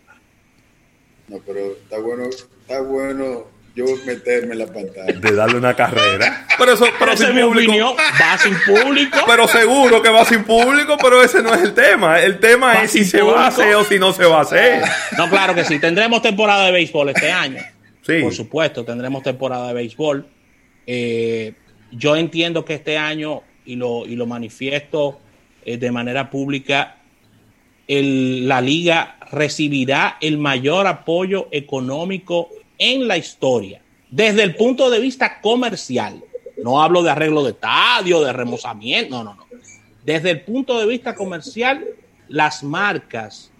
No, 1.28 1.39
pero 1.45 1.60
está 1.60 1.99
bueno, 1.99 2.30
está 2.30 2.82
bueno 2.82 3.51
yo 3.76 3.86
meterme 4.06 4.53
en 4.53 4.60
la 4.60 4.68
pantalla. 4.68 5.14
De 5.14 5.32
darle 5.34 5.58
una 5.58 5.74
carrera. 5.74 6.45
Pero 6.58 6.74
eso, 6.74 6.86
pero 6.99 7.16
sin 7.16 7.39
público. 7.39 7.95
va 7.95 8.38
sin 8.38 8.53
público. 8.66 9.18
Pero 9.26 9.47
seguro 9.47 10.01
que 10.01 10.10
va 10.10 10.26
sin 10.26 10.43
público, 10.43 10.97
pero 11.01 11.24
ese 11.24 11.41
no 11.41 11.53
es 11.53 11.62
el 11.62 11.74
tema. 11.74 12.20
El 12.20 12.39
tema 12.39 12.84
es 12.84 12.91
si 12.91 13.06
se 13.06 13.22
va 13.22 13.45
a 13.45 13.47
hacer 13.47 13.74
o 13.76 13.84
si 13.86 13.97
no 13.97 14.12
se 14.12 14.26
va 14.26 14.39
a 14.39 14.41
hacer. 14.41 14.84
No, 15.18 15.30
claro 15.30 15.56
que 15.56 15.64
sí. 15.64 15.80
Tendremos 15.80 16.22
temporada 16.22 16.66
de 16.66 16.74
béisbol 16.74 17.10
este 17.10 17.32
año. 17.32 17.62
Sí. 18.01 18.22
Por 18.22 18.34
supuesto, 18.34 18.84
tendremos 18.84 19.24
temporada 19.24 19.70
de 19.70 19.74
béisbol. 19.74 20.28
Eh, 20.86 21.53
yo 21.91 22.18
entiendo 22.18 22.66
que 22.66 22.74
este 22.74 22.97
año, 22.97 23.41
y 23.64 23.78
lo, 23.78 24.06
y 24.06 24.18
lo 24.18 24.26
manifiesto 24.26 25.20
eh, 25.66 25.78
de 25.78 25.91
manera 25.91 26.30
pública, 26.30 26.97
la 27.88 28.62
liga 28.62 29.18
recibirá 29.32 30.18
el 30.22 30.38
mayor 30.38 30.88
apoyo 30.88 31.49
económico 31.51 32.49
en 32.78 33.07
la 33.07 33.18
historia, 33.18 33.82
desde 34.09 34.43
el 34.43 34.55
punto 34.55 34.89
de 34.89 34.99
vista 34.99 35.41
comercial. 35.41 36.24
No 36.64 36.82
hablo 36.82 37.03
de 37.03 37.09
arreglo 37.09 37.43
de 37.43 37.51
estadio, 37.51 38.22
de 38.22 38.32
remozamiento, 38.32 39.24
no, 39.24 39.24
no, 39.24 39.36
no. 39.36 39.45
Desde 40.05 40.32
el 40.32 40.41
punto 40.41 40.80
de 40.80 40.86
vista 40.86 41.16
comercial, 41.16 41.86
las 42.28 42.64
marcas 42.64 43.51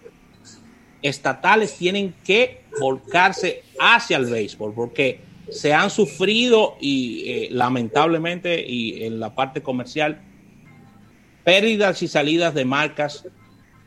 estatales 1.02 1.76
tienen 1.76 2.14
que 2.24 2.62
volcarse 2.80 3.64
hacia 3.80 4.18
el 4.18 4.26
béisbol, 4.26 4.74
porque 4.74 5.20
se 5.50 5.74
han 5.74 5.90
sufrido 5.90 6.78
y 6.80 7.24
eh, 7.30 7.48
lamentablemente 7.52 8.64
y 8.66 9.04
en 9.04 9.20
la 9.20 9.36
parte 9.36 9.62
comercial 9.62 10.22
pérdidas 11.44 12.02
y 12.04 12.08
salidas 12.08 12.54
de 12.54 12.66
marcas 12.66 13.26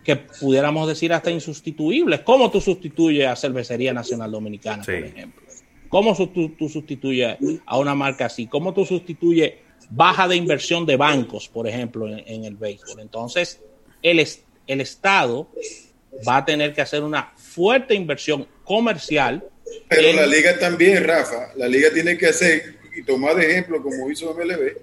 que 0.04 0.16
pudiéramos 0.16 0.86
decir 0.86 1.12
hasta 1.12 1.30
insustituibles. 1.30 2.20
¿Cómo 2.20 2.50
tú 2.50 2.60
sustituyes 2.60 3.26
a 3.26 3.36
Cervecería 3.36 3.92
Nacional 3.92 4.30
Dominicana, 4.30 4.84
por 4.84 4.94
ejemplo? 4.94 5.42
¿Cómo 5.88 6.14
tú, 6.14 6.68
sustituyes 6.68 7.38
a 7.64 7.78
una 7.78 7.94
marca 7.94 8.26
así? 8.26 8.46
¿Cómo 8.46 8.74
tú 8.74 8.84
sustituyes 8.84 9.54
baja 9.90 10.28
de 10.28 10.36
inversión 10.36 10.84
de 10.86 10.96
bancos, 10.96 11.48
por 11.48 11.66
ejemplo, 11.66 12.06
en, 12.08 12.44
el 12.44 12.56
béisbol? 12.56 13.00
Entonces, 13.00 13.60
el, 14.02 14.26
el 14.66 14.80
Estado 14.80 15.48
va 16.26 16.38
a 16.38 16.44
tener 16.44 16.74
que 16.74 16.82
hacer 16.82 17.02
una 17.02 17.32
fuerte 17.36 17.94
inversión 17.94 18.46
comercial. 18.64 19.42
Pero 19.88 20.12
la 20.12 20.26
liga 20.26 20.58
también, 20.58 21.02
Rafa, 21.04 21.52
la 21.56 21.68
liga 21.68 21.90
tiene 21.92 22.18
que 22.18 22.26
hacer 22.26 22.74
y 22.94 23.02
tomar 23.02 23.36
de 23.36 23.50
ejemplo 23.50 23.82
como 23.82 24.10
hizo 24.10 24.34
MLB 24.34 24.76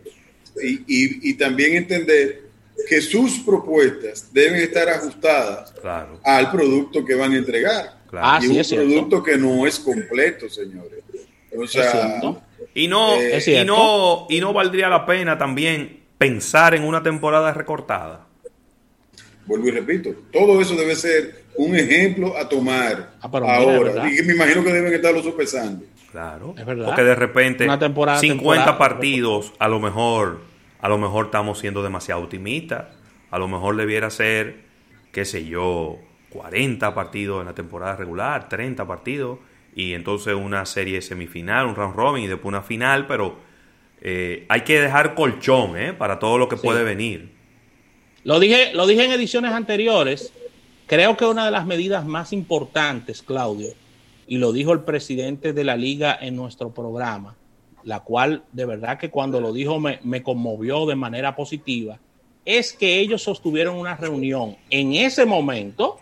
y, 0.64 1.30
y 1.30 1.34
también 1.36 1.76
entender 1.76 2.51
que 2.92 3.02
sus 3.02 3.40
propuestas 3.40 4.34
deben 4.34 4.60
estar 4.60 4.90
ajustadas 4.90 5.74
al 6.26 6.52
producto 6.52 7.06
que 7.06 7.16
van 7.16 7.32
a 7.32 7.38
entregar. 7.38 8.02
Claro. 8.10 8.46
y 8.46 8.60
ah, 8.60 8.62
un 8.62 8.70
producto 8.70 9.24
que 9.24 9.38
no 9.38 9.66
es 9.66 9.80
completo, 9.80 10.50
señores. 10.50 11.02
O 11.58 11.66
sea, 11.66 12.20
y 12.74 12.90
no, 12.90 13.16
eh, 13.16 13.42
y 13.48 13.66
no, 13.66 14.28
y 14.30 14.42
no 14.42 14.52
valdría 14.52 14.90
la 14.90 15.06
pena 15.06 15.38
también 15.38 16.02
pensar 16.18 16.76
en 16.76 16.84
una 16.84 17.02
temporada 17.02 17.54
recortada. 17.54 18.28
Vuelvo 19.46 19.70
y 19.70 19.72
repito, 19.72 20.14
todo 20.30 20.60
eso 20.60 20.76
debe 20.76 20.94
ser 20.98 21.46
un 21.56 21.74
ejemplo 21.74 22.36
a 22.38 22.50
tomar 22.50 23.14
ah, 23.22 23.56
ahora. 23.56 24.06
y 24.12 24.22
me 24.22 24.34
imagino 24.34 24.66
que 24.66 24.74
deben 24.74 24.94
estarlo 24.94 25.24
sopesando. 25.24 25.86
Claro, 26.12 26.56
porque 26.86 27.04
de 27.04 27.16
repente 27.16 27.70
50 28.20 28.78
partidos 28.78 29.54
a 29.60 29.70
lo 29.70 29.80
mejor 29.80 30.51
a 30.82 30.90
lo 30.90 30.98
mejor 30.98 31.26
estamos 31.26 31.60
siendo 31.60 31.84
demasiado 31.84 32.22
optimistas. 32.22 32.88
A 33.30 33.40
lo 33.40 33.48
mejor 33.48 33.76
debiera 33.78 34.10
ser, 34.10 34.62
qué 35.12 35.26
sé 35.26 35.46
yo, 35.46 35.98
40 36.32 36.94
partidos 36.96 37.42
en 37.42 37.48
la 37.48 37.54
temporada 37.54 37.96
regular, 37.96 38.50
30 38.50 38.86
partidos, 38.88 39.40
y 39.76 39.94
entonces 39.94 40.34
una 40.34 40.66
serie 40.66 41.02
semifinal, 41.02 41.68
un 41.68 41.76
round 41.76 41.96
robin 41.96 42.24
y 42.24 42.28
después 42.28 42.48
una 42.48 42.62
final, 42.62 43.08
pero 43.08 43.38
eh, 44.02 44.46
hay 44.50 44.62
que 44.62 44.82
dejar 44.82 45.14
colchón 45.14 45.78
¿eh? 45.78 45.94
para 45.94 46.20
todo 46.20 46.38
lo 46.38 46.50
que 46.50 46.58
puede 46.58 46.84
venir. 46.84 47.32
Lo 48.24 48.40
dije, 48.40 48.74
lo 48.74 48.88
dije 48.88 49.06
en 49.06 49.12
ediciones 49.12 49.52
anteriores. 49.52 50.34
Creo 50.88 51.16
que 51.16 51.26
una 51.26 51.46
de 51.46 51.52
las 51.52 51.66
medidas 51.66 52.06
más 52.06 52.34
importantes, 52.34 53.22
Claudio, 53.22 53.74
y 54.28 54.38
lo 54.38 54.52
dijo 54.52 54.74
el 54.74 54.82
presidente 54.82 55.54
de 55.54 55.64
la 55.64 55.78
liga 55.78 56.18
en 56.20 56.36
nuestro 56.36 56.74
programa, 56.74 57.36
la 57.84 58.02
cual 58.02 58.44
de 58.52 58.66
verdad 58.66 58.98
que 58.98 59.10
cuando 59.10 59.40
lo 59.40 59.54
dijo 59.54 59.80
me, 59.80 60.24
conmovió 60.24 60.86
de 60.86 60.96
manera 60.96 61.36
positiva, 61.36 62.00
es 62.46 62.74
que 62.74 63.00
ellos 63.00 63.22
sostuvieron 63.22 63.78
una 63.78 63.96
reunión 63.96 64.58
en 64.70 64.94
ese 64.94 65.26
momento 65.26 66.00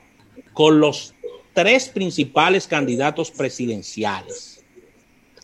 con 0.54 0.80
los 0.80 1.14
tres 1.54 1.90
principales 1.90 2.68
candidatos 2.68 3.32
presidenciales, 3.32 4.64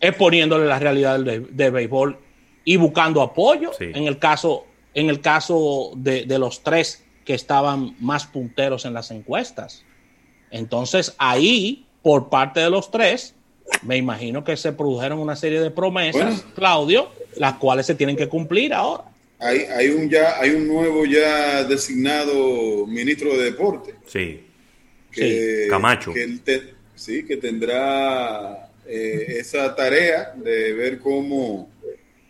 exponiéndole 0.00 0.66
la 0.66 0.78
realidad 0.78 1.20
del, 1.20 1.70
béisbol 1.70 2.18
y 2.64 2.76
buscando 2.76 3.22
apoyo 3.22 3.72
en 3.78 4.06
el 4.06 4.18
caso, 4.18 4.64
en 4.94 5.10
el 5.10 5.20
caso 5.20 5.92
de, 5.96 6.24
de 6.24 6.38
los 6.38 6.62
tres 6.62 7.04
que 7.24 7.34
estaban 7.34 7.96
más 8.00 8.26
punteros 8.26 8.84
en 8.84 8.94
las 8.94 9.10
encuestas. 9.10 9.84
Entonces 10.50 11.14
ahí, 11.18 11.86
por 12.02 12.30
parte 12.30 12.60
de 12.60 12.70
los 12.70 12.90
tres, 12.90 13.35
me 13.82 13.96
imagino 13.96 14.44
que 14.44 14.56
se 14.56 14.72
produjeron 14.72 15.18
una 15.18 15.36
serie 15.36 15.60
de 15.60 15.70
promesas, 15.70 16.44
Claudio, 16.54 17.08
las 17.36 17.54
cuales 17.54 17.86
se 17.86 17.94
tienen 17.94 18.16
que 18.16 18.28
cumplir 18.28 18.72
ahora. 18.72 19.04
Hay, 19.38 19.60
hay, 19.60 19.88
un 19.88 20.08
ya, 20.08 20.40
hay 20.40 20.50
un 20.50 20.66
nuevo 20.66 21.04
ya 21.04 21.64
designado 21.64 22.86
ministro 22.86 23.36
de 23.36 23.44
deporte. 23.44 23.94
Sí. 24.06 24.42
Camacho. 25.68 26.12
Que 26.12 26.38
sí, 26.94 27.24
que 27.24 27.36
tendrá 27.36 28.70
eh, 28.86 29.36
esa 29.38 29.74
tarea 29.74 30.32
de 30.36 30.72
ver 30.72 30.98
cómo, 30.98 31.70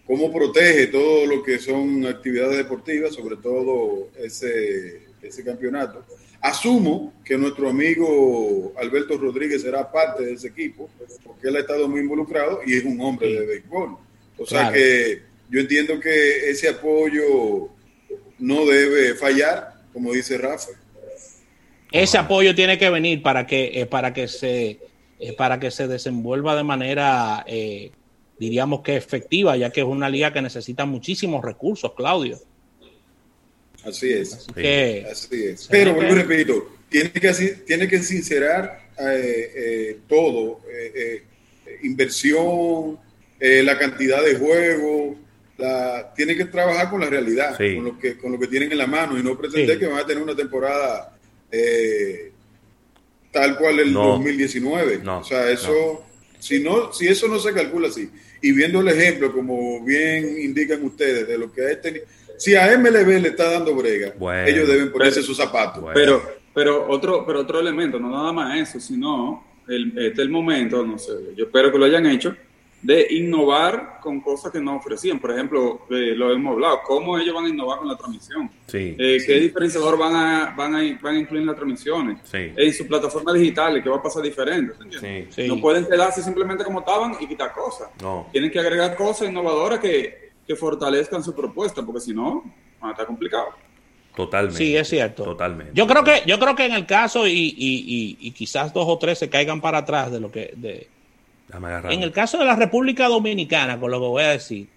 cómo 0.04 0.32
protege 0.32 0.88
todo 0.88 1.26
lo 1.26 1.42
que 1.42 1.58
son 1.58 2.06
actividades 2.06 2.56
deportivas, 2.56 3.14
sobre 3.14 3.36
todo 3.36 4.08
ese, 4.18 5.02
ese 5.22 5.44
campeonato. 5.44 6.04
Asumo 6.40 7.12
que 7.24 7.36
nuestro 7.36 7.68
amigo 7.68 8.72
Alberto 8.78 9.18
Rodríguez 9.18 9.62
será 9.62 9.90
parte 9.90 10.24
de 10.24 10.34
ese 10.34 10.48
equipo, 10.48 10.88
porque 11.24 11.48
él 11.48 11.56
ha 11.56 11.60
estado 11.60 11.88
muy 11.88 12.00
involucrado 12.00 12.60
y 12.64 12.74
es 12.74 12.84
un 12.84 13.00
hombre 13.00 13.32
de 13.32 13.46
béisbol. 13.46 13.96
O 14.38 14.46
sea 14.46 14.72
que 14.72 15.22
yo 15.50 15.60
entiendo 15.60 15.98
que 16.00 16.50
ese 16.50 16.68
apoyo 16.68 17.68
no 18.38 18.66
debe 18.66 19.14
fallar, 19.14 19.82
como 19.92 20.12
dice 20.12 20.38
Rafa. 20.38 20.70
Ese 21.90 22.18
apoyo 22.18 22.54
tiene 22.54 22.78
que 22.78 22.90
venir 22.90 23.22
para 23.22 23.46
que, 23.46 23.80
eh, 23.80 23.86
para 23.86 24.12
que 24.12 24.28
se 24.28 24.78
eh, 25.18 25.32
para 25.32 25.58
que 25.58 25.70
se 25.70 25.88
desenvuelva 25.88 26.54
de 26.56 26.62
manera, 26.62 27.42
eh, 27.46 27.90
diríamos 28.38 28.82
que 28.82 28.96
efectiva, 28.96 29.56
ya 29.56 29.70
que 29.70 29.80
es 29.80 29.86
una 29.86 30.10
liga 30.10 30.32
que 30.32 30.42
necesita 30.42 30.84
muchísimos 30.84 31.42
recursos, 31.42 31.92
Claudio. 31.96 32.38
Así 33.86 34.12
es. 34.12 34.46
Así, 35.10 35.44
es. 35.44 35.68
Pero, 35.70 35.94
vuelvo 35.94 36.12
y 36.12 36.22
repito, 36.22 36.76
tiene 36.88 37.12
que, 37.12 37.32
tiene 37.66 37.88
que 37.88 38.02
sincerar 38.02 38.90
eh, 38.98 39.52
eh, 39.54 39.98
todo, 40.08 40.60
eh, 40.68 41.22
inversión, 41.82 42.98
la 43.38 43.78
cantidad 43.78 44.24
de 44.24 44.36
juegos, 44.36 45.16
la, 45.58 46.12
tiene 46.16 46.36
que 46.36 46.46
trabajar 46.46 46.90
con 46.90 47.00
la 47.00 47.06
realidad, 47.06 47.56
con, 47.56 47.84
lo 47.84 47.98
que, 47.98 48.16
con 48.16 48.32
lo 48.32 48.38
que 48.38 48.46
tienen 48.46 48.72
en 48.72 48.78
la 48.78 48.86
mano 48.86 49.18
y 49.18 49.22
no 49.22 49.36
pretender 49.36 49.78
que 49.78 49.86
van 49.86 50.00
a 50.00 50.06
tener 50.06 50.22
una 50.22 50.34
temporada 50.34 51.12
tal 53.30 53.58
cual 53.58 53.78
el 53.80 53.92
2019. 53.92 55.02
o 55.06 55.24
sea, 55.24 55.50
eso, 55.50 56.04
si, 56.38 56.60
no, 56.60 56.92
si 56.92 57.08
eso 57.08 57.28
no 57.28 57.38
se 57.38 57.52
calcula 57.52 57.88
así, 57.88 58.10
y 58.40 58.52
viendo 58.52 58.80
el 58.80 58.88
ejemplo, 58.88 59.32
como 59.32 59.84
bien 59.84 60.40
indican 60.40 60.82
ustedes, 60.82 61.28
de 61.28 61.36
lo 61.38 61.52
que 61.52 61.66
ha 61.66 61.80
tenido 61.80 62.06
si 62.38 62.54
a 62.54 62.76
MLB 62.78 63.20
le 63.20 63.28
está 63.28 63.50
dando 63.50 63.74
brega, 63.74 64.14
ellos 64.46 64.68
deben 64.68 64.92
ponerse 64.92 65.22
sus 65.22 65.36
zapatos. 65.36 65.84
Pero, 65.94 66.22
pero, 66.54 66.88
otro, 66.88 67.24
pero 67.26 67.40
otro 67.40 67.60
elemento, 67.60 67.98
no 67.98 68.10
nada 68.10 68.32
más 68.32 68.58
eso, 68.58 68.80
sino 68.80 69.44
el, 69.68 69.88
este 69.98 70.12
es 70.12 70.18
el 70.18 70.30
momento, 70.30 70.84
no 70.84 70.98
sé, 70.98 71.12
yo 71.36 71.46
espero 71.46 71.72
que 71.72 71.78
lo 71.78 71.84
hayan 71.84 72.06
hecho, 72.06 72.34
de 72.82 73.06
innovar 73.10 73.98
con 74.00 74.20
cosas 74.20 74.52
que 74.52 74.60
no 74.60 74.76
ofrecían. 74.76 75.18
Por 75.18 75.32
ejemplo, 75.32 75.86
eh, 75.90 76.14
lo 76.14 76.32
hemos 76.32 76.52
hablado, 76.52 76.80
cómo 76.84 77.18
ellos 77.18 77.34
van 77.34 77.46
a 77.46 77.48
innovar 77.48 77.78
con 77.78 77.88
la 77.88 77.96
transmisión. 77.96 78.48
Sí, 78.66 78.94
eh, 78.98 79.18
¿Qué 79.26 79.40
diferenciador 79.40 79.98
van 79.98 80.14
a, 80.14 80.54
van, 80.56 80.74
a, 80.76 80.98
van 81.00 81.16
a 81.16 81.18
incluir 81.18 81.40
en 81.40 81.46
las 81.46 81.56
transmisiones? 81.56 82.18
Sí. 82.24 82.52
En 82.56 82.72
su 82.72 82.86
plataforma 82.86 83.32
digital, 83.32 83.82
¿qué 83.82 83.88
va 83.88 83.96
a 83.96 84.02
pasar 84.02 84.22
diferente? 84.22 84.74
No 85.48 85.60
pueden 85.60 85.86
quedarse 85.86 86.22
simplemente 86.22 86.62
como 86.64 86.80
estaban 86.80 87.16
y 87.18 87.26
quitar 87.26 87.52
cosas. 87.52 87.88
No. 88.00 88.28
Tienen 88.30 88.50
que 88.50 88.60
agregar 88.60 88.94
cosas 88.94 89.28
innovadoras 89.28 89.80
que 89.80 90.25
que 90.46 90.56
fortalezcan 90.56 91.22
su 91.22 91.34
propuesta, 91.34 91.84
porque 91.84 92.00
si 92.00 92.14
no, 92.14 92.44
va 92.82 92.88
a 92.88 92.90
estar 92.92 93.06
complicado. 93.06 93.48
Totalmente. 94.14 94.58
Sí, 94.58 94.76
es 94.76 94.88
cierto. 94.88 95.24
Totalmente. 95.24 95.72
Yo 95.74 95.86
creo 95.86 96.02
que, 96.02 96.22
yo 96.26 96.38
creo 96.38 96.54
que 96.54 96.64
en 96.64 96.72
el 96.72 96.86
caso, 96.86 97.26
y, 97.26 97.54
y, 97.56 98.30
quizás 98.32 98.72
dos 98.72 98.86
o 98.88 98.98
tres 98.98 99.18
se 99.18 99.28
caigan 99.28 99.60
para 99.60 99.78
atrás 99.78 100.10
de 100.10 100.20
lo 100.20 100.30
que. 100.30 100.52
De, 100.56 100.88
en 101.90 102.02
el 102.02 102.12
caso 102.12 102.38
de 102.38 102.44
la 102.44 102.56
República 102.56 103.08
Dominicana, 103.08 103.78
con 103.78 103.90
lo 103.90 104.00
que 104.00 104.06
voy 104.06 104.22
a 104.22 104.30
decir, 104.30 104.68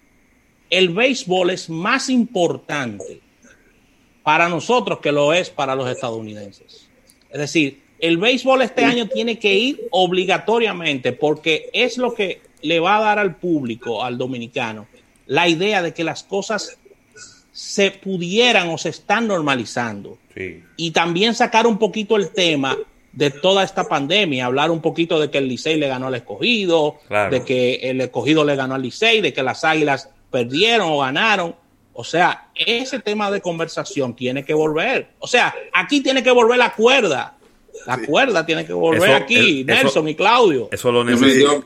el 0.68 0.90
béisbol 0.90 1.50
es 1.50 1.68
más 1.68 2.08
importante 2.08 3.20
para 4.22 4.48
nosotros 4.48 5.00
que 5.00 5.10
lo 5.10 5.32
es 5.32 5.50
para 5.50 5.74
los 5.74 5.90
estadounidenses. 5.90 6.88
Es 7.30 7.40
decir, 7.40 7.82
el 7.98 8.18
béisbol 8.18 8.62
este 8.62 8.84
año 8.84 9.08
tiene 9.08 9.38
que 9.38 9.54
ir 9.54 9.88
obligatoriamente 9.90 11.12
porque 11.12 11.70
es 11.72 11.98
lo 11.98 12.14
que 12.14 12.40
le 12.62 12.78
va 12.78 12.98
a 12.98 13.00
dar 13.00 13.18
al 13.18 13.36
público, 13.36 14.04
al 14.04 14.16
dominicano, 14.16 14.86
la 15.30 15.48
idea 15.48 15.80
de 15.80 15.94
que 15.94 16.02
las 16.02 16.24
cosas 16.24 16.76
se 17.52 17.92
pudieran 17.92 18.68
o 18.70 18.78
se 18.78 18.88
están 18.88 19.28
normalizando. 19.28 20.18
Y 20.76 20.90
también 20.90 21.34
sacar 21.36 21.68
un 21.68 21.78
poquito 21.78 22.16
el 22.16 22.30
tema 22.30 22.76
de 23.12 23.30
toda 23.30 23.62
esta 23.62 23.84
pandemia, 23.84 24.46
hablar 24.46 24.72
un 24.72 24.80
poquito 24.80 25.20
de 25.20 25.30
que 25.30 25.38
el 25.38 25.46
Licey 25.46 25.78
le 25.78 25.86
ganó 25.86 26.08
al 26.08 26.16
escogido, 26.16 26.96
de 27.30 27.44
que 27.44 27.74
el 27.76 28.00
escogido 28.00 28.44
le 28.44 28.56
ganó 28.56 28.74
al 28.74 28.82
Licey, 28.82 29.20
de 29.20 29.32
que 29.32 29.44
las 29.44 29.62
águilas 29.62 30.10
perdieron 30.32 30.90
o 30.90 30.98
ganaron. 30.98 31.54
O 31.92 32.02
sea, 32.02 32.48
ese 32.56 32.98
tema 32.98 33.30
de 33.30 33.40
conversación 33.40 34.16
tiene 34.16 34.44
que 34.44 34.54
volver. 34.54 35.10
O 35.20 35.28
sea, 35.28 35.54
aquí 35.72 36.00
tiene 36.00 36.24
que 36.24 36.32
volver 36.32 36.58
la 36.58 36.74
cuerda. 36.74 37.36
La 37.86 37.98
cuerda 37.98 38.44
tiene 38.44 38.66
que 38.66 38.72
volver 38.72 39.12
aquí, 39.12 39.62
Nelson 39.62 40.08
y 40.08 40.16
Claudio. 40.16 40.70
Eso 40.72 40.90
lo, 40.90 41.04
necesita. 41.04 41.62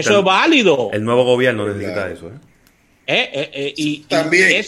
Eso 0.00 0.18
es 0.18 0.24
válido. 0.24 0.88
El 0.94 1.04
nuevo 1.04 1.24
gobierno 1.24 1.66
necesita 1.66 2.10
eso. 2.10 2.28
¿eh? 2.28 2.45
Eh, 3.06 3.50
eh, 3.52 3.74
y, 3.76 4.00
también, 4.00 4.64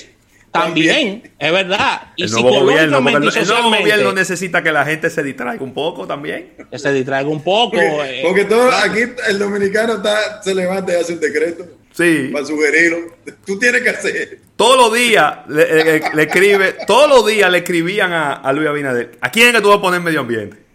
También, 0.53 1.33
es 1.39 1.53
verdad. 1.53 2.13
Y 2.17 2.25
el 2.25 2.31
nuevo 2.31 2.61
gobierno, 2.61 2.99
el, 2.99 3.03
nuevo 3.47 3.71
gobierno 3.71 4.13
necesita 4.13 4.63
que 4.63 4.71
la 4.71 4.85
gente 4.85 5.11
se 5.11 5.23
distraiga 5.23 5.63
un 5.63 5.75
poco 5.75 6.07
también. 6.07 6.55
Que 6.71 6.79
se 6.79 6.93
distraiga 6.93 7.29
un 7.29 7.43
poco. 7.43 7.77
Porque, 8.23 8.41
eh, 8.43 8.45
todo, 8.45 8.71
aquí 8.71 9.01
el 9.29 9.39
dominicano 9.39 9.95
está, 9.95 10.43
se 10.43 10.55
levanta 10.55 10.93
y 10.93 10.97
hace 10.97 11.15
un 11.15 11.21
decreto. 11.21 11.67
Sí. 11.93 12.31
Para 12.33 12.45
sugerirlo. 12.45 13.17
Tú 13.45 13.59
tienes 13.59 13.83
que 13.83 13.91
hacer. 13.91 14.41
Todos 14.55 14.77
los 14.77 14.93
días 14.93 15.39
le, 15.49 15.97
escribe, 16.23 16.77
todos 16.87 17.09
los 17.09 17.27
días 17.27 17.51
le 17.51 17.59
escribían 17.59 18.13
a, 18.13 18.35
a 18.35 18.53
Luis 18.53 18.69
Abinader. 18.69 19.19
¿A 19.21 19.31
quién 19.31 19.49
es 19.49 19.55
que 19.55 19.61
tú 19.61 19.69
vas 19.69 19.79
a 19.79 19.83
poner 19.83 20.01
medio 20.01 20.21
ambiente? 20.21 20.69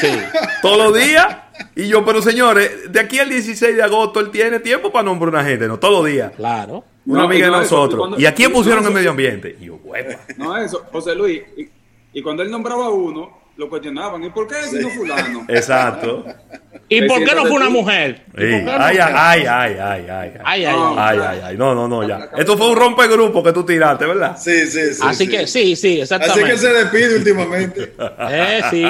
Sí. 0.00 0.08
Todos 0.62 0.78
los 0.78 0.94
días. 0.94 1.26
Y 1.74 1.88
yo, 1.88 2.04
pero 2.04 2.22
señores, 2.22 2.92
de 2.92 3.00
aquí 3.00 3.18
al 3.18 3.28
16 3.28 3.76
de 3.76 3.82
agosto 3.82 4.20
él 4.20 4.30
tiene 4.30 4.60
tiempo 4.60 4.92
para 4.92 5.04
nombrar 5.04 5.30
una 5.30 5.44
gente, 5.44 5.66
¿no? 5.66 5.78
Todos 5.78 6.02
los 6.02 6.12
días. 6.12 6.32
Claro. 6.36 6.84
Una 7.06 7.24
amiga 7.24 7.46
de 7.46 7.52
nosotros. 7.52 8.14
¿Y 8.18 8.26
a 8.26 8.34
quién 8.34 8.52
pusieron 8.52 8.84
en 8.84 8.92
medio 8.92 9.10
ambiente? 9.10 9.56
Y 9.60 9.66
yo, 9.66 9.76
hueva. 9.76 10.18
No, 10.36 10.56
eso, 10.56 10.84
José 10.90 11.14
Luis. 11.14 11.42
Y, 12.12 12.22
cuando 12.22 12.42
él 12.42 12.50
nombraba 12.50 12.86
a 12.86 12.90
uno, 12.90 13.42
lo 13.56 13.68
cuestionaban. 13.68 14.24
¿Y 14.24 14.30
por 14.30 14.48
qué 14.48 14.54
sí. 14.68 14.78
no 14.80 14.88
fulano? 14.88 15.44
Exacto. 15.48 16.24
¿Y 16.88 17.02
por 17.02 17.22
qué 17.24 17.34
no 17.34 17.46
fue 17.46 17.56
una 17.56 17.68
mujer? 17.68 18.24
Ay, 18.36 18.98
ay, 18.98 18.98
ay, 18.98 19.46
ay, 19.46 19.76
ay, 19.78 20.06
ay. 20.08 20.32
Ay, 20.44 20.64
ay, 20.64 21.40
ay. 21.44 21.56
No, 21.56 21.74
no, 21.74 21.86
no, 21.86 22.06
ya. 22.06 22.30
Esto 22.36 22.56
fue 22.56 22.70
un 22.70 22.76
rompegrupo 22.76 23.42
que 23.42 23.52
tú 23.52 23.64
tiraste, 23.64 24.06
¿verdad? 24.06 24.36
Sí, 24.38 24.66
sí, 24.66 24.94
sí. 24.94 25.02
Así 25.02 25.28
que, 25.28 25.46
sí, 25.46 25.76
sí, 25.76 26.00
exactamente. 26.00 26.42
Así 26.42 26.52
que 26.52 26.58
se 26.58 26.72
despide 26.72 27.16
últimamente. 27.16 27.94
eh, 28.30 28.60
sí. 28.70 28.84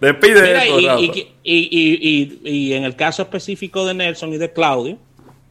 Despide. 0.00 0.42
Mira, 0.42 0.64
esto, 0.64 1.00
y, 1.00 1.28
y, 1.42 2.40
y, 2.42 2.50
y 2.50 2.72
en 2.74 2.84
el 2.84 2.96
caso 2.96 3.22
específico 3.22 3.84
de 3.86 3.94
Nelson 3.94 4.32
y 4.32 4.38
de 4.38 4.52
Claudio, 4.52 4.98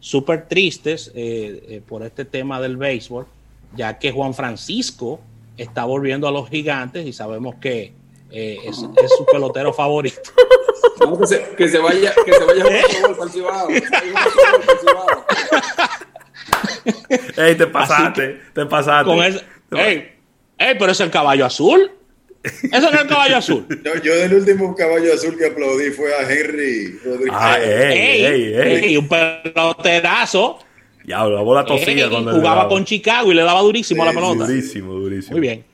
súper 0.05 0.47
tristes 0.47 1.11
eh, 1.15 1.65
eh, 1.67 1.81
por 1.83 2.03
este 2.03 2.25
tema 2.25 2.61
del 2.61 2.77
béisbol, 2.77 3.25
ya 3.75 3.97
que 3.97 4.11
Juan 4.11 4.35
Francisco 4.35 5.19
está 5.57 5.83
volviendo 5.85 6.27
a 6.27 6.31
los 6.31 6.47
gigantes 6.47 7.07
y 7.07 7.13
sabemos 7.13 7.55
que 7.55 7.91
eh, 8.29 8.59
es, 8.65 8.75
su 8.75 9.25
pelotero 9.31 9.73
favorito. 9.73 10.21
que, 11.19 11.25
se, 11.25 11.55
que, 11.57 11.67
se, 11.67 11.79
vaya, 11.79 12.13
que 12.23 12.33
se 12.33 12.45
vaya 12.45 12.65
Ey, 17.37 17.55
te 17.55 17.65
pasaste, 17.65 18.41
te 18.53 18.65
pasaste. 18.67 19.09
Con 19.09 19.23
ey, 19.79 20.13
ey, 20.59 20.75
pero 20.77 20.91
es 20.91 20.99
el 20.99 21.09
caballo 21.09 21.47
azul. 21.47 21.91
Eso 22.45 22.91
no 22.91 22.95
es 22.95 23.01
el 23.01 23.07
caballo 23.07 23.37
azul. 23.37 23.65
yo 24.03 24.15
del 24.15 24.33
último 24.33 24.75
caballo 24.75 25.13
azul 25.13 25.37
que 25.37 25.47
aplaudí 25.47 25.91
fue 25.91 26.13
a 26.13 26.21
Henry 26.21 26.99
Rodríguez. 27.03 27.33
Ah, 27.33 27.57
ey, 27.59 28.25
ey, 28.25 28.83
ey, 28.83 28.97
un 28.97 29.07
peloterazo 29.07 30.59
ya, 31.07 31.23
la 31.25 31.41
bola 31.41 31.63
tosía 31.65 32.09
cuando 32.09 32.31
jugaba 32.31 32.67
con 32.67 32.83
Chicago 32.83 33.31
y 33.31 33.35
le 33.35 33.43
daba 33.43 33.61
durísimo 33.61 34.03
a 34.03 34.07
la 34.07 34.13
pelota. 34.13 34.45
Durísimo, 34.45 34.93
durísimo. 34.93 35.37
Muy 35.37 35.41
bien. 35.41 35.65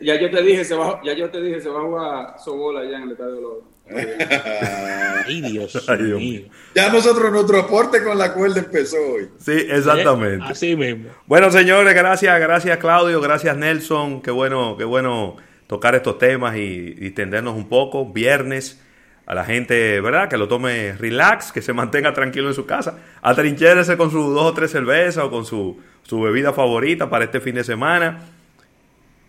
Ya, 0.00 0.20
yo 0.20 0.30
te 0.30 0.42
dije, 0.42 0.64
se 0.64 0.74
va, 0.74 1.00
ya 1.02 1.14
yo 1.14 1.30
te 1.30 1.40
dije, 1.40 1.60
se 1.60 1.70
va 1.70 1.80
a 1.80 1.82
jugar 1.82 2.34
su 2.44 2.54
bola 2.54 2.80
allá 2.80 2.98
en 2.98 3.02
el 3.04 3.12
estadio 3.12 3.34
de 3.34 3.40
los. 3.40 3.52
Ay, 5.26 5.40
Dios, 5.42 5.88
Ay, 5.88 6.02
Dios 6.04 6.18
mío. 6.18 6.42
Ya 6.74 6.90
nosotros 6.90 7.32
nuestro 7.32 7.60
aporte 7.60 8.02
con 8.02 8.18
la 8.18 8.34
cuerda 8.34 8.60
empezó 8.60 8.96
hoy. 8.96 9.28
Sí, 9.38 9.52
exactamente. 9.52 10.44
Así 10.46 10.76
mismo. 10.76 11.10
Bueno, 11.26 11.50
señores, 11.50 11.94
gracias, 11.94 12.38
gracias 12.40 12.78
Claudio, 12.78 13.20
gracias 13.20 13.56
Nelson. 13.56 14.20
Qué 14.20 14.30
bueno, 14.30 14.76
qué 14.76 14.84
bueno 14.84 15.36
tocar 15.66 15.94
estos 15.94 16.18
temas 16.18 16.56
y, 16.56 16.94
y 16.98 17.10
tendernos 17.10 17.54
un 17.54 17.68
poco. 17.68 18.06
Viernes 18.12 18.80
a 19.26 19.34
la 19.34 19.44
gente, 19.44 20.00
¿verdad? 20.00 20.28
Que 20.28 20.36
lo 20.36 20.48
tome 20.48 20.92
relax, 20.94 21.52
que 21.52 21.62
se 21.62 21.72
mantenga 21.72 22.12
tranquilo 22.12 22.48
en 22.48 22.54
su 22.54 22.66
casa. 22.66 22.98
Atrinchérese 23.22 23.96
con 23.96 24.10
sus 24.10 24.34
dos 24.34 24.44
o 24.44 24.54
tres 24.54 24.70
cervezas 24.70 25.24
o 25.24 25.30
con 25.30 25.44
su, 25.46 25.80
su 26.02 26.20
bebida 26.20 26.52
favorita 26.52 27.08
para 27.08 27.24
este 27.24 27.40
fin 27.40 27.54
de 27.54 27.64
semana. 27.64 28.20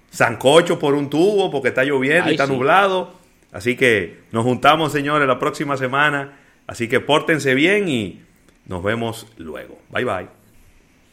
Sancocho 0.10 0.80
por 0.80 0.94
un 0.94 1.10
tubo 1.10 1.52
porque 1.52 1.70
está 1.70 1.84
lloviendo 1.84 2.30
y 2.30 2.34
está 2.34 2.48
nublado. 2.48 3.14
Así 3.52 3.76
que 3.76 4.20
nos 4.32 4.44
juntamos, 4.44 4.92
señores, 4.92 5.28
la 5.28 5.40
próxima 5.40 5.78
semana. 5.78 6.40
Así 6.68 6.88
que 6.88 7.00
pórtense 7.00 7.54
bien 7.54 7.88
y 7.88 8.22
nos 8.66 8.84
vemos 8.84 9.28
luego. 9.38 9.80
Bye 9.90 10.06
bye. 10.06 10.28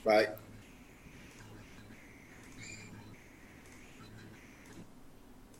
Bye. 0.05 0.42